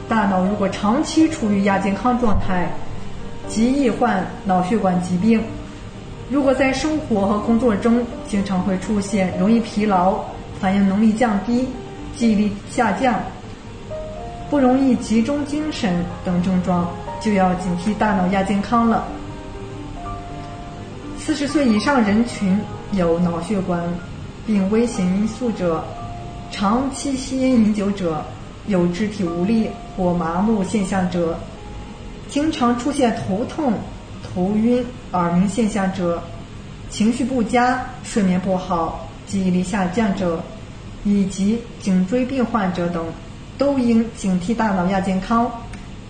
[0.09, 2.70] 大脑如果长期处于亚健康状态，
[3.48, 5.43] 极易患脑血管疾病。
[6.31, 10.18] 如果在生活和工作中经常会出现容易疲劳、
[10.60, 11.68] 反应能力降低、
[12.16, 13.20] 记忆力下降、
[14.51, 16.89] 不容易集中精神等症状，
[17.20, 19.05] 就要警惕大脑亚健康了。
[21.18, 22.59] 四十岁以上人群
[22.93, 23.82] 有脑血管
[24.47, 25.85] 病危险因素者。
[26.59, 28.24] 长期吸烟饮酒者，
[28.66, 31.39] 有肢体无力或麻木现象者，
[32.31, 33.74] 经常出现头痛、
[34.23, 36.23] 头晕、耳鸣现象者，
[36.89, 40.43] 情绪不佳、睡眠不好、记忆力下降者，
[41.05, 43.05] 以及颈椎病患者等，
[43.59, 45.53] 都应警惕大脑亚健康，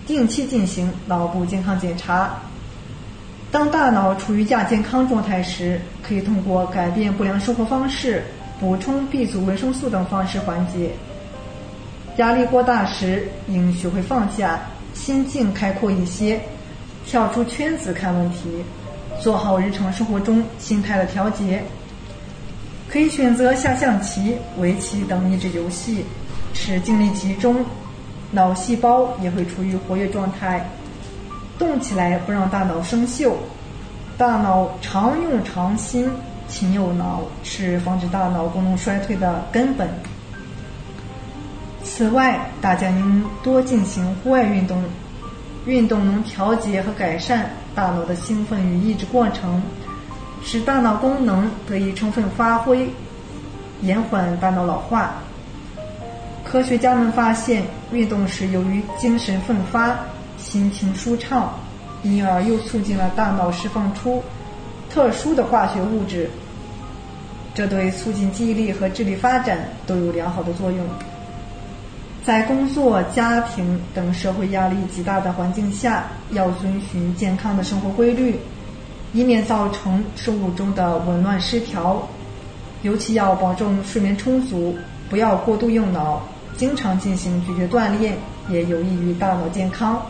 [0.05, 2.33] 定期进行脑部健康检查。
[3.51, 8.23] 当大脑处于亚健康状态时，可以通过改变不良生活方式。
[8.59, 10.91] 补充 B 族维生素等方式缓解。
[12.17, 14.59] 压力过大时，应学会放下，
[14.93, 16.39] 心境开阔一些，
[17.05, 18.63] 跳出圈子看问题，
[19.21, 21.63] 做好日常生活中心态的调节。
[22.89, 26.03] 可以选择下象棋、围棋等益智游戏，
[26.53, 27.63] 使精力集中，
[28.31, 30.67] 脑细胞也会处于活跃状态。
[31.59, 33.33] 动起来不让大脑生锈，
[34.17, 36.09] 大脑常用常新。
[36.47, 39.89] 勤用脑是防止大脑功能衰退的根本。
[41.83, 44.83] 此外，大家应多进行户外运动，
[45.65, 49.61] 运动能调节和改善大脑的兴奋与抑制过程，
[50.43, 52.89] 使大脑功能得以充分发挥，
[53.81, 55.15] 延缓大脑老化。
[56.43, 59.97] 科学家们发现，运动时由于精神奋发、
[60.37, 61.53] 心情舒畅，
[62.03, 64.23] 因而又促进了大脑释放出。
[64.97, 66.27] 特殊的化学物质，
[67.53, 70.83] 这对促进记忆力和智力发展都有良好的作用。
[72.25, 78.39] 在工作、家庭等社会压力极大的环境下，要遵循健康的生活规律，
[79.13, 82.01] 以免造成生物钟的紊乱失调。
[82.81, 84.75] 尤其要保证睡眠充足，
[85.11, 86.23] 不要过度用脑，
[86.57, 88.17] 经常进行咀嚼锻炼，
[88.49, 90.01] 也有益于大脑健康。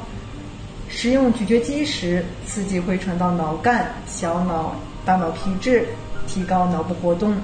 [0.89, 5.85] 使用咀嚼肌时，刺激会传到脑干、小脑、大脑皮质，
[6.27, 7.35] 提高脑部活动。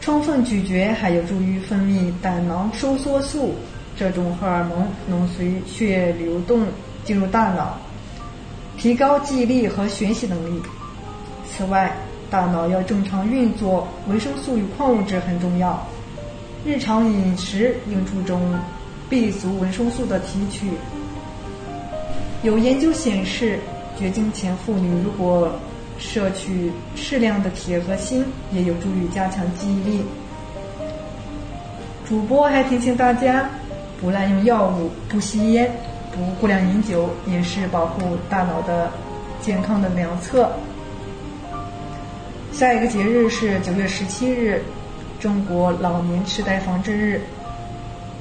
[0.00, 3.54] 充分咀嚼还有助于分泌胆囊收缩素，
[3.96, 6.66] 这种荷尔蒙能随血液流动
[7.04, 7.78] 进入大脑，
[8.76, 10.60] 提高记忆力和学习能力。
[11.48, 11.94] 此外，
[12.30, 15.86] 大脑要正常运作，维生素与矿物质很重要。
[16.64, 18.40] 日常饮食应注重
[19.08, 20.70] B 族维生素的提取。
[22.42, 23.58] 有研究显示，
[23.96, 25.52] 绝经前妇女如果
[25.96, 30.02] 摄取适量的铁和锌，也有助于加强记忆力。
[32.08, 33.48] 主播还提醒大家，
[34.00, 35.70] 不滥用药物，不吸烟，
[36.10, 38.90] 不过量饮酒，也是保护大脑的
[39.40, 40.50] 健康的良策。
[42.52, 44.64] 下一个节日是九月十七日，
[45.20, 47.20] 中国老年痴呆防治日。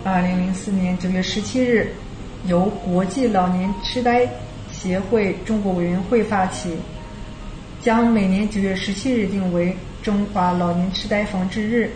[0.04, 1.92] 二零零四年九月十七日。
[2.48, 4.28] 由国际老年痴呆
[4.72, 6.76] 协会中国委员会发起，
[7.82, 11.90] 将每年九月十七日定为中华老年痴呆防治日。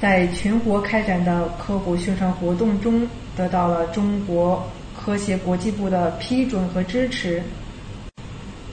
[0.00, 3.06] 在全国开展的科普宣传活动中，
[3.36, 7.42] 得到了中国科协国际部的批准和支持。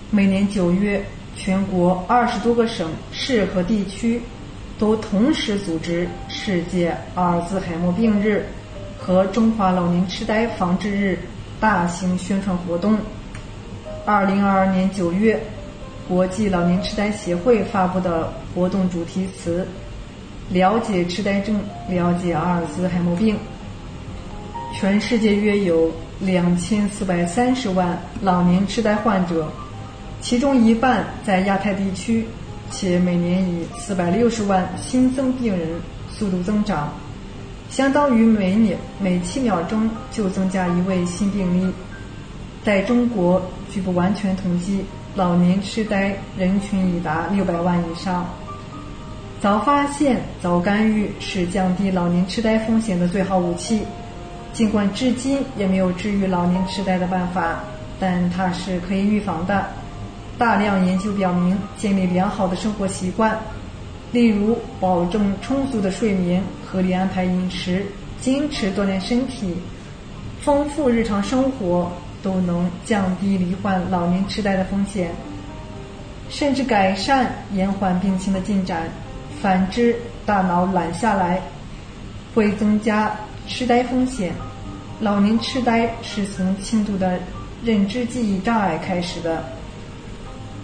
[0.09, 1.01] 每年九月，
[1.37, 4.21] 全国二十多个省市和地区
[4.77, 8.45] 都同时组织世界阿尔兹海默病日。
[9.03, 11.17] 和中华老年痴呆防治日
[11.59, 12.95] 大型宣传活动。
[14.05, 15.41] 二零二二年九月，
[16.07, 19.67] 国际老年痴呆协会发布的活动主题词
[20.49, 21.59] ：“了解痴呆症，
[21.89, 23.35] 了解阿尔兹海默病。”
[24.73, 29.51] 全世界约有两千四百三十万老年痴呆患者，
[30.21, 32.25] 其中一半在亚太地区，
[32.69, 35.67] 且每年以四百六十万新增病人
[36.09, 36.93] 速度增长。
[37.71, 41.73] 相当于每秒每七秒钟就增加一位新病例。
[42.65, 43.41] 在中国，
[43.71, 44.83] 据不完全统计，
[45.15, 48.29] 老年痴呆人群已达六百万以上。
[49.41, 53.81] 早发现、早干预是降低老年痴呆风险的最好武器。
[54.51, 57.63] 尽管至今也没有治愈老年痴呆的办法，
[58.01, 59.65] 但它是可以预防的。
[60.37, 63.39] 大量研究表明，建立良好的生活习惯。
[64.11, 67.85] 例如，保证充足的睡眠、合理安排饮食、
[68.19, 69.55] 坚持锻炼身体、
[70.41, 71.89] 丰富日常生活，
[72.21, 75.11] 都能降低罹患老年痴呆的风险，
[76.29, 78.89] 甚至改善延缓病情的进展。
[79.41, 81.41] 反之，大脑懒下来，
[82.35, 83.15] 会增加
[83.47, 84.33] 痴呆风险。
[84.99, 87.17] 老年痴呆是从轻度的
[87.63, 89.43] 认知记忆障碍开始的。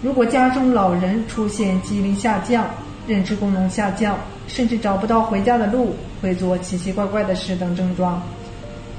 [0.00, 2.68] 如果家中老人出现记忆力下降，
[3.08, 8.22] 认知功能下降，甚至找不到回家的路，会做奇奇怪怪的事等症状，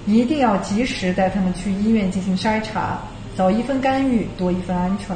[0.08, 2.98] 一定要及时带他们去医院进行筛查，
[3.38, 5.16] 早一分干预，多一分安全。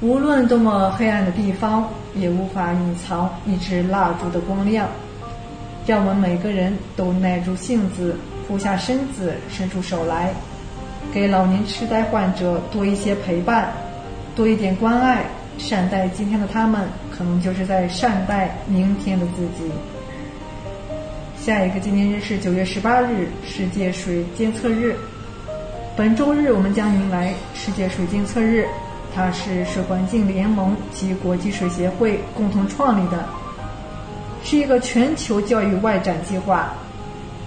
[0.00, 4.86] 无论多么黑暗的地方，也无法隐藏一支蜡烛的光亮。
[5.86, 8.14] 让我们每个人都耐住性子，
[8.46, 10.32] 俯下身子，伸出手来，
[11.12, 13.72] 给老年痴呆患者多一些陪伴，
[14.36, 15.24] 多一点关爱。
[15.58, 16.88] 善待今天的他们，
[17.20, 19.70] 可能就是在善待明天的自己。
[21.38, 24.96] 下一个纪念日是九月十八日，世界水监测日。
[25.98, 28.66] 本周日我们将迎来世界水监测日，
[29.14, 33.22] 它是水环境联盟及国际水协会共同创立的，
[34.42, 36.72] 是一个全球教育外展计划。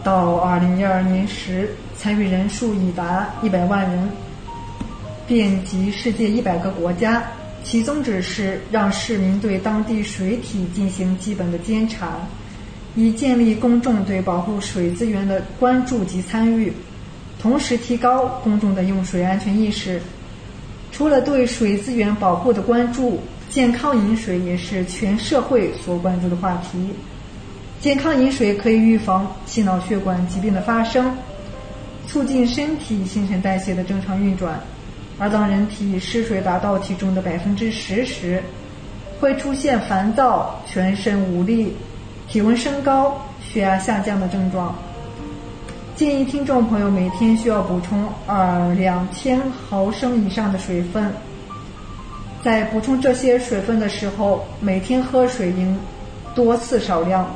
[0.04, 4.08] 到二零一二年时，参与人数已达一百万人，
[5.26, 7.24] 遍及世界一百个国家。
[7.64, 12.20] 其宗旨是让市民对当地水体进行基本的监察，
[12.96, 16.72] 以建立公众对保护水资源的关注及参与，
[17.40, 20.02] 同时提高公众的用水安全意识。
[20.92, 23.20] 除了对水资源保护的关注，
[23.50, 26.90] 健康饮水也是全社会所关注的话题。
[27.80, 31.12] 健康饮水可以预防心脑血管疾病的发生，
[32.08, 34.62] 促进身体新陈代谢的正常运转。
[35.24, 38.44] 而当人体失水达到体重的百分之十时，
[39.22, 41.78] 会出现烦躁、全身无力、
[42.28, 44.76] 体温升高、血压下降的症状。
[45.96, 49.40] 建议听众朋友每天需要补充二两千
[49.70, 51.10] 毫升以上的水分。
[52.44, 55.80] 在补充这些水分的时候，每天喝水应
[56.36, 57.34] 多次少量，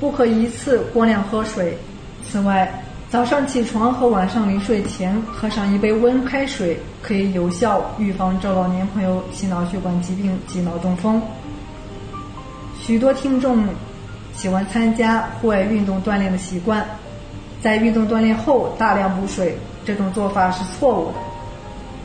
[0.00, 1.78] 不可一次过量喝水。
[2.28, 11.20] 此外，早上起床和晚上临睡前喝上一杯温开水，可以有效预防中老年朋友心脑血管疾病及脑中风。
[12.80, 13.64] 许多听众
[14.32, 16.86] 喜欢参加户外运动锻炼的习惯，
[17.60, 21.14] 在运动锻炼后大量补水，这种做法是错误的。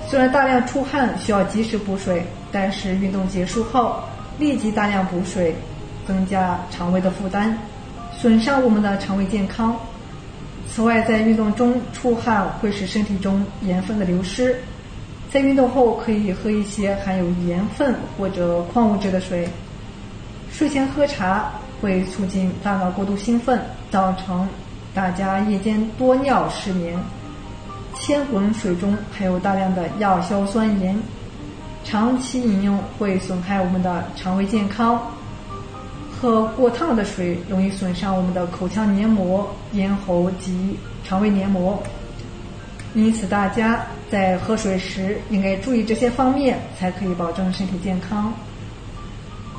[0.09, 3.95] 虽然大量出汗需要及时补水，但是运动结束后
[4.39, 5.55] 立即大量补水，
[6.07, 7.55] 增加肠胃的负担，
[8.11, 9.75] 损伤我们的肠胃健康。
[10.75, 14.59] 此外，在运动中出汗会使身体中盐分的流失，
[15.31, 19.47] 在运动后可以喝一些含有盐分或者矿物质的水。
[20.51, 21.49] 睡前喝茶
[21.81, 23.57] 会促进大脑过度兴奋，
[23.89, 24.45] 造成
[24.93, 26.99] 大家夜间多尿、失眠。
[27.97, 30.93] 千滚水中含有大量的亚硝酸盐，
[31.85, 35.01] 长期饮用会损害我们的肠胃健康。
[36.25, 41.77] 喝过烫的水容易损伤我们的口腔黏膜、咽喉及肠胃黏膜。
[42.95, 48.33] 因此，大家在喝水时应该注意这些方面，才可以保证身体健康。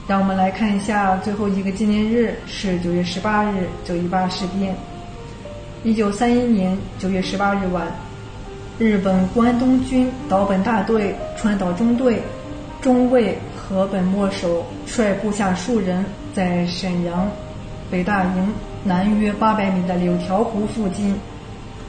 [0.08, 4.74] 让我们来看一下最后一个纪念日是九月十八日九一八事变。
[5.84, 7.86] 一九三一年九月十八日晚，
[8.76, 12.20] 日本关东军岛本大队川岛中队
[12.82, 16.04] 中尉河本末守率部下数人，
[16.36, 17.26] 在沈阳
[17.90, 18.52] 北大营
[18.84, 21.18] 南约八百米的柳条湖附近。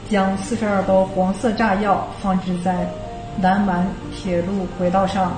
[0.08, 2.88] 将四十二包黄色炸药放置在
[3.38, 5.34] 南满铁路轨道上，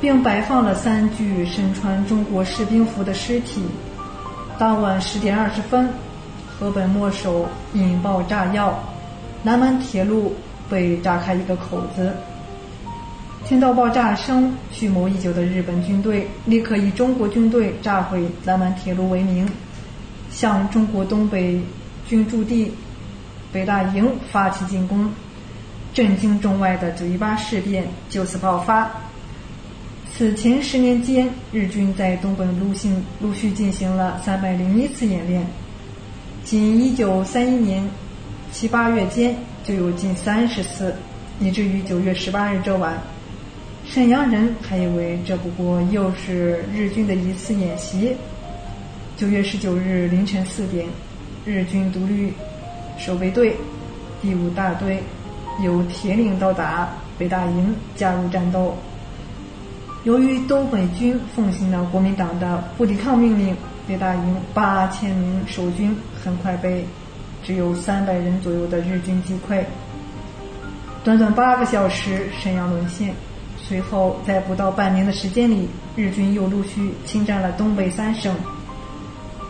[0.00, 3.64] 并摆放了三具身穿中国士兵服的尸体。
[4.58, 5.88] 当晚十点二十分，
[6.48, 8.76] 河本末守引爆炸药，
[9.44, 10.34] 南满铁路
[10.68, 12.12] 被炸开一个口子。
[13.50, 19.44] 听到爆炸声，蓄谋已久的日本军队立刻以中国军队炸毁南满铁路为名，
[20.30, 21.60] 向中国东北
[22.08, 22.70] 军驻地。
[23.52, 25.10] 北大营发起进攻，
[25.92, 28.88] 震惊中外的九一八事变就此爆发。
[30.16, 35.44] 此前十年间，日军在东北陆行陆续进行了三百零一次演练，
[36.44, 37.84] 仅一九三一年
[38.52, 40.94] 七八月间就有近三十次，
[41.40, 42.96] 以至于九月十八日这晚，
[43.92, 48.14] 沈阳人还以为这不过又是日军的一次演习。
[49.16, 50.86] 九月十九日凌晨四点，
[51.44, 52.32] 日军独立。
[52.98, 53.56] 守备队
[54.22, 55.02] 第五大队
[55.64, 56.88] 由铁岭到达
[57.18, 58.76] 北大营，加入战斗。
[60.04, 63.56] 由于东北军奉行了国民党的不抵抗命令，
[63.88, 66.84] 北大营八千名守军很快被
[67.42, 69.64] 只有三百人左右的日军击溃。
[71.02, 73.12] 短短八个小时，沈阳沦陷。
[73.70, 78.34] 随后，在不到半年的时间里，日军又陆续侵占了东北三省，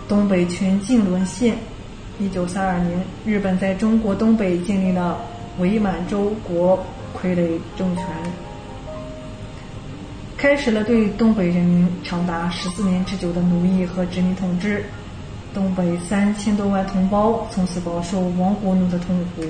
[0.07, 1.57] 东北全境沦陷。
[2.19, 5.19] 一九三二年，日本在中国东北建立了
[5.59, 6.79] 伪满洲国
[7.17, 8.05] 傀儡政权，
[10.37, 14.85] 开始了对东北人民长达十四年之久的奴役和殖民统治。
[15.55, 19.43] 东北三千多万同胞从此饱受亡国奴的痛苦。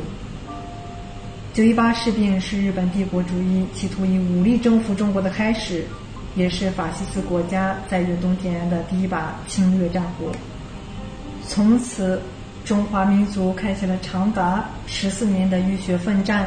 [1.52, 5.84] 九一八事变是日本帝国主义企图以武力征服中国的开始，
[6.36, 10.30] 也是法西斯国家在远东点燃的第一把侵略战火。
[11.46, 12.20] 从此。
[12.62, 16.46] 中华民族开启了长达十四年的浴血奋战，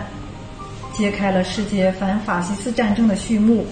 [0.94, 3.66] 揭开了世界反法西斯战争的序幕。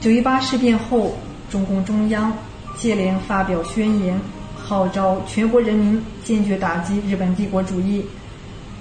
[0.00, 1.14] 九一八事变后，
[1.50, 2.32] 中共中央
[2.74, 4.18] 接连发表宣言，
[4.56, 8.04] 号召全国人民坚决打击日本帝国主义，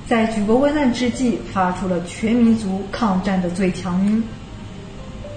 [0.07, 4.23] 在举国危难之际，发出了全民族抗战的最强音。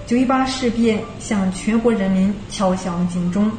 [0.05, 3.51] 九一八事变向全国人民敲响警钟。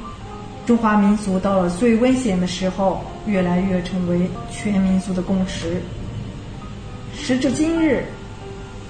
[0.67, 5.83] 中华民族到了最危险的时候，越来越成为全民族的共识。
[7.13, 8.05] 时至今日，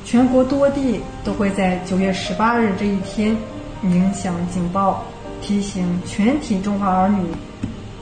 [0.05, 3.35] 全国多地都会在九月十八日这一天
[3.81, 5.07] 鸣响警报，
[5.41, 7.23] 提醒全体中华儿女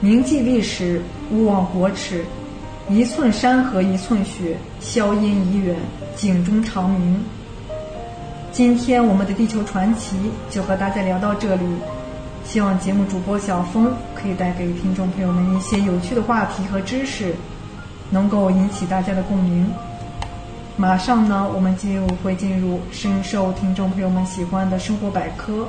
[0.01, 1.01] 铭记历史，
[1.31, 2.25] 勿忘国耻，
[2.91, 5.77] 一寸山河一寸血，硝烟已远，
[6.17, 7.23] 警钟长鸣。
[8.51, 10.17] 今天我们的地球传奇
[10.49, 11.65] 就和大家聊到这里。
[12.47, 17.35] 希望节目主播小峰可以带给听众朋友们一些有趣的话题和知识，
[18.09, 19.71] 能够引起大家的共鸣。
[20.79, 21.89] 马上呢，我们就
[22.23, 25.69] 会进入深受听众朋友们喜欢的生活百科。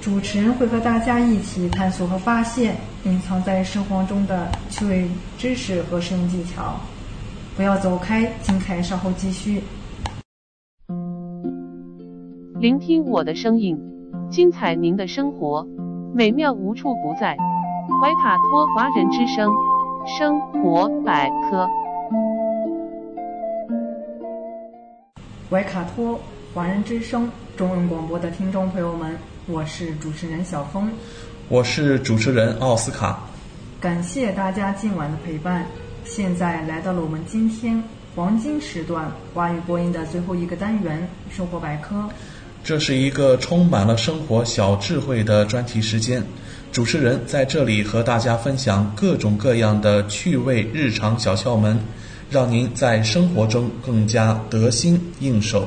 [0.00, 6.74] 主持人会和大家一起探索和发现隐藏在生活中的趣味知识和实用技巧。
[7.56, 9.62] 不要走开，精彩稍后继续。
[12.60, 13.78] 聆听我的声音。
[14.30, 15.66] 精彩您的生活，
[16.14, 17.36] 美妙无处不在。
[18.00, 19.50] 怀卡托华人之声
[20.18, 21.66] 生活百科。
[25.48, 26.20] 怀卡托
[26.52, 29.16] 华人之声中文广播的听众朋友们，
[29.46, 30.90] 我是主持人小峰，
[31.50, 33.18] 我是主持人奥斯卡。
[33.80, 35.64] 感谢大家今晚的陪伴。
[36.04, 37.82] 现在来到了我们今天
[38.14, 42.06] 黄金时段华语播音的最后一个单元——生活百科。
[42.62, 46.22] 这是一个充满了生活小智慧的专题时间，
[46.70, 51.80] 主持人在这里和大家分享各种各样的趣味日常小窍门，
[52.28, 55.66] 让您在生活中更加得心应手。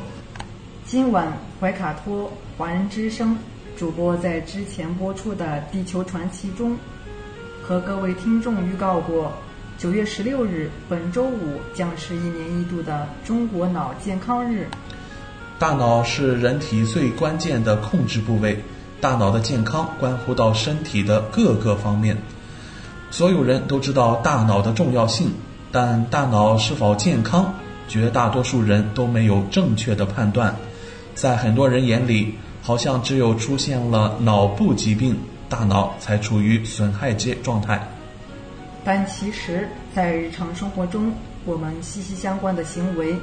[0.85, 3.35] 今晚怀卡托华人之声
[3.81, 5.43] 主播在之前播出的
[5.73, 6.77] 《地球传奇》中，
[7.63, 9.33] 和各位听众预告过，
[9.75, 14.67] 九月十六日本周五将是一年一度的中国脑健康日。
[15.57, 18.63] 大脑是人体最关键的控制部位，
[18.99, 22.15] 大脑的健康关乎到身体的各个方面。
[23.09, 25.31] 所有人都知道大脑的重要性，
[25.71, 27.51] 但大脑是否健康，
[27.87, 30.55] 绝大多数人都没有正确的判断。
[31.15, 35.17] 在很多人眼里，好像只有出现了脑部疾病，
[35.49, 37.85] 大脑才处于损害阶状态。
[38.83, 41.11] 但其实，在日常生活中，
[41.45, 43.15] 我们息息相关的行为，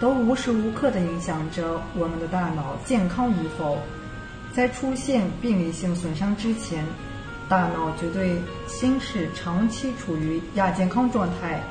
[0.00, 3.78] 都无时无刻地影响着我们的大脑健康与否。
[4.54, 6.84] 在出现病理性损伤之前，
[7.48, 8.36] 大脑绝对
[8.66, 11.62] 先是长期处于亚健康状态，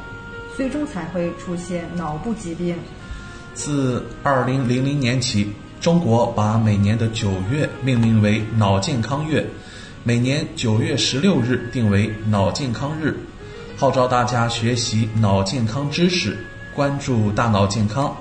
[0.56, 2.76] 最终才会出现脑部疾病。
[3.54, 5.54] 自二零零零年起，
[5.84, 9.46] 中国把每年的九月命名为脑健康月，
[10.06, 13.14] 每年九月十六日定为脑健康日，
[13.76, 16.38] 号召大家学习脑健康知识，
[16.74, 18.16] 关注大脑健康。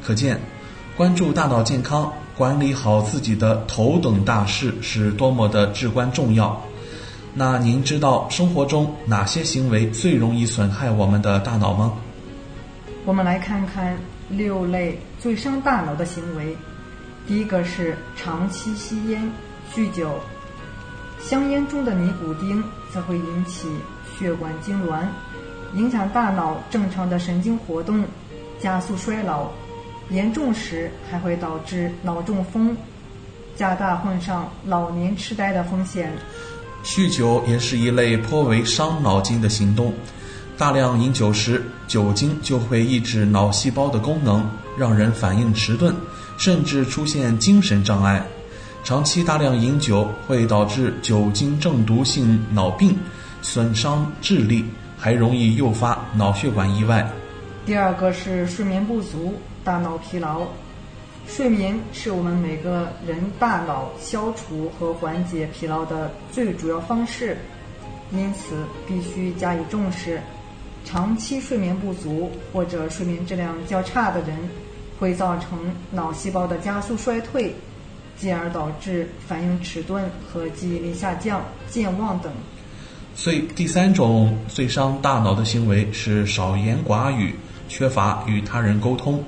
[0.00, 0.38] 可见，
[0.96, 6.64] 关注大脑健康，管理好自己的头等大事是多么的至关重要。
[7.34, 11.94] 那您知道生活中哪些行为最容易损害我们的大脑吗？
[13.04, 16.56] 我们来看看六类最伤大脑的行为。
[17.28, 19.30] 第一个是长期吸烟、
[19.74, 20.18] 酗酒，
[21.20, 23.68] 香烟中的尼古丁则会引起
[24.18, 25.02] 血管痉挛，
[25.74, 28.02] 影响大脑正常的神经活动，
[28.58, 29.50] 加速衰老，
[30.08, 32.74] 严重时还会导致脑中风，
[33.54, 36.10] 加大患上老年痴呆的风险。
[36.82, 39.92] 酗酒也是一类颇为伤脑筋的行动。
[40.56, 44.48] 大量饮酒时，酒精就会抑制脑细胞的功能，
[44.78, 45.94] 让人反应迟钝，
[46.38, 48.24] 甚至出现精神障碍。
[48.84, 52.96] 长期大量饮酒会导致酒精中毒性脑病，
[53.42, 54.64] 损伤智力，
[54.96, 57.06] 还容易诱发脑血管意外。
[57.66, 60.46] 第二个是睡眠不足，大脑疲劳。
[61.26, 67.36] 睡眠是我们每个人大脑消除和缓解疲劳的最主要方式，
[68.10, 70.22] 因此必须加以重视。
[70.86, 74.38] 长期睡眠不足或者睡眠质量较差的人，
[74.98, 75.58] 会造成
[75.92, 77.54] 脑细胞的加速衰退，
[78.18, 82.32] 进而导致反应迟钝和记忆力下降、健忘等。
[83.14, 87.34] 所以，第三种最伤大脑的行为是少言寡语，
[87.68, 89.22] 缺乏与他人沟通。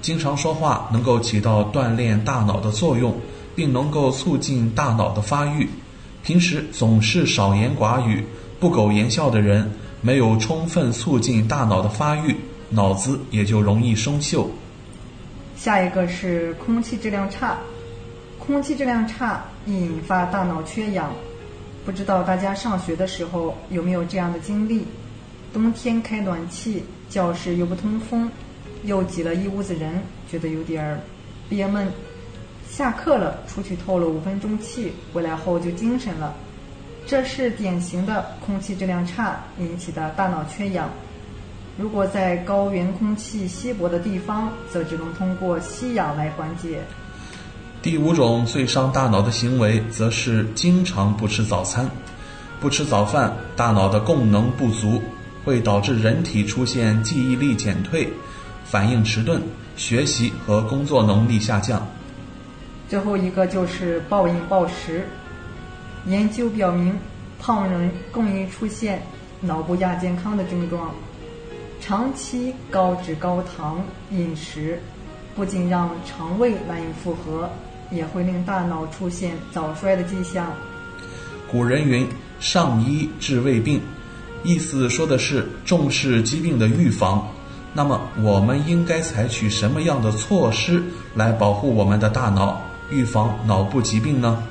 [0.00, 3.14] 经常说话能够起到锻炼大脑的作用，
[3.54, 5.68] 并能够促进大脑的发育。
[6.22, 8.24] 平时总是少言寡语、
[8.58, 9.70] 不苟言笑的人，
[10.00, 12.34] 没有充分促进大脑的发育，
[12.70, 14.46] 脑子也就容易生锈。
[15.62, 17.58] 下一个是空气质量差，
[18.38, 21.12] 空气质量差易引发大脑缺氧。
[21.84, 24.86] 不知道大家上学的时候有没有这样的经历？
[25.52, 28.30] 冬天开暖气，教室又不通风。
[28.84, 30.00] 又挤了一屋子人，
[30.30, 30.98] 觉得有点
[31.46, 31.86] 憋闷。
[32.66, 36.34] 下课了，出去透了五分钟气，回来后就精神了。
[37.06, 40.88] 这是典型的空气质量差引起的大脑缺氧。
[41.76, 46.80] 如果在高原空气稀薄的地方，则只能通过吸氧来缓解。
[47.82, 51.88] 第五种最伤大脑的行为，则是经常不吃早餐。
[52.60, 55.02] 不吃早饭，大脑的供能不足，
[55.44, 58.12] 会导致人体出现记忆力减退。
[58.64, 59.40] 反应迟钝，
[59.76, 61.88] 学习和工作能力下降。
[62.86, 65.08] 最后一个就是暴饮暴食。
[66.06, 66.98] 研究表明，
[67.38, 69.02] 胖人更易出现
[69.40, 70.94] 脑部亚健康的症状。
[71.80, 74.78] 长期高脂高糖饮食，
[75.34, 77.48] 不仅让肠胃难以负荷，
[77.90, 80.52] 也会令大脑出现早衰的迹象。
[81.50, 82.06] 古人云
[82.38, 83.80] ：“上医治未病”，
[84.44, 87.26] 意思说的是重视疾病的预防。
[87.72, 90.82] 那么，我们应该采取什么样的措施
[91.14, 94.42] 来保护我们的大脑，预防脑部疾病呢？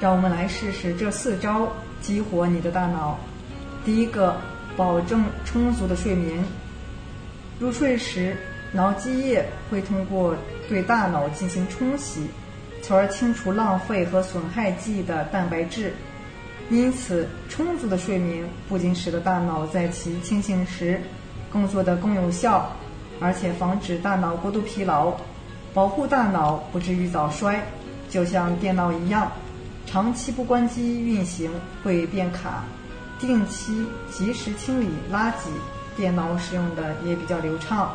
[0.00, 1.68] 让我们来试试这四招，
[2.00, 3.18] 激活你的大脑。
[3.84, 4.36] 第一个，
[4.78, 6.38] 保证充足的睡眠。
[7.58, 8.36] 入睡时，
[8.70, 10.36] 脑积液会通过
[10.68, 12.28] 对大脑进行冲洗，
[12.80, 15.92] 从而清除浪费和损害记忆的蛋白质。
[16.70, 21.00] 因此，充足的睡眠不仅使得大脑在其清醒时，
[21.50, 22.70] 工作的更有效，
[23.18, 25.12] 而且防止大脑过度疲劳，
[25.74, 27.60] 保护大脑不至于早衰。
[28.08, 29.32] 就像电脑一样，
[29.86, 31.50] 长期不关机运行
[31.82, 32.64] 会变卡，
[33.18, 35.48] 定期及时清理垃圾，
[35.96, 37.90] 电脑使用的也比较流畅。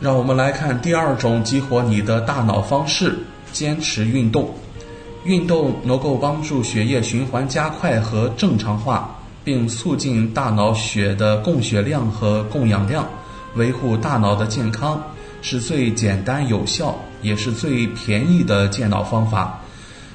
[0.00, 3.18] 让我们来看第二种激活你的大脑方式：
[3.52, 4.54] 坚持运动。
[5.24, 13.08] 运动能够帮助血液循环加快和正常化，并促进大脑血的供血量和供氧量，
[13.54, 15.02] 维护大脑的健康，
[15.40, 19.58] 是最简单有效也是最便宜的健脑方法。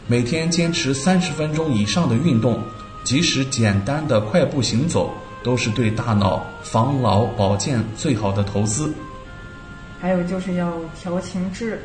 [0.05, 2.61] 每天坚持三十分钟以上的运动，
[3.03, 5.13] 即使简单的快步行走，
[5.43, 8.93] 都是对大脑防老保健最好的投资。
[9.99, 11.81] 还有就是要调情志，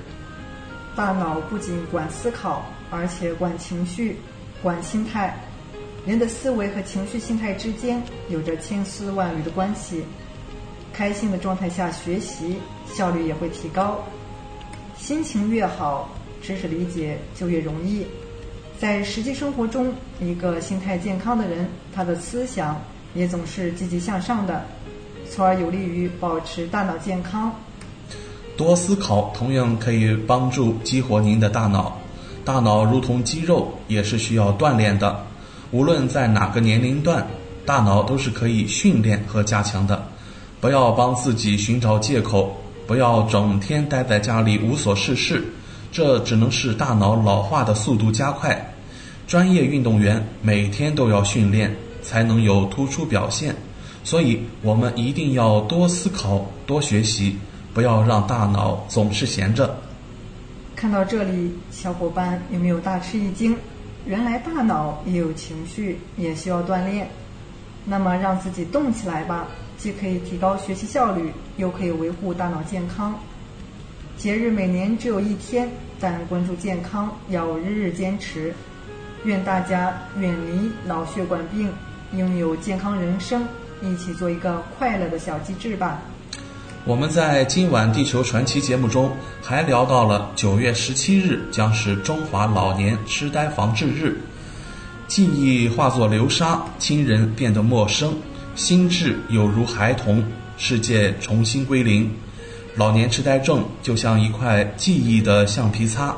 [0.95, 4.19] 大脑不仅管思考，而且管情绪、
[4.63, 5.39] 管心态。
[6.07, 10.05] 人的思维和情绪、心态之间有着千丝万缕的关系。
[10.93, 14.05] 开心的状态下学习，效率也会提高。
[14.97, 16.09] 心情越好，
[16.43, 18.07] 知识理解就越容易。
[18.85, 19.91] 在实际生活中，
[20.21, 22.79] 一个心态健康的人，他的思想
[23.15, 24.63] 也总是积极向上的，
[25.31, 27.51] 从而有利于保持大脑健康。
[28.59, 31.99] 多思考同样可以帮助激活您的大脑。
[32.45, 35.19] 大脑如同肌肉，也是需要锻炼的。
[35.71, 37.27] 无论在哪个年龄段，
[37.65, 40.07] 大脑都是可以训练和加强的。
[40.61, 42.55] 不要帮自己寻找借口，
[42.87, 45.43] 不要整天待在家里无所事事，
[45.91, 48.73] 这只能使大脑老化的速度加快。
[49.27, 53.55] 专业运动员每天都要训练，才能有突出表现。
[54.05, 57.37] 所以，我们一定要多思考，多学习。
[57.73, 59.77] 不要让大脑总是闲着。
[60.77, 63.57] 看到这里，小伙伴有没有大吃一惊？
[64.07, 67.09] 原来大脑也有情绪，也需要锻炼。
[67.85, 73.19] 那么让自己动起来吧，既可以提高学习效率，又可以维护大脑健康。
[74.17, 75.69] 节日每年只有一天，
[75.99, 78.55] 但关注健康要日日坚持。
[79.25, 81.71] 愿大家远离脑血管病，
[82.13, 83.43] 拥有健康人生，
[83.83, 86.01] 一起做一个快乐的小机智吧。
[86.85, 89.11] 我们在今晚《地球传奇》节目中
[89.43, 94.21] 还聊到了九月十七日将是中华老年痴呆防治日，
[95.09, 98.15] 记忆化作流沙，亲人变得陌生，
[98.55, 100.23] 心智有如孩童，
[100.59, 102.11] 世界重新归零。
[102.77, 106.15] 老年痴呆症就像一块记忆的橡皮擦，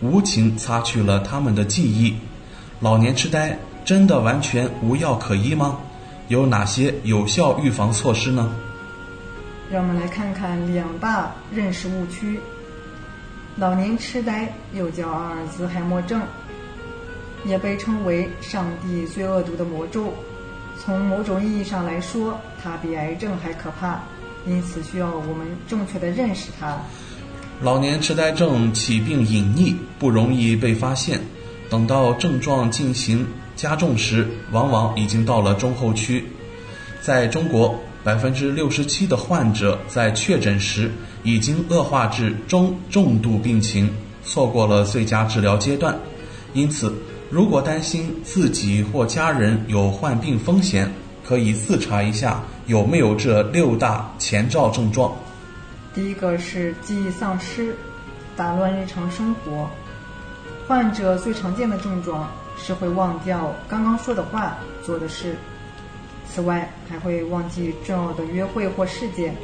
[0.00, 2.14] 无情擦去了他们的记忆。
[2.80, 5.78] 老年痴呆真的完全无药可医吗？
[6.28, 8.50] 有哪些有效预防措施呢？
[9.70, 12.38] 让我们来看看两大认识误区。
[13.56, 16.20] 老年痴呆又叫阿尔兹海默症，
[17.46, 20.12] 也被称为“上帝最恶毒的魔咒”。
[20.78, 24.00] 从某种意义上来说，它比癌症还可怕，
[24.46, 26.76] 因此需要我们正确的认识它。
[27.62, 31.20] 老年痴呆症起病隐匿，不容易被发现，
[31.68, 36.24] 等到症状进行加重时，往往已经到了中后区。
[37.00, 37.78] 在中国。
[38.04, 40.92] 百分之六十七的患者在确诊时
[41.24, 43.90] 已经恶化至中重度病情，
[44.24, 45.98] 错过了最佳治疗阶段。
[46.54, 46.94] 因此，
[47.30, 50.88] 如果担心自己或家人有患病风险，
[51.26, 55.12] 可以自查一下有没有这六大前兆症状。
[55.92, 57.74] 第一个是记忆丧失，
[58.36, 59.68] 打乱日常生活。
[60.66, 65.36] 患者最常见的症状是会忘掉刚刚说的话、做的事。
[66.28, 69.34] 此外，还会忘记重要的约会或事件，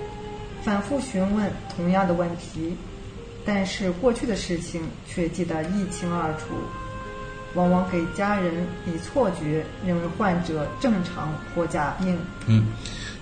[0.63, 2.77] 反复询问同样的问题，
[3.47, 6.55] 但是过去的事情却记得一清二楚，
[7.55, 12.19] 往往给家人以错觉，认为患者正常或假病。
[12.47, 12.67] 嗯，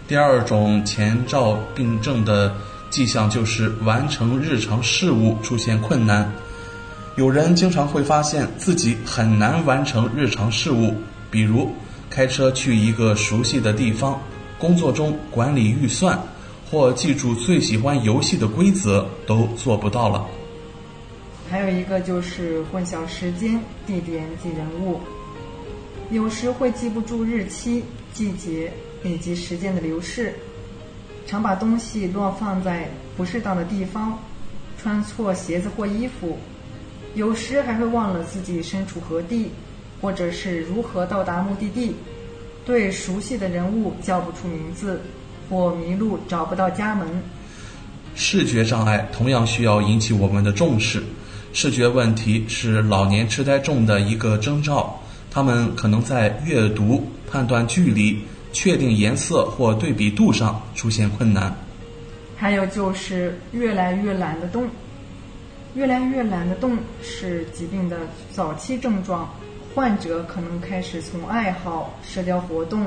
[0.09, 2.53] 第二种前兆病症的
[2.89, 6.29] 迹象就是完成日常事务出现困难，
[7.17, 10.95] 有人经常会发现自己很难完成日常事务，
[11.31, 11.71] 比如。
[12.09, 14.21] 开车去一个熟悉的地方，
[14.59, 16.19] 工作中管理预算
[16.69, 20.27] 或记住最喜欢游戏的规则都做不到了。
[21.49, 24.99] 还有一个就是混淆时间、地点及人物，
[26.11, 28.73] 有时会记不住日期、季节
[29.05, 30.35] 以及时间的流逝，
[31.29, 34.19] 常把东西乱放在不适当的地方，
[34.83, 36.37] 穿错鞋子或衣服，
[37.15, 39.51] 有时还会忘了自己身处何地。
[40.03, 41.95] 或者是如何到达目的地，
[42.65, 44.99] 对熟悉的人物叫不出名字，
[45.51, 47.07] 或迷路找不到家门。
[48.15, 51.03] 视觉障碍同样需要引起我们的重视。
[51.53, 54.99] 视觉问题是老年痴呆症的一个征兆，
[55.31, 58.23] 他们可能在阅读、判断距离、
[58.55, 61.55] 确定颜色或对比度上出现困难。
[62.39, 64.67] 还有就是越来越懒得动，
[65.75, 67.97] 越来越懒得动是疾病的
[68.33, 69.29] 早期症状。
[69.73, 72.87] 患者可能开始从爱好、社交活动、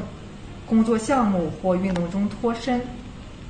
[0.66, 2.82] 工作项目或运动中脱身，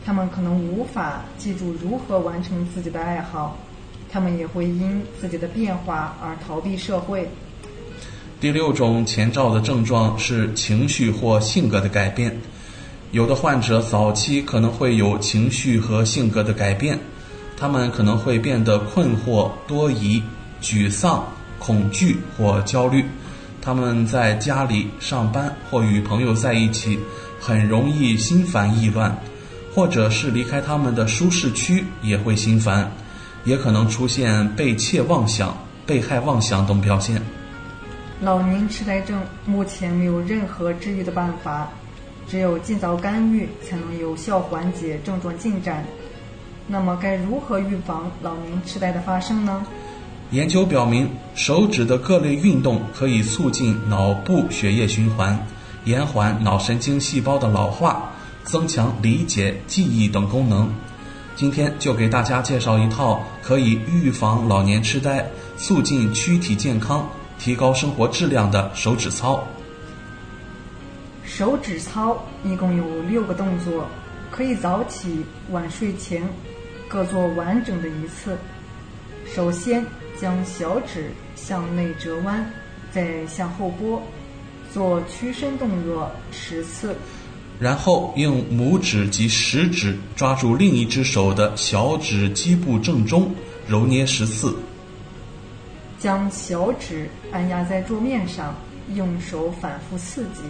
[0.05, 3.57] 他们可能无法记住如何完成自己的爱好，
[4.11, 7.27] 他们也会因自己的变化而逃避社会。
[8.39, 12.38] 第六种前兆的症状是情绪或性格的改变。
[13.14, 16.99] 有的患者早期可能会有情绪和性格的改变，
[17.64, 20.22] 他们可能会变得困惑、多疑、
[20.61, 21.26] 沮丧、
[21.57, 23.06] 恐惧或焦虑。
[23.61, 26.99] 他们在家里、上班或与朋友在一起，
[27.40, 29.18] 很容易心烦意乱，
[29.73, 32.91] 或者是离开他们的舒适区也会心烦，
[33.45, 37.22] 也可能出现被窃妄想、被害妄想等表现。
[38.19, 41.69] 老年痴呆症目前没有任何治愈的办法。
[42.27, 45.85] 只有尽早干预，才能有效缓解症状进展。
[46.68, 49.65] 那么，该如何预防老年痴呆的发生呢？
[50.31, 55.38] 研究表明，手指的各类运动可以促进脑部血液循环，
[55.84, 58.11] 延缓脑神经细胞的老化，
[58.44, 60.73] 增强理解、记忆等功能。
[61.35, 65.27] 今天就给大家介绍一套可以预防老年痴呆、
[65.57, 67.07] 促进躯体健康、
[67.38, 69.44] 提高生活质量的手指操。
[71.26, 73.88] 手指操一共有六个动作，
[74.31, 76.23] 可以早起、晚睡前
[76.94, 78.38] 各做完整的一次。
[79.26, 79.84] 首先
[80.22, 82.45] 将小指向内折弯，
[82.91, 83.99] 再向后拨，
[84.72, 86.95] 做屈伸动作十次。
[87.60, 93.34] 然后用拇指及食指抓住另一只手的小指基部正中，
[93.68, 94.56] 揉捏十次。
[95.98, 98.53] 将小指按压在桌面上，
[98.94, 100.41] 用手反复刺激。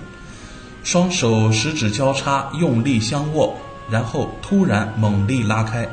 [0.84, 3.56] 双手食指交叉，用力相握，
[3.90, 5.88] 然后突然猛力拉开。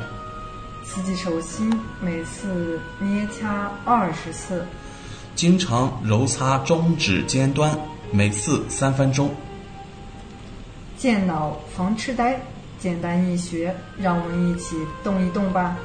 [0.93, 4.65] 刺激手心，每次捏掐二十次。
[5.35, 7.79] 经常揉擦中指尖端，
[8.11, 9.33] 每次三分钟。
[10.97, 12.37] 健脑防痴呆，
[12.77, 15.77] 简单易学，让我们一起动一动吧。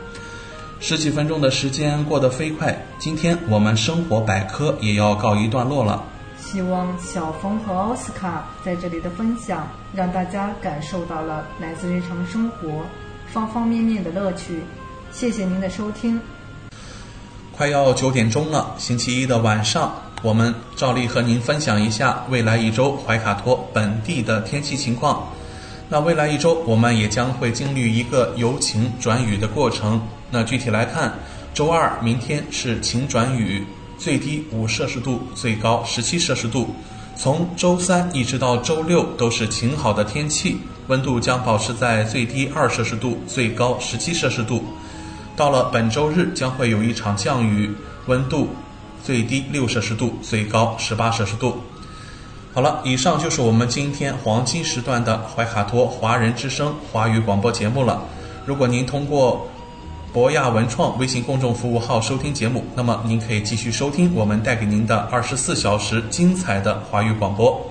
[0.80, 6.02] 十几分钟的时间过得飞快，今天我们生活百科也要告一段落了。
[6.36, 12.84] 希望小峰和奥斯卡在这里的分享，让大家感受到了来自日常生活
[13.32, 14.62] 方方面面的乐趣。
[15.18, 16.20] 谢谢您的收听。
[17.50, 25.26] 快要九点钟了，星期一的晚上，我们照例和您分享一下未来一周怀卡托本地的天气情况。
[25.88, 30.02] 那未来一周，我们也将会经历一个由晴转雨的过程。
[30.30, 31.14] 那具体来看，
[31.54, 33.64] 周二明天是晴转雨。
[33.96, 36.68] 最低五摄氏度，最高十七摄氏度。
[37.16, 44.62] 从周三一直到周六都是晴好的天气，温度将保持在最低二摄氏度，最高十七摄氏度。
[45.36, 47.70] 到了本周日将会有一场降雨，
[48.06, 48.48] 温度
[49.04, 51.60] 最低六摄氏度，最高十八摄氏度。
[52.54, 58.02] 好了，以上就是我们今天黄金时段的怀卡托华人之声华语广播节目了。
[58.46, 59.46] 如果您通过
[60.10, 67.70] 博亚文创微信公众服务号收听节目，那么您可以继续收听我们带给您的二十四小时精彩的华语广播。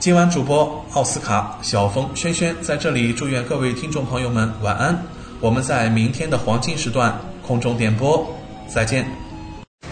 [0.00, 5.00] 今晚主播奥斯卡、小峰、轩轩在这里祝愿各位听众朋友们晚安。
[5.42, 8.30] 我们在明天的黄金时段空中点播，
[8.68, 9.06] 再见。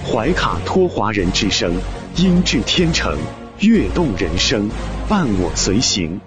[0.07, 1.73] 怀卡托华人之声，
[2.17, 3.17] 音质天成，
[3.61, 4.69] 悦动人生，
[5.09, 6.21] 伴我随行。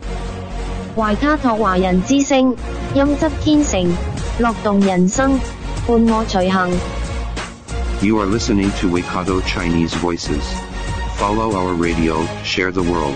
[0.96, 2.56] 怀卡托华人之声，
[2.96, 3.88] 音质天成。
[4.40, 5.40] 乐动人生，
[5.88, 6.72] 伴我随行。
[8.02, 10.42] You are listening to Waikato Chinese Voices.
[11.20, 13.14] Follow our radio, share the world.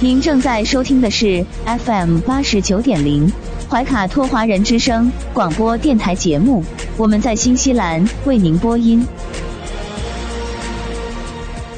[0.00, 3.32] 您正在收听的是 FM 八十九点零
[3.69, 6.63] 怀卡托华人之声广播电台节目，
[6.97, 9.05] 我们在新西兰为您播音。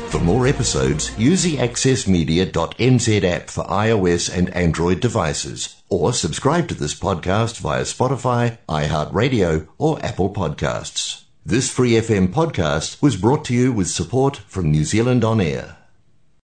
[0.09, 6.75] For more episodes, use the accessmedia.nz app for iOS and Android devices, or subscribe to
[6.75, 11.23] this podcast via Spotify, iHeartRadio, or Apple Podcasts.
[11.45, 15.75] This free FM podcast was brought to you with support from New Zealand On Air.